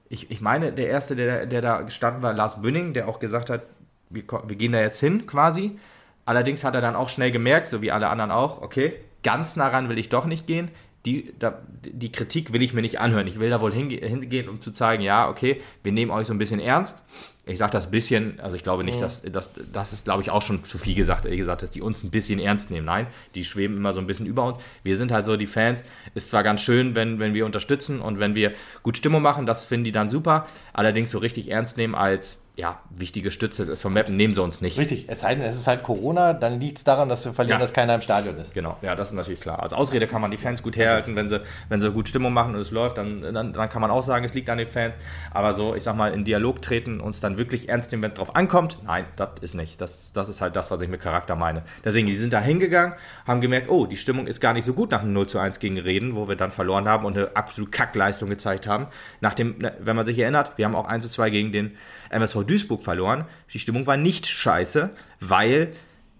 Ich, 0.07 0.29
ich 0.29 0.39
meine, 0.39 0.71
der 0.71 0.87
Erste, 0.87 1.15
der, 1.15 1.47
der 1.47 1.61
da 1.61 1.81
gestanden 1.81 2.21
war, 2.21 2.33
Lars 2.33 2.61
Bünning, 2.61 2.93
der 2.93 3.07
auch 3.07 3.17
gesagt 3.19 3.49
hat, 3.49 3.63
wir, 4.11 4.23
wir 4.47 4.55
gehen 4.55 4.71
da 4.71 4.79
jetzt 4.81 4.99
hin 4.99 5.25
quasi. 5.25 5.79
Allerdings 6.25 6.63
hat 6.63 6.75
er 6.75 6.81
dann 6.81 6.95
auch 6.95 7.09
schnell 7.09 7.31
gemerkt, 7.31 7.69
so 7.69 7.81
wie 7.81 7.91
alle 7.91 8.07
anderen 8.09 8.29
auch, 8.31 8.61
okay, 8.61 8.93
ganz 9.23 9.55
nah 9.55 9.67
ran 9.67 9.89
will 9.89 9.97
ich 9.97 10.09
doch 10.09 10.25
nicht 10.25 10.45
gehen. 10.45 10.69
Die, 11.07 11.33
da, 11.39 11.59
die 11.83 12.11
Kritik 12.11 12.53
will 12.53 12.61
ich 12.61 12.73
mir 12.73 12.81
nicht 12.81 12.99
anhören. 12.99 13.25
Ich 13.27 13.39
will 13.39 13.49
da 13.49 13.61
wohl 13.61 13.73
hinge 13.73 13.95
hingehen, 13.95 14.47
um 14.47 14.61
zu 14.61 14.71
zeigen, 14.71 15.01
ja, 15.03 15.27
okay, 15.29 15.61
wir 15.83 15.91
nehmen 15.91 16.11
euch 16.11 16.27
so 16.27 16.33
ein 16.33 16.39
bisschen 16.39 16.59
ernst. 16.59 17.01
Ich 17.47 17.59
sage 17.59 17.71
das 17.71 17.91
bisschen, 17.91 18.39
also 18.39 18.55
ich 18.55 18.63
glaube 18.63 18.83
nicht, 18.83 18.99
dass 18.99 19.21
das, 19.21 19.51
das 19.71 19.93
ist, 19.93 20.05
glaube 20.05 20.23
ich, 20.23 20.31
auch 20.31 20.41
schon 20.41 20.63
zu 20.63 20.79
viel 20.79 20.95
gesagt, 20.95 21.25
ehrlich 21.25 21.39
gesagt, 21.39 21.61
dass 21.61 21.69
die 21.69 21.81
uns 21.81 22.03
ein 22.03 22.09
bisschen 22.09 22.39
ernst 22.39 22.71
nehmen. 22.71 22.85
Nein, 22.85 23.05
die 23.35 23.45
schweben 23.45 23.77
immer 23.77 23.93
so 23.93 23.99
ein 23.99 24.07
bisschen 24.07 24.25
über 24.25 24.45
uns. 24.45 24.57
Wir 24.81 24.97
sind 24.97 25.11
halt 25.11 25.25
so 25.25 25.37
die 25.37 25.45
Fans. 25.45 25.83
Ist 26.15 26.31
zwar 26.31 26.41
ganz 26.41 26.61
schön, 26.61 26.95
wenn, 26.95 27.19
wenn 27.19 27.35
wir 27.35 27.45
unterstützen 27.45 28.01
und 28.01 28.17
wenn 28.17 28.33
wir 28.33 28.53
gut 28.81 28.97
Stimmung 28.97 29.21
machen, 29.21 29.45
das 29.45 29.63
finden 29.63 29.83
die 29.83 29.91
dann 29.91 30.09
super. 30.09 30.47
Allerdings 30.73 31.11
so 31.11 31.19
richtig 31.19 31.51
ernst 31.51 31.77
nehmen 31.77 31.93
als 31.93 32.37
ja, 32.57 32.79
wichtige 32.89 33.31
Stütze 33.31 33.65
des 33.65 33.81
vom 33.81 33.93
Mappen 33.93 34.15
nehmen 34.15 34.33
sie 34.33 34.41
uns 34.41 34.61
nicht. 34.61 34.77
Richtig, 34.77 35.05
es 35.09 35.19
sei 35.19 35.35
denn, 35.35 35.43
es 35.43 35.55
ist 35.57 35.67
halt 35.67 35.83
Corona, 35.83 36.33
dann 36.33 36.59
liegt 36.59 36.77
es 36.77 36.83
daran, 36.85 37.09
dass 37.09 37.25
wir 37.25 37.33
verlieren, 37.33 37.59
Ja. 37.59 37.63
dass 37.63 37.73
keiner 37.73 37.95
im 37.95 38.01
Stadion 38.01 38.37
ist. 38.37 38.53
Genau, 38.53 38.77
ja, 38.81 38.95
das 38.95 39.09
ist 39.09 39.13
natürlich 39.15 39.41
klar. 39.41 39.61
Als 39.61 39.73
Ausrede 39.73 40.07
kann 40.07 40.21
man 40.21 40.31
die 40.31 40.37
Fans 40.37 40.63
gut 40.63 40.77
herhalten, 40.77 41.15
wenn 41.15 41.27
sie, 41.27 41.41
wenn 41.69 41.81
sie 41.81 41.91
gut 41.91 42.07
Stimmung 42.07 42.31
machen 42.33 42.55
und 42.55 42.61
es 42.61 42.71
läuft, 42.71 42.97
dann, 42.97 43.21
dann, 43.21 43.51
dann 43.53 43.69
kann 43.69 43.81
man 43.81 43.91
auch 43.91 44.01
sagen, 44.03 44.23
es 44.23 44.33
liegt 44.33 44.49
an 44.49 44.57
den 44.57 44.67
Fans. 44.67 44.95
Aber 45.31 45.53
so, 45.53 45.75
ich 45.75 45.83
sag 45.83 45.95
mal, 45.97 46.13
in 46.13 46.23
Dialog 46.23 46.61
treten, 46.61 46.99
uns 47.01 47.19
dann 47.19 47.37
wirklich 47.37 47.67
ernst 47.67 47.91
nehmen, 47.91 48.03
wenn 48.03 48.11
es 48.11 48.17
drauf 48.17 48.35
ankommt, 48.35 48.79
nein, 48.85 49.05
das 49.17 49.29
ist 49.41 49.53
nicht. 49.55 49.81
Das, 49.81 50.13
das 50.13 50.29
ist 50.29 50.39
halt 50.41 50.55
das, 50.55 50.71
was 50.71 50.81
ich 50.81 50.87
mit 50.89 51.01
Charakter 51.01 51.35
meine. 51.35 51.63
Deswegen, 51.83 52.07
die 52.07 52.17
sind 52.17 52.31
da 52.31 52.39
hingegangen, 52.39 52.93
haben 53.27 53.41
gemerkt, 53.41 53.69
oh, 53.69 53.85
die 53.85 53.97
Stimmung 53.97 54.27
ist 54.27 54.39
gar 54.39 54.53
nicht 54.53 54.65
so 54.65 54.73
gut 54.73 54.91
nach 54.91 55.01
einem 55.01 55.13
0 55.13 55.27
zu 55.27 55.39
1 55.39 55.59
gegen 55.59 55.77
Reden, 55.77 56.15
wo 56.15 56.27
wir 56.29 56.35
dann 56.37 56.51
verloren 56.51 56.87
haben 56.87 57.05
und 57.05 57.17
eine 57.17 57.35
absolute 57.35 57.71
Kackleistung 57.71 58.29
gezeigt 58.29 58.65
haben. 58.65 58.87
Nach 59.19 59.33
dem, 59.33 59.57
ne, 59.57 59.73
wenn 59.79 59.95
man 59.97 60.05
sich 60.05 60.17
erinnert, 60.17 60.57
wir 60.57 60.65
haben 60.65 60.75
auch 60.75 60.85
1 60.87 61.03
zu 61.03 61.11
2 61.11 61.29
gegen 61.31 61.51
den 61.51 61.75
MSV 62.15 62.43
Duisburg 62.45 62.81
verloren. 62.81 63.25
Die 63.53 63.59
Stimmung 63.59 63.85
war 63.87 63.97
nicht 63.97 64.27
scheiße, 64.27 64.89
weil 65.19 65.73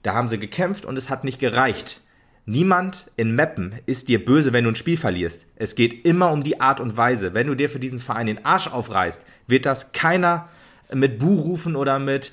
da 0.03 0.13
haben 0.13 0.29
sie 0.29 0.37
gekämpft 0.37 0.85
und 0.85 0.97
es 0.97 1.09
hat 1.09 1.23
nicht 1.23 1.39
gereicht. 1.39 2.01
Niemand 2.45 3.09
in 3.15 3.33
Meppen 3.33 3.73
ist 3.87 4.07
dir 4.07 4.23
böse, 4.23 4.53
wenn 4.53 4.65
du 4.65 4.71
ein 4.71 4.75
Spiel 4.75 4.97
verlierst. 4.97 5.47
Es 5.55 5.73
geht 5.73 6.05
immer 6.05 6.31
um 6.31 6.43
die 6.43 6.61
Art 6.61 6.79
und 6.79 6.95
Weise. 6.95 7.33
Wenn 7.33 7.47
du 7.47 7.55
dir 7.55 7.69
für 7.69 7.79
diesen 7.79 7.97
Verein 7.97 8.27
den 8.27 8.45
Arsch 8.45 8.67
aufreißt, 8.67 9.21
wird 9.47 9.65
das 9.65 9.93
keiner 9.93 10.47
mit 10.93 11.19
Bu 11.19 11.35
rufen 11.39 11.75
oder 11.75 11.99
mit 11.99 12.31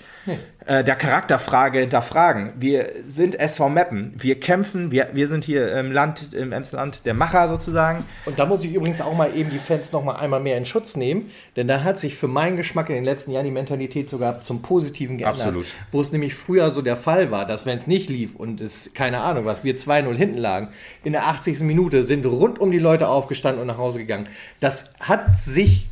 äh, 0.66 0.84
der 0.84 0.96
Charakterfrage 0.96 1.80
hinterfragen. 1.80 2.53
Wir 2.57 2.90
sind 3.07 3.38
SV 3.38 3.68
Meppen. 3.68 4.12
Wir 4.16 4.38
kämpfen. 4.38 4.90
Wir, 4.90 5.09
wir 5.12 5.28
sind 5.28 5.44
hier 5.44 5.74
im 5.76 5.90
Land, 5.90 6.34
im 6.34 6.53
Emsland 6.53 7.07
der 7.07 7.14
Macher 7.14 7.48
sozusagen. 7.48 8.05
Und 8.26 8.38
da 8.38 8.46
muss 8.46 8.64
ich 8.64 8.74
übrigens 8.74 9.00
auch 9.00 9.14
mal 9.14 9.34
eben 9.34 9.50
die 9.50 9.59
Fans 9.59 9.92
noch 9.92 10.05
mal 10.05 10.16
einmal 10.16 10.40
mehr 10.40 10.57
in 10.57 10.66
Schutz 10.66 10.96
nehmen, 10.96 11.30
denn 11.57 11.66
da 11.66 11.82
hat 11.82 11.98
sich 11.98 12.16
für 12.16 12.28
meinen 12.28 12.57
Geschmack 12.57 12.88
in 12.90 12.94
den 12.94 13.05
letzten 13.05 13.32
Jahren 13.32 13.44
die 13.44 13.50
Mentalität 13.50 14.09
sogar 14.09 14.40
zum 14.40 14.62
Positiven 14.62 15.18
geändert. 15.18 15.40
Absolut. 15.40 15.66
Wo 15.90 16.00
es 16.00 16.12
nämlich 16.12 16.34
früher 16.34 16.70
so 16.70 16.82
der 16.82 16.96
Fall 16.96 17.30
war, 17.30 17.46
dass 17.46 17.66
wenn 17.66 17.76
es 17.76 17.86
nicht 17.86 18.11
lief 18.11 18.34
und 18.34 18.61
es, 18.61 18.90
keine 18.94 19.20
Ahnung 19.20 19.44
was, 19.44 19.64
wir 19.64 19.76
2-0 19.76 20.14
hinten 20.14 20.38
lagen, 20.38 20.68
in 21.05 21.12
der 21.12 21.26
80. 21.26 21.61
Minute 21.61 22.05
sind 22.05 22.26
rund 22.26 22.59
um 22.59 22.70
die 22.70 22.78
Leute 22.78 23.09
aufgestanden 23.09 23.61
und 23.61 23.66
nach 23.66 23.78
Hause 23.78 23.98
gegangen. 23.98 24.28
Das 24.61 24.90
hat 25.00 25.38
sich 25.38 25.88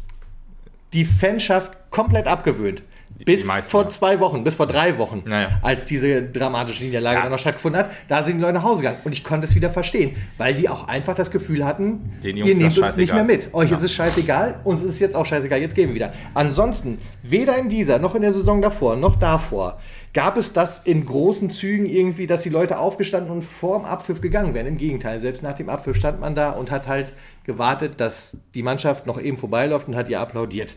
die 0.92 1.04
Fanschaft 1.04 1.72
komplett 1.90 2.26
abgewöhnt. 2.26 2.82
Bis 3.24 3.50
vor 3.68 3.86
zwei 3.90 4.18
Wochen, 4.20 4.44
bis 4.44 4.54
vor 4.54 4.66
drei 4.66 4.96
Wochen, 4.96 5.24
Naja. 5.26 5.58
als 5.60 5.84
diese 5.84 6.22
dramatische 6.22 6.84
Niederlage 6.84 7.16
Ja. 7.16 7.22
dann 7.24 7.32
noch 7.32 7.38
stattgefunden 7.38 7.78
hat, 7.82 7.90
da 8.08 8.22
sind 8.24 8.36
die 8.38 8.40
Leute 8.40 8.54
nach 8.54 8.62
Hause 8.62 8.78
gegangen. 8.80 8.98
Und 9.04 9.12
ich 9.12 9.24
konnte 9.24 9.46
es 9.46 9.54
wieder 9.54 9.68
verstehen, 9.68 10.16
weil 10.38 10.54
die 10.54 10.70
auch 10.70 10.88
einfach 10.88 11.14
das 11.14 11.30
Gefühl 11.30 11.66
hatten, 11.66 12.12
Den 12.24 12.38
Jungs 12.38 12.48
ihr 12.50 12.56
nehmt 12.56 12.78
uns 12.78 12.96
nicht 12.96 13.12
mehr 13.12 13.24
mit. 13.24 13.52
Euch 13.52 13.70
Ja. 13.70 13.76
ist 13.76 13.82
es 13.82 13.92
scheißegal, 13.92 14.60
uns 14.64 14.80
ist 14.80 14.94
es 14.94 15.00
jetzt 15.00 15.16
auch 15.16 15.26
scheißegal, 15.26 15.60
jetzt 15.60 15.74
gehen 15.74 15.88
wir 15.88 15.94
wieder. 15.96 16.14
Ansonsten, 16.32 16.98
weder 17.22 17.58
in 17.58 17.68
dieser, 17.68 17.98
noch 17.98 18.14
in 18.14 18.22
der 18.22 18.32
Saison 18.32 18.62
davor, 18.62 18.96
noch 18.96 19.16
davor, 19.16 19.80
gab 20.14 20.38
es 20.38 20.54
das 20.54 20.80
in 20.84 21.04
großen 21.04 21.50
Zügen 21.50 21.84
irgendwie, 21.86 22.26
dass 22.26 22.42
die 22.42 22.48
Leute 22.48 22.78
aufgestanden 22.78 23.30
und 23.30 23.42
vorm 23.42 23.84
Abpfiff 23.84 24.22
gegangen 24.22 24.54
wären. 24.54 24.66
Im 24.66 24.78
Gegenteil, 24.78 25.20
selbst 25.20 25.42
nach 25.42 25.54
dem 25.56 25.68
Abpfiff 25.68 25.96
stand 25.96 26.20
man 26.20 26.34
da 26.34 26.50
und 26.52 26.70
hat 26.70 26.88
halt 26.88 27.12
gewartet, 27.44 27.94
dass 28.00 28.38
die 28.54 28.62
Mannschaft 28.62 29.06
noch 29.06 29.20
eben 29.20 29.36
vorbeiläuft 29.36 29.88
und 29.88 29.96
hat 29.96 30.08
ihr 30.08 30.20
applaudiert. 30.20 30.74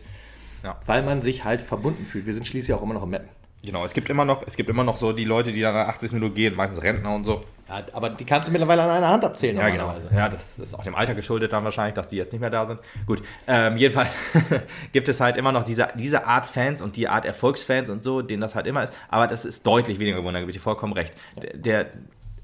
Ja. 0.64 0.80
Weil 0.86 1.02
man 1.02 1.22
sich 1.22 1.44
halt 1.44 1.62
verbunden 1.62 2.04
fühlt. 2.04 2.26
Wir 2.26 2.34
sind 2.34 2.46
schließlich 2.46 2.74
auch 2.76 2.82
immer 2.82 2.94
noch 2.94 3.02
im 3.02 3.10
Mappen. 3.10 3.28
Genau, 3.64 3.84
es 3.84 3.94
gibt 3.94 4.10
immer 4.10 4.24
noch, 4.24 4.42
es 4.46 4.56
gibt 4.56 4.68
immer 4.68 4.84
noch 4.84 4.96
so 4.96 5.12
die 5.12 5.24
Leute, 5.24 5.52
die 5.52 5.60
dann 5.60 5.74
nach 5.74 5.88
80 5.88 6.12
Minuten 6.12 6.34
gehen, 6.34 6.54
meistens 6.54 6.82
Rentner 6.82 7.14
und 7.14 7.24
so. 7.24 7.40
Ja, 7.66 7.82
aber 7.94 8.10
die 8.10 8.26
kannst 8.26 8.46
du 8.46 8.52
mittlerweile 8.52 8.82
an 8.82 8.90
einer 8.90 9.08
Hand 9.08 9.24
abzählen. 9.24 9.56
Ja, 9.56 9.70
genau. 9.70 9.94
Ja, 10.14 10.28
das 10.28 10.58
ist 10.58 10.74
auch 10.74 10.84
dem 10.84 10.94
Alter 10.94 11.14
geschuldet 11.14 11.52
dann 11.54 11.64
wahrscheinlich, 11.64 11.94
dass 11.94 12.08
die 12.08 12.16
jetzt 12.16 12.32
nicht 12.32 12.42
mehr 12.42 12.50
da 12.50 12.66
sind. 12.66 12.80
Gut, 13.06 13.22
ähm, 13.46 13.78
jedenfalls 13.78 14.10
gibt 14.92 15.08
es 15.08 15.20
halt 15.20 15.38
immer 15.38 15.50
noch 15.50 15.64
diese, 15.64 15.88
diese 15.94 16.26
Art 16.26 16.44
Fans 16.44 16.82
und 16.82 16.96
die 16.96 17.08
Art 17.08 17.24
Erfolgsfans 17.24 17.88
und 17.88 18.04
so, 18.04 18.20
denen 18.20 18.42
das 18.42 18.54
halt 18.54 18.66
immer 18.66 18.84
ist. 18.84 18.92
Aber 19.08 19.26
das 19.26 19.46
ist 19.46 19.66
deutlich 19.66 19.98
weniger 19.98 20.18
geworden, 20.18 20.34
da 20.34 20.40
gebe 20.40 20.50
ich 20.50 20.56
dir 20.58 20.62
vollkommen 20.62 20.92
recht. 20.92 21.14
Der, 21.40 21.56
der 21.56 21.86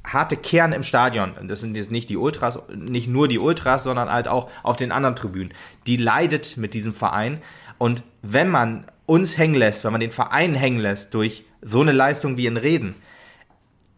harte 0.04 0.38
Kern 0.38 0.72
im 0.72 0.82
Stadion, 0.82 1.32
das 1.46 1.60
sind 1.60 1.76
jetzt 1.76 1.90
nicht 1.90 2.08
die 2.08 2.16
Ultras, 2.16 2.58
nicht 2.74 3.08
nur 3.08 3.28
die 3.28 3.38
Ultras, 3.38 3.84
sondern 3.84 4.10
halt 4.10 4.28
auch 4.28 4.50
auf 4.62 4.76
den 4.76 4.92
anderen 4.92 5.16
Tribünen, 5.16 5.52
die 5.86 5.98
leidet 5.98 6.56
mit 6.56 6.72
diesem 6.72 6.94
Verein. 6.94 7.42
Und 7.80 8.02
wenn 8.20 8.50
man 8.50 8.84
uns 9.06 9.38
hängen 9.38 9.54
lässt, 9.54 9.84
wenn 9.84 9.92
man 9.92 10.02
den 10.02 10.10
Verein 10.10 10.54
hängen 10.54 10.78
lässt 10.80 11.14
durch 11.14 11.44
so 11.62 11.80
eine 11.80 11.92
Leistung 11.92 12.36
wie 12.36 12.44
in 12.44 12.58
Reden, 12.58 12.94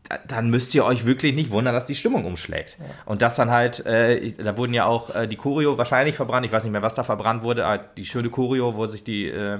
da- 0.08 0.18
dann 0.28 0.50
müsst 0.50 0.72
ihr 0.76 0.84
euch 0.84 1.04
wirklich 1.04 1.34
nicht 1.34 1.50
wundern, 1.50 1.74
dass 1.74 1.84
die 1.84 1.96
Stimmung 1.96 2.24
umschlägt. 2.24 2.78
Und 3.06 3.22
das 3.22 3.34
dann 3.34 3.50
halt, 3.50 3.84
äh, 3.84 4.30
da 4.34 4.56
wurden 4.56 4.72
ja 4.72 4.84
auch 4.86 5.12
äh, 5.16 5.26
die 5.26 5.34
Choreo 5.34 5.78
wahrscheinlich 5.78 6.14
verbrannt, 6.14 6.46
ich 6.46 6.52
weiß 6.52 6.62
nicht 6.62 6.70
mehr, 6.70 6.82
was 6.82 6.94
da 6.94 7.02
verbrannt 7.02 7.42
wurde, 7.42 7.66
aber 7.66 7.78
die 7.96 8.04
schöne 8.04 8.30
Choreo, 8.30 8.76
wo 8.76 8.86
sich 8.86 9.02
die, 9.02 9.26
äh, 9.26 9.58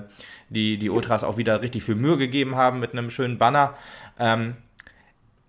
die, 0.51 0.79
die 0.79 0.89
Ultras 0.89 1.25
auch 1.25 1.37
wieder 1.37 1.61
richtig 1.61 1.83
viel 1.83 1.97
Mühe 1.97 2.17
gegeben 2.17 2.55
haben 2.55 2.79
mit 2.79 2.93
einem 2.93 3.11
schönen 3.11 3.39
Banner. 3.39 3.75
Ähm, 4.21 4.55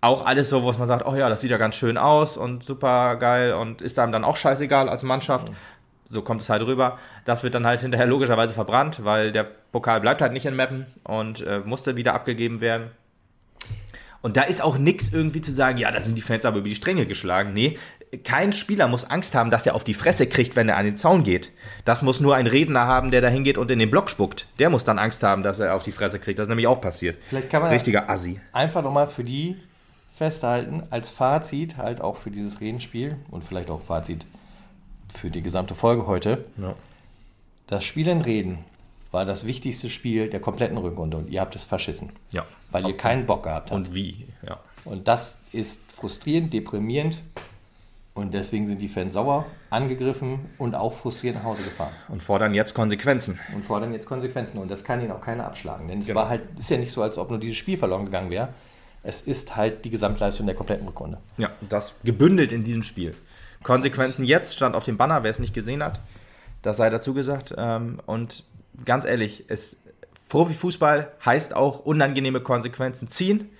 auch 0.00 0.26
alles 0.26 0.50
so, 0.50 0.64
wo 0.64 0.72
man 0.72 0.88
sagt, 0.88 1.06
oh 1.06 1.14
ja, 1.14 1.28
das 1.30 1.40
sieht 1.40 1.50
ja 1.52 1.56
ganz 1.56 1.76
schön 1.76 1.96
aus 1.96 2.36
und 2.36 2.62
super 2.62 3.16
geil 3.16 3.54
und 3.54 3.80
ist 3.80 3.98
einem 3.98 4.12
dann 4.12 4.24
auch 4.24 4.36
scheißegal 4.36 4.88
als 4.90 5.02
Mannschaft. 5.02 5.48
So 6.10 6.22
kommt 6.22 6.42
es 6.42 6.50
halt 6.50 6.62
rüber. 6.62 6.98
Das 7.24 7.42
wird 7.42 7.54
dann 7.54 7.66
halt 7.66 7.80
hinterher 7.80 8.06
logischerweise 8.06 8.54
verbrannt, 8.54 9.04
weil 9.04 9.32
der 9.32 9.44
Pokal 9.44 10.00
bleibt 10.00 10.20
halt 10.22 10.32
nicht 10.32 10.46
in 10.46 10.54
Mappen 10.54 10.86
und 11.02 11.40
äh, 11.40 11.60
musste 11.64 11.96
wieder 11.96 12.14
abgegeben 12.14 12.60
werden. 12.60 12.90
Und 14.22 14.36
da 14.38 14.42
ist 14.42 14.62
auch 14.62 14.78
nichts 14.78 15.12
irgendwie 15.12 15.42
zu 15.42 15.52
sagen, 15.52 15.76
ja, 15.78 15.90
da 15.90 16.00
sind 16.00 16.14
die 16.16 16.22
Fans 16.22 16.44
aber 16.46 16.58
über 16.58 16.68
die 16.68 16.74
Stränge 16.74 17.04
geschlagen. 17.06 17.52
Nee, 17.52 17.78
kein 18.22 18.52
Spieler 18.52 18.86
muss 18.88 19.04
Angst 19.10 19.34
haben, 19.34 19.50
dass 19.50 19.66
er 19.66 19.74
auf 19.74 19.84
die 19.84 19.92
Fresse 19.92 20.26
kriegt, 20.26 20.56
wenn 20.56 20.68
er 20.68 20.76
an 20.76 20.84
den 20.86 20.96
Zaun 20.96 21.24
geht. 21.24 21.50
Das 21.84 22.00
muss 22.00 22.20
nur 22.20 22.34
ein 22.34 22.46
Redner 22.46 22.86
haben, 22.86 23.10
der 23.10 23.20
da 23.20 23.28
hingeht 23.28 23.58
und 23.58 23.70
in 23.70 23.78
den 23.78 23.90
Block 23.90 24.08
spuckt. 24.08 24.46
Der 24.58 24.70
muss 24.70 24.84
dann 24.84 24.98
Angst 24.98 25.22
haben, 25.22 25.42
dass 25.42 25.58
er 25.58 25.74
auf 25.74 25.82
die 25.82 25.92
Fresse 25.92 26.18
kriegt. 26.20 26.38
Das 26.38 26.44
ist 26.44 26.48
nämlich 26.48 26.66
auch 26.68 26.80
passiert. 26.80 27.18
Vielleicht 27.28 27.50
kann 27.50 27.62
man- 27.62 27.72
Richtiger 27.72 28.08
Assi. 28.08 28.40
einfach 28.52 28.82
nochmal 28.82 29.08
für 29.08 29.24
die 29.24 29.56
festhalten, 30.14 30.84
als 30.90 31.10
Fazit 31.10 31.76
halt 31.76 32.00
auch 32.00 32.16
für 32.16 32.30
dieses 32.30 32.60
Redenspiel 32.60 33.16
und 33.30 33.42
vielleicht 33.44 33.68
auch 33.68 33.82
Fazit 33.82 34.26
für 35.16 35.30
die 35.30 35.42
gesamte 35.42 35.74
Folge 35.74 36.06
heute. 36.06 36.46
Ja. 36.56 36.74
Das 37.66 37.84
Spiel 37.84 38.08
in 38.08 38.20
Reden 38.20 38.58
war 39.10 39.24
das 39.24 39.46
wichtigste 39.46 39.90
Spiel 39.90 40.28
der 40.28 40.40
kompletten 40.40 40.76
Rückrunde 40.76 41.16
und 41.16 41.30
ihr 41.30 41.40
habt 41.40 41.54
es 41.54 41.64
verschissen, 41.64 42.10
ja. 42.32 42.44
weil 42.70 42.86
ihr 42.86 42.96
keinen 42.96 43.26
Bock 43.26 43.44
gehabt 43.44 43.70
habt. 43.70 43.88
Und 43.88 43.94
wie, 43.94 44.26
ja. 44.46 44.58
Und 44.84 45.08
das 45.08 45.40
ist 45.52 45.80
frustrierend, 45.92 46.52
deprimierend 46.52 47.18
Und 48.16 48.32
deswegen 48.32 48.68
sind 48.68 48.80
die 48.80 48.88
Fans 48.88 49.14
sauer, 49.14 49.44
angegriffen 49.70 50.38
und 50.58 50.76
auch 50.76 50.92
frustriert 50.92 51.34
nach 51.34 51.42
Hause 51.42 51.64
gefahren. 51.64 51.92
Und 52.08 52.22
fordern 52.22 52.54
jetzt 52.54 52.72
Konsequenzen. 52.72 53.40
Und 53.52 53.64
fordern 53.64 53.92
jetzt 53.92 54.06
Konsequenzen. 54.06 54.58
Und 54.58 54.70
das 54.70 54.84
kann 54.84 55.00
ihnen 55.00 55.10
auch 55.10 55.20
keiner 55.20 55.44
abschlagen. 55.46 55.88
Denn 55.88 56.00
es 56.00 56.06
genau. 56.06 56.20
war 56.20 56.28
halt, 56.28 56.42
ist 56.56 56.70
ja 56.70 56.76
nicht 56.76 56.92
so, 56.92 57.02
als 57.02 57.18
ob 57.18 57.30
nur 57.30 57.40
dieses 57.40 57.56
Spiel 57.56 57.76
verloren 57.76 58.04
gegangen 58.04 58.30
wäre. 58.30 58.50
Es 59.02 59.20
ist 59.20 59.56
halt 59.56 59.84
die 59.84 59.90
Gesamtleistung 59.90 60.46
der 60.46 60.54
kompletten 60.54 60.86
Rückrunde. 60.86 61.18
Ja, 61.38 61.50
das 61.68 61.94
gebündelt 62.04 62.52
in 62.52 62.62
diesem 62.62 62.84
Spiel. 62.84 63.16
Konsequenzen 63.64 64.24
jetzt 64.24 64.54
stand 64.54 64.76
auf 64.76 64.84
dem 64.84 64.96
Banner, 64.96 65.24
wer 65.24 65.30
es 65.32 65.40
nicht 65.40 65.54
gesehen 65.54 65.82
hat. 65.82 65.98
Das 66.62 66.76
sei 66.76 66.88
dazu 66.90 67.12
gesagt. 67.12 67.52
Ähm, 67.58 67.98
und 68.06 68.44
ganz 68.84 69.04
ehrlich, 69.04 69.46
es, 69.48 69.76
Profifußball 70.28 71.12
heißt 71.24 71.56
auch 71.56 71.80
unangenehme 71.80 72.40
Konsequenzen 72.40 73.08
ziehen. 73.08 73.50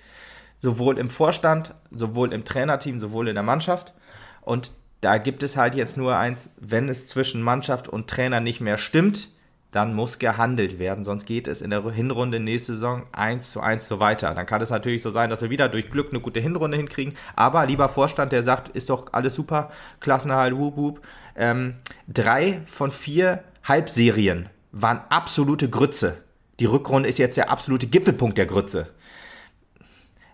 Sowohl 0.61 0.97
im 0.97 1.09
Vorstand, 1.09 1.75
sowohl 1.91 2.31
im 2.31 2.45
Trainerteam, 2.45 2.99
sowohl 2.99 3.27
in 3.27 3.35
der 3.35 3.43
Mannschaft. 3.43 3.93
Und 4.41 4.71
da 5.01 5.17
gibt 5.17 5.43
es 5.43 5.57
halt 5.57 5.75
jetzt 5.75 5.97
nur 5.97 6.15
eins, 6.15 6.49
wenn 6.57 6.87
es 6.87 7.07
zwischen 7.07 7.41
Mannschaft 7.41 7.87
und 7.87 8.07
Trainer 8.07 8.39
nicht 8.39 8.61
mehr 8.61 8.77
stimmt, 8.77 9.29
dann 9.75 9.93
muss 9.93 10.19
gehandelt 10.19 10.79
werden, 10.79 11.03
sonst 11.03 11.25
geht 11.25 11.49
es 11.49 11.61
in 11.61 11.69
der 11.69 11.83
Hinrunde 11.91 12.39
nächste 12.39 12.75
Saison 12.75 13.03
1 13.11 13.51
zu 13.51 13.59
1 13.59 13.85
so 13.85 13.99
weiter. 13.99 14.33
Dann 14.33 14.45
kann 14.45 14.61
es 14.61 14.69
natürlich 14.69 15.01
so 15.01 15.09
sein, 15.11 15.29
dass 15.29 15.41
wir 15.41 15.49
wieder 15.49 15.67
durch 15.67 15.91
Glück 15.91 16.11
eine 16.11 16.21
gute 16.21 16.39
Hinrunde 16.39 16.77
hinkriegen, 16.77 17.13
aber 17.35 17.65
lieber 17.65 17.89
Vorstand, 17.89 18.31
der 18.31 18.41
sagt, 18.41 18.69
ist 18.69 18.89
doch 18.89 19.11
alles 19.11 19.35
super, 19.35 19.71
Klassenerhalt, 19.99 20.55
wup, 20.55 20.77
wup. 20.77 21.01
Ähm, 21.35 21.75
drei 22.07 22.61
von 22.65 22.89
vier 22.89 23.43
Halbserien 23.65 24.47
waren 24.71 25.01
absolute 25.09 25.69
Grütze. 25.69 26.19
Die 26.61 26.65
Rückrunde 26.65 27.09
ist 27.09 27.19
jetzt 27.19 27.35
der 27.35 27.49
absolute 27.49 27.87
Gipfelpunkt 27.87 28.37
der 28.37 28.45
Grütze. 28.45 28.87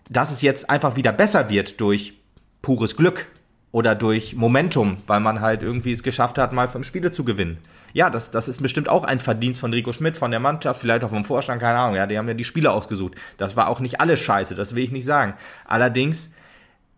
Dass 0.08 0.30
es 0.30 0.42
jetzt 0.42 0.70
einfach 0.70 0.94
wieder 0.94 1.12
besser 1.12 1.50
wird 1.50 1.80
durch 1.80 2.14
pures 2.60 2.96
Glück, 2.96 3.26
oder 3.72 3.94
durch 3.94 4.36
Momentum, 4.36 4.98
weil 5.06 5.20
man 5.20 5.40
halt 5.40 5.62
irgendwie 5.62 5.92
es 5.92 6.02
geschafft 6.02 6.36
hat, 6.38 6.52
mal 6.52 6.68
fünf 6.68 6.86
Spiele 6.86 7.10
zu 7.10 7.24
gewinnen. 7.24 7.56
Ja, 7.94 8.10
das, 8.10 8.30
das 8.30 8.46
ist 8.46 8.60
bestimmt 8.62 8.90
auch 8.90 9.04
ein 9.04 9.18
Verdienst 9.18 9.60
von 9.60 9.72
Rico 9.72 9.92
Schmidt, 9.92 10.18
von 10.18 10.30
der 10.30 10.40
Mannschaft, 10.40 10.80
vielleicht 10.80 11.04
auch 11.04 11.10
vom 11.10 11.24
Vorstand, 11.24 11.60
keine 11.60 11.78
Ahnung. 11.78 11.96
Ja, 11.96 12.06
die 12.06 12.18
haben 12.18 12.28
ja 12.28 12.34
die 12.34 12.44
Spiele 12.44 12.70
ausgesucht. 12.70 13.14
Das 13.38 13.56
war 13.56 13.68
auch 13.68 13.80
nicht 13.80 13.98
alles 14.00 14.20
scheiße, 14.20 14.54
das 14.54 14.76
will 14.76 14.84
ich 14.84 14.92
nicht 14.92 15.06
sagen. 15.06 15.32
Allerdings, 15.64 16.30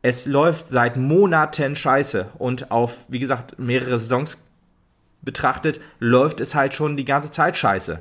es 0.03 0.27
läuft 0.27 0.67
seit 0.69 0.97
Monaten 0.97 1.77
scheiße 1.77 2.31
und 2.39 2.73
auf, 2.73 3.07
wie 3.09 3.21
gesagt, 3.21 3.57
mehrere 3.59 4.01
Saisons 4.01 4.45
betrachtet, 5.23 5.81
läuft 6.01 6.41
es 6.41 6.57
halt 6.57 6.75
schon 6.75 6.97
die 6.97 7.05
ganze 7.05 7.31
Zeit 7.31 7.57
scheiße. 7.57 8.01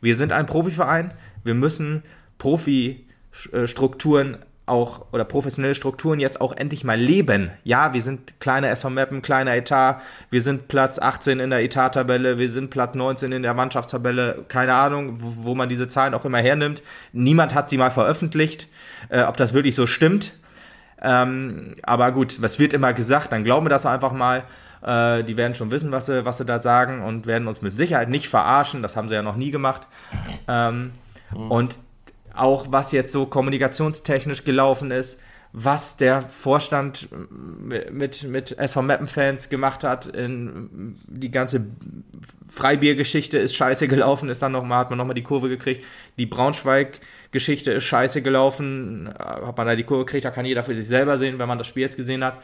Wir 0.00 0.14
sind 0.14 0.32
ein 0.32 0.46
Profiverein, 0.46 1.12
wir 1.42 1.54
müssen 1.54 2.04
Profi-Strukturen 2.38 4.38
auch 4.68 5.06
oder 5.12 5.24
professionelle 5.24 5.74
Strukturen 5.74 6.20
jetzt 6.20 6.40
auch 6.40 6.56
endlich 6.56 6.84
mal 6.84 6.98
leben. 6.98 7.50
Ja, 7.64 7.94
wir 7.94 8.02
sind 8.02 8.40
kleiner 8.40 8.70
SV 8.70 8.90
Mappen, 8.90 9.22
kleiner 9.22 9.54
Etat, 9.56 10.00
wir 10.30 10.42
sind 10.42 10.68
Platz 10.68 10.98
18 10.98 11.40
in 11.40 11.50
der 11.50 11.62
Etat-Tabelle, 11.62 12.38
wir 12.38 12.50
sind 12.50 12.70
Platz 12.70 12.94
19 12.94 13.32
in 13.32 13.42
der 13.42 13.54
Mannschaftstabelle, 13.54 14.44
keine 14.48 14.74
Ahnung, 14.74 15.20
wo, 15.20 15.44
wo, 15.44 15.54
man 15.54 15.68
diese 15.68 15.88
Zahlen 15.88 16.14
auch 16.14 16.24
immer 16.24 16.38
hernimmt. 16.38 16.82
Niemand 17.12 17.54
hat 17.54 17.70
sie 17.70 17.78
mal 17.78 17.90
veröffentlicht, 17.90 18.68
äh, 19.08 19.22
ob 19.22 19.36
das 19.36 19.52
wirklich 19.54 19.74
so 19.74 19.86
stimmt. 19.86 20.32
Ähm, 21.00 21.76
aber 21.82 22.12
gut, 22.12 22.42
was 22.42 22.58
wird 22.58 22.74
immer 22.74 22.92
gesagt, 22.92 23.32
dann 23.32 23.44
glauben 23.44 23.66
wir 23.66 23.70
das 23.70 23.86
einfach 23.86 24.12
mal. 24.12 24.44
Äh, 24.82 25.24
die 25.24 25.36
werden 25.36 25.54
schon 25.54 25.70
wissen, 25.70 25.92
was 25.92 26.06
sie, 26.06 26.24
was 26.24 26.38
sie 26.38 26.44
da 26.44 26.62
sagen 26.62 27.02
und 27.02 27.26
werden 27.26 27.48
uns 27.48 27.62
mit 27.62 27.76
Sicherheit 27.76 28.08
nicht 28.08 28.28
verarschen. 28.28 28.82
Das 28.82 28.96
haben 28.96 29.08
sie 29.08 29.14
ja 29.14 29.22
noch 29.22 29.36
nie 29.36 29.50
gemacht. 29.50 29.82
Ähm, 30.46 30.92
mhm. 31.32 31.50
Und 31.50 31.78
auch 32.34 32.66
was 32.70 32.92
jetzt 32.92 33.12
so 33.12 33.26
kommunikationstechnisch 33.26 34.44
gelaufen 34.44 34.90
ist, 34.90 35.18
was 35.52 35.96
der 35.96 36.22
Vorstand 36.22 37.08
mit, 37.90 38.24
mit 38.24 38.58
SV 38.58 38.82
Mappen-Fans 38.82 39.48
gemacht 39.48 39.82
hat. 39.82 40.06
In, 40.06 40.98
die 41.06 41.30
ganze 41.30 41.66
Freibiergeschichte 42.48 43.38
ist 43.38 43.56
scheiße 43.56 43.88
gelaufen, 43.88 44.28
ist 44.28 44.42
dann 44.42 44.52
noch 44.52 44.64
mal, 44.64 44.78
hat 44.78 44.90
man 44.90 44.98
nochmal 44.98 45.14
die 45.14 45.22
Kurve 45.22 45.48
gekriegt. 45.48 45.82
Die 46.18 46.26
Braunschweig-Geschichte 46.26 47.72
ist 47.72 47.84
scheiße 47.84 48.20
gelaufen, 48.20 49.12
hat 49.18 49.56
man 49.56 49.66
da 49.66 49.74
die 49.74 49.84
Kurve 49.84 50.04
gekriegt, 50.04 50.26
da 50.26 50.30
kann 50.30 50.44
jeder 50.44 50.62
für 50.62 50.74
sich 50.74 50.86
selber 50.86 51.18
sehen, 51.18 51.38
wenn 51.38 51.48
man 51.48 51.58
das 51.58 51.66
Spiel 51.66 51.82
jetzt 51.82 51.96
gesehen 51.96 52.24
hat. 52.24 52.38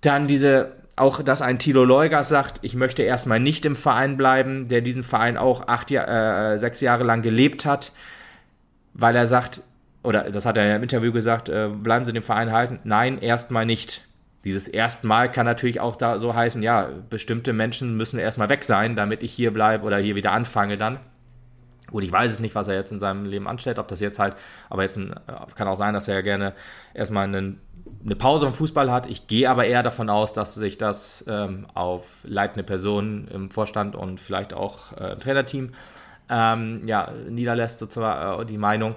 Dann 0.00 0.28
diese, 0.28 0.72
auch 0.94 1.22
dass 1.22 1.42
ein 1.42 1.58
Tilo 1.58 1.84
Leugas 1.84 2.28
sagt, 2.28 2.60
ich 2.62 2.74
möchte 2.74 3.02
erstmal 3.02 3.40
nicht 3.40 3.66
im 3.66 3.74
Verein 3.74 4.16
bleiben, 4.16 4.68
der 4.68 4.82
diesen 4.82 5.02
Verein 5.02 5.36
auch 5.36 5.66
acht, 5.66 5.90
äh, 5.90 6.58
sechs 6.58 6.80
Jahre 6.80 7.02
lang 7.02 7.22
gelebt 7.22 7.66
hat 7.66 7.90
weil 8.94 9.16
er 9.16 9.26
sagt, 9.26 9.62
oder 10.02 10.30
das 10.30 10.46
hat 10.46 10.56
er 10.56 10.66
ja 10.66 10.76
im 10.76 10.82
Interview 10.82 11.12
gesagt, 11.12 11.48
äh, 11.48 11.68
bleiben 11.68 12.04
Sie 12.04 12.12
dem 12.12 12.22
Verein 12.22 12.52
halten. 12.52 12.80
Nein, 12.84 13.18
erstmal 13.18 13.66
nicht. 13.66 14.02
Dieses 14.44 14.68
erstmal 14.68 15.30
kann 15.30 15.44
natürlich 15.44 15.80
auch 15.80 15.96
da 15.96 16.18
so 16.18 16.34
heißen, 16.34 16.62
ja, 16.62 16.88
bestimmte 17.10 17.52
Menschen 17.52 17.96
müssen 17.96 18.18
erstmal 18.18 18.48
weg 18.48 18.64
sein, 18.64 18.96
damit 18.96 19.22
ich 19.22 19.32
hier 19.32 19.52
bleibe 19.52 19.84
oder 19.84 19.98
hier 19.98 20.16
wieder 20.16 20.32
anfange 20.32 20.78
dann. 20.78 20.98
Gut, 21.90 22.04
ich 22.04 22.12
weiß 22.12 22.30
es 22.30 22.40
nicht, 22.40 22.54
was 22.54 22.68
er 22.68 22.74
jetzt 22.74 22.92
in 22.92 23.00
seinem 23.00 23.24
Leben 23.24 23.48
anstellt, 23.48 23.78
ob 23.78 23.88
das 23.88 24.00
jetzt 24.00 24.18
halt, 24.18 24.36
aber 24.70 24.84
jetzt 24.84 24.96
ein, 24.96 25.14
kann 25.56 25.68
auch 25.68 25.76
sein, 25.76 25.92
dass 25.92 26.08
er 26.08 26.14
ja 26.14 26.20
gerne 26.20 26.54
erstmal 26.94 27.24
einen, 27.24 27.60
eine 28.04 28.16
Pause 28.16 28.46
im 28.46 28.54
Fußball 28.54 28.90
hat. 28.90 29.06
Ich 29.06 29.26
gehe 29.26 29.50
aber 29.50 29.66
eher 29.66 29.82
davon 29.82 30.08
aus, 30.08 30.32
dass 30.32 30.54
sich 30.54 30.78
das 30.78 31.24
ähm, 31.28 31.66
auf 31.74 32.04
leitende 32.22 32.62
Personen 32.62 33.28
im 33.28 33.50
Vorstand 33.50 33.96
und 33.96 34.20
vielleicht 34.20 34.54
auch 34.54 34.96
äh, 34.96 35.12
im 35.12 35.20
Trainerteam 35.20 35.72
ähm, 36.30 36.86
ja, 36.86 37.12
niederlässt, 37.28 37.80
sozusagen 37.80 38.42
äh, 38.42 38.46
die 38.46 38.58
Meinung, 38.58 38.94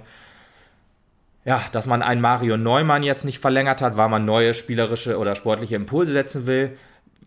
ja, 1.44 1.62
dass 1.72 1.86
man 1.86 2.02
einen 2.02 2.20
Mario 2.20 2.56
Neumann 2.56 3.02
jetzt 3.02 3.24
nicht 3.24 3.38
verlängert 3.38 3.82
hat, 3.82 3.96
weil 3.96 4.08
man 4.08 4.24
neue 4.24 4.54
spielerische 4.54 5.18
oder 5.18 5.34
sportliche 5.34 5.76
Impulse 5.76 6.12
setzen 6.12 6.46
will. 6.46 6.78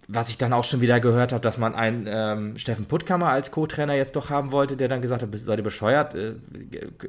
Was 0.10 0.30
ich 0.30 0.38
dann 0.38 0.54
auch 0.54 0.64
schon 0.64 0.80
wieder 0.80 1.02
gehört 1.02 1.34
habe, 1.34 1.42
dass 1.42 1.58
man 1.58 1.76
einen 1.76 2.06
ähm, 2.08 2.58
Steffen 2.58 2.86
Puttkammer 2.86 3.28
als 3.28 3.52
Co-Trainer 3.52 3.94
jetzt 3.94 4.16
doch 4.16 4.30
haben 4.30 4.54
wollte, 4.54 4.78
der 4.78 4.88
dann 4.88 5.02
gesagt 5.02 5.22
hat, 5.22 5.30
seid 5.38 5.60
ihr 5.60 5.64
bescheuert, 5.64 6.16
äh, 6.16 6.36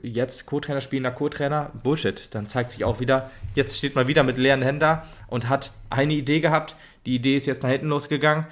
jetzt 0.03 0.47
Co-Trainer 0.47 0.81
spielen 0.81 1.05
nach 1.05 1.15
Co-Trainer, 1.15 1.71
Bullshit. 1.85 2.29
Dann 2.35 2.49
zeigt 2.49 2.73
sich 2.73 2.85
auch 2.85 2.99
wieder, 2.99 3.31
jetzt 3.55 3.79
steht 3.79 3.95
man 3.95 4.09
wieder 4.09 4.25
mit 4.25 4.37
leeren 4.37 4.63
Händen 4.63 4.81
da 4.81 5.05
und 5.29 5.49
hat 5.49 5.71
eine 5.91 6.13
Idee 6.13 6.41
gehabt, 6.41 6.75
die 7.07 7.15
Idee 7.15 7.37
ist 7.37 7.47
jetzt 7.47 7.63
nach 7.63 7.71
hinten 7.71 7.87
losgegangen 7.87 8.47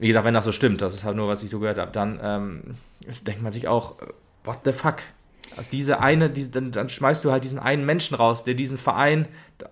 wie 0.00 0.08
gesagt, 0.08 0.24
wenn 0.24 0.34
das 0.34 0.46
so 0.46 0.52
stimmt, 0.52 0.80
das 0.80 0.94
ist 0.94 1.04
halt 1.04 1.14
nur, 1.14 1.28
was 1.28 1.42
ich 1.42 1.50
so 1.50 1.60
gehört 1.60 1.78
habe, 1.78 1.92
dann 1.92 2.18
ähm, 2.22 2.62
denkt 3.26 3.42
man 3.42 3.52
sich 3.52 3.68
auch, 3.68 4.00
äh, 4.00 4.06
what 4.44 4.58
the 4.64 4.72
fuck? 4.72 4.96
Diese 5.72 6.00
eine, 6.00 6.30
diese, 6.30 6.48
dann, 6.48 6.72
dann, 6.72 6.88
schmeißt 6.88 7.24
du 7.24 7.32
halt 7.32 7.44
diesen 7.44 7.58
einen 7.58 7.84
Menschen 7.84 8.14
raus, 8.14 8.44
der 8.44 8.54
diesen 8.54 8.78
Verein, 8.78 9.28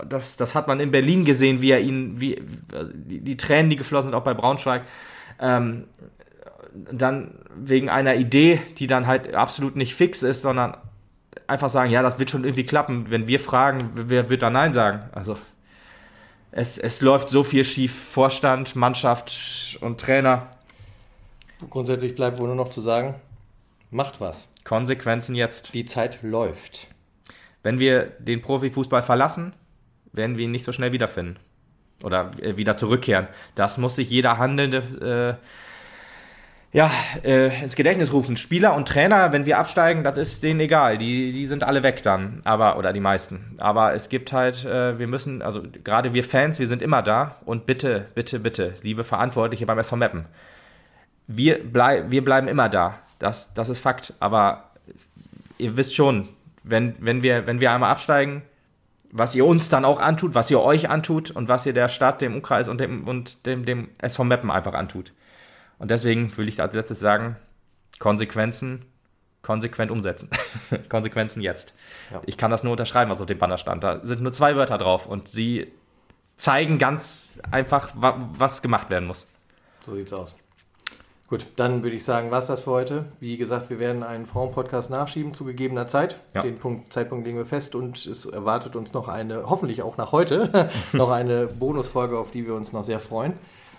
das, 0.06 0.36
das 0.36 0.54
hat 0.54 0.68
man 0.68 0.80
in 0.80 0.90
Berlin 0.90 1.24
gesehen, 1.24 1.62
wie 1.62 1.70
er 1.70 1.80
ihn, 1.80 2.20
wie 2.20 2.42
die, 2.94 3.20
die 3.20 3.36
Tränen, 3.36 3.70
die 3.70 3.76
geflossen 3.76 4.10
sind, 4.10 4.14
auch 4.14 4.24
bei 4.24 4.34
Braunschweig, 4.34 4.82
ähm, 5.40 5.84
dann 6.74 7.38
wegen 7.56 7.88
einer 7.88 8.16
Idee, 8.16 8.60
die 8.76 8.86
dann 8.86 9.06
halt 9.06 9.34
absolut 9.34 9.76
nicht 9.76 9.94
fix 9.94 10.22
ist, 10.22 10.42
sondern 10.42 10.76
einfach 11.46 11.70
sagen, 11.70 11.90
ja, 11.90 12.02
das 12.02 12.18
wird 12.18 12.28
schon 12.28 12.44
irgendwie 12.44 12.66
klappen. 12.66 13.06
Wenn 13.08 13.28
wir 13.28 13.40
fragen, 13.40 13.90
wer 13.94 14.28
wird 14.28 14.42
da 14.42 14.50
Nein 14.50 14.72
sagen? 14.72 15.08
Also 15.12 15.38
es, 16.50 16.78
es 16.78 17.00
läuft 17.00 17.28
so 17.28 17.42
viel 17.42 17.64
schief. 17.64 17.94
Vorstand, 17.94 18.76
Mannschaft 18.76 19.78
und 19.80 20.00
Trainer. 20.00 20.48
Grundsätzlich 21.70 22.14
bleibt 22.14 22.38
wohl 22.38 22.46
nur 22.46 22.56
noch 22.56 22.70
zu 22.70 22.80
sagen, 22.80 23.14
macht 23.90 24.20
was. 24.20 24.46
Konsequenzen 24.64 25.34
jetzt. 25.34 25.74
Die 25.74 25.84
Zeit 25.84 26.22
läuft. 26.22 26.88
Wenn 27.62 27.80
wir 27.80 28.04
den 28.18 28.42
Profifußball 28.42 29.02
verlassen, 29.02 29.52
werden 30.12 30.38
wir 30.38 30.44
ihn 30.44 30.50
nicht 30.50 30.64
so 30.64 30.72
schnell 30.72 30.92
wiederfinden. 30.92 31.38
Oder 32.02 32.30
äh, 32.40 32.56
wieder 32.56 32.76
zurückkehren. 32.76 33.28
Das 33.54 33.78
muss 33.78 33.96
sich 33.96 34.08
jeder 34.08 34.38
Handelnde 34.38 35.38
äh, 35.40 35.44
ja, 36.70 36.90
äh, 37.24 37.62
ins 37.62 37.76
Gedächtnis 37.76 38.12
rufen. 38.12 38.36
Spieler 38.36 38.74
und 38.74 38.86
Trainer, 38.86 39.32
wenn 39.32 39.46
wir 39.46 39.58
absteigen, 39.58 40.04
das 40.04 40.18
ist 40.18 40.42
denen 40.42 40.60
egal. 40.60 40.98
Die, 40.98 41.32
die 41.32 41.46
sind 41.46 41.64
alle 41.64 41.82
weg 41.82 42.02
dann. 42.02 42.42
Aber, 42.44 42.76
oder 42.76 42.92
die 42.92 43.00
meisten. 43.00 43.56
Aber 43.58 43.94
es 43.94 44.10
gibt 44.10 44.32
halt, 44.32 44.64
äh, 44.66 44.98
wir 44.98 45.06
müssen, 45.06 45.40
also 45.40 45.62
gerade 45.82 46.12
wir 46.12 46.24
Fans, 46.24 46.58
wir 46.58 46.66
sind 46.66 46.82
immer 46.82 47.02
da. 47.02 47.36
Und 47.46 47.64
bitte, 47.64 48.06
bitte, 48.14 48.38
bitte, 48.38 48.74
liebe 48.82 49.02
Verantwortliche 49.02 49.64
beim 49.64 49.78
SV 49.78 49.96
Meppen, 49.96 50.26
wir, 51.26 51.62
blei 51.64 52.10
wir 52.10 52.22
bleiben 52.22 52.48
immer 52.48 52.68
da. 52.68 52.98
Das, 53.18 53.54
das 53.54 53.70
ist 53.70 53.78
Fakt. 53.78 54.12
Aber 54.20 54.64
ihr 55.56 55.76
wisst 55.78 55.94
schon, 55.94 56.28
wenn, 56.64 56.96
wenn, 56.98 57.22
wir, 57.22 57.46
wenn 57.46 57.62
wir 57.62 57.72
einmal 57.72 57.90
absteigen, 57.90 58.42
was 59.10 59.34
ihr 59.34 59.46
uns 59.46 59.70
dann 59.70 59.86
auch 59.86 60.00
antut, 60.00 60.34
was 60.34 60.50
ihr 60.50 60.60
euch 60.60 60.90
antut 60.90 61.30
und 61.30 61.48
was 61.48 61.64
ihr 61.64 61.72
der 61.72 61.88
Stadt, 61.88 62.20
dem 62.20 62.34
Umkreis 62.34 62.68
und 62.68 62.78
dem, 62.78 63.08
und 63.08 63.46
dem, 63.46 63.64
dem 63.64 63.88
SV 63.98 64.24
Meppen 64.24 64.50
einfach 64.50 64.74
antut. 64.74 65.12
Und 65.78 65.90
deswegen 65.90 66.36
will 66.36 66.48
ich 66.48 66.60
als 66.60 66.74
letztes 66.74 67.00
sagen, 67.00 67.36
Konsequenzen 67.98 68.84
konsequent 69.42 69.90
umsetzen. 69.90 70.28
Konsequenzen 70.88 71.40
jetzt. 71.40 71.72
Ja. 72.12 72.20
Ich 72.26 72.36
kann 72.36 72.50
das 72.50 72.64
nur 72.64 72.72
unterschreiben, 72.72 73.10
was 73.10 73.20
auf 73.20 73.26
dem 73.26 73.38
Banner 73.38 73.56
stand. 73.56 73.84
Da 73.84 74.00
sind 74.04 74.20
nur 74.20 74.32
zwei 74.32 74.56
Wörter 74.56 74.78
drauf 74.78 75.06
und 75.06 75.28
sie 75.28 75.72
zeigen 76.36 76.78
ganz 76.78 77.40
einfach, 77.50 77.90
was 77.94 78.62
gemacht 78.62 78.90
werden 78.90 79.06
muss. 79.06 79.26
So 79.86 79.94
sieht's 79.94 80.12
aus. 80.12 80.34
Gut, 81.28 81.46
dann 81.56 81.82
würde 81.82 81.94
ich 81.94 82.04
sagen, 82.04 82.30
war 82.30 82.38
es 82.38 82.46
das 82.46 82.60
für 82.62 82.70
heute. 82.70 83.04
Wie 83.20 83.36
gesagt, 83.36 83.68
wir 83.68 83.78
werden 83.78 84.02
einen 84.02 84.24
Frauenpodcast 84.24 84.88
nachschieben 84.88 85.34
zu 85.34 85.44
gegebener 85.44 85.86
Zeit. 85.86 86.18
Ja. 86.34 86.42
Den 86.42 86.58
Punkt, 86.58 86.90
Zeitpunkt 86.90 87.26
legen 87.26 87.36
wir 87.36 87.44
fest 87.44 87.74
und 87.74 88.06
es 88.06 88.24
erwartet 88.24 88.76
uns 88.76 88.94
noch 88.94 89.08
eine, 89.08 89.44
hoffentlich 89.46 89.82
auch 89.82 89.98
nach 89.98 90.12
heute, 90.12 90.70
noch 90.92 91.10
eine 91.10 91.46
Bonusfolge, 91.46 92.18
auf 92.18 92.30
die 92.30 92.46
wir 92.46 92.54
uns 92.54 92.72
noch 92.72 92.84
sehr 92.84 92.98
freuen. 92.98 93.34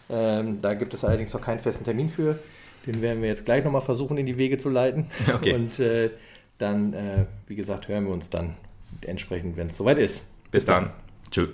Ähm, 0.10 0.62
da 0.62 0.74
gibt 0.74 0.94
es 0.94 1.04
allerdings 1.04 1.34
noch 1.34 1.42
keinen 1.42 1.60
festen 1.60 1.84
Termin 1.84 2.10
für. 2.10 2.40
Den 2.86 3.02
werden 3.02 3.22
wir 3.22 3.30
jetzt 3.30 3.46
gleich 3.46 3.64
nochmal 3.64 3.82
versuchen, 3.82 4.18
in 4.18 4.26
die 4.26 4.38
Wege 4.38 4.58
zu 4.58 4.70
leiten. 4.70 5.08
Okay. 5.34 5.54
Und 5.54 5.80
äh, 5.80 6.10
dann, 6.58 6.94
äh, 6.94 7.26
wie 7.48 7.56
gesagt, 7.56 7.88
hören 7.88 8.06
wir 8.06 8.14
uns 8.14 8.30
dann 8.30 8.56
entsprechend, 9.06 9.58
wenn 9.58 9.68
es 9.68 9.78
soweit 9.78 9.98
ist. 9.98 10.26
Bis 10.52 10.66
dann. 10.66 10.92
Tschüss. 11.30 11.50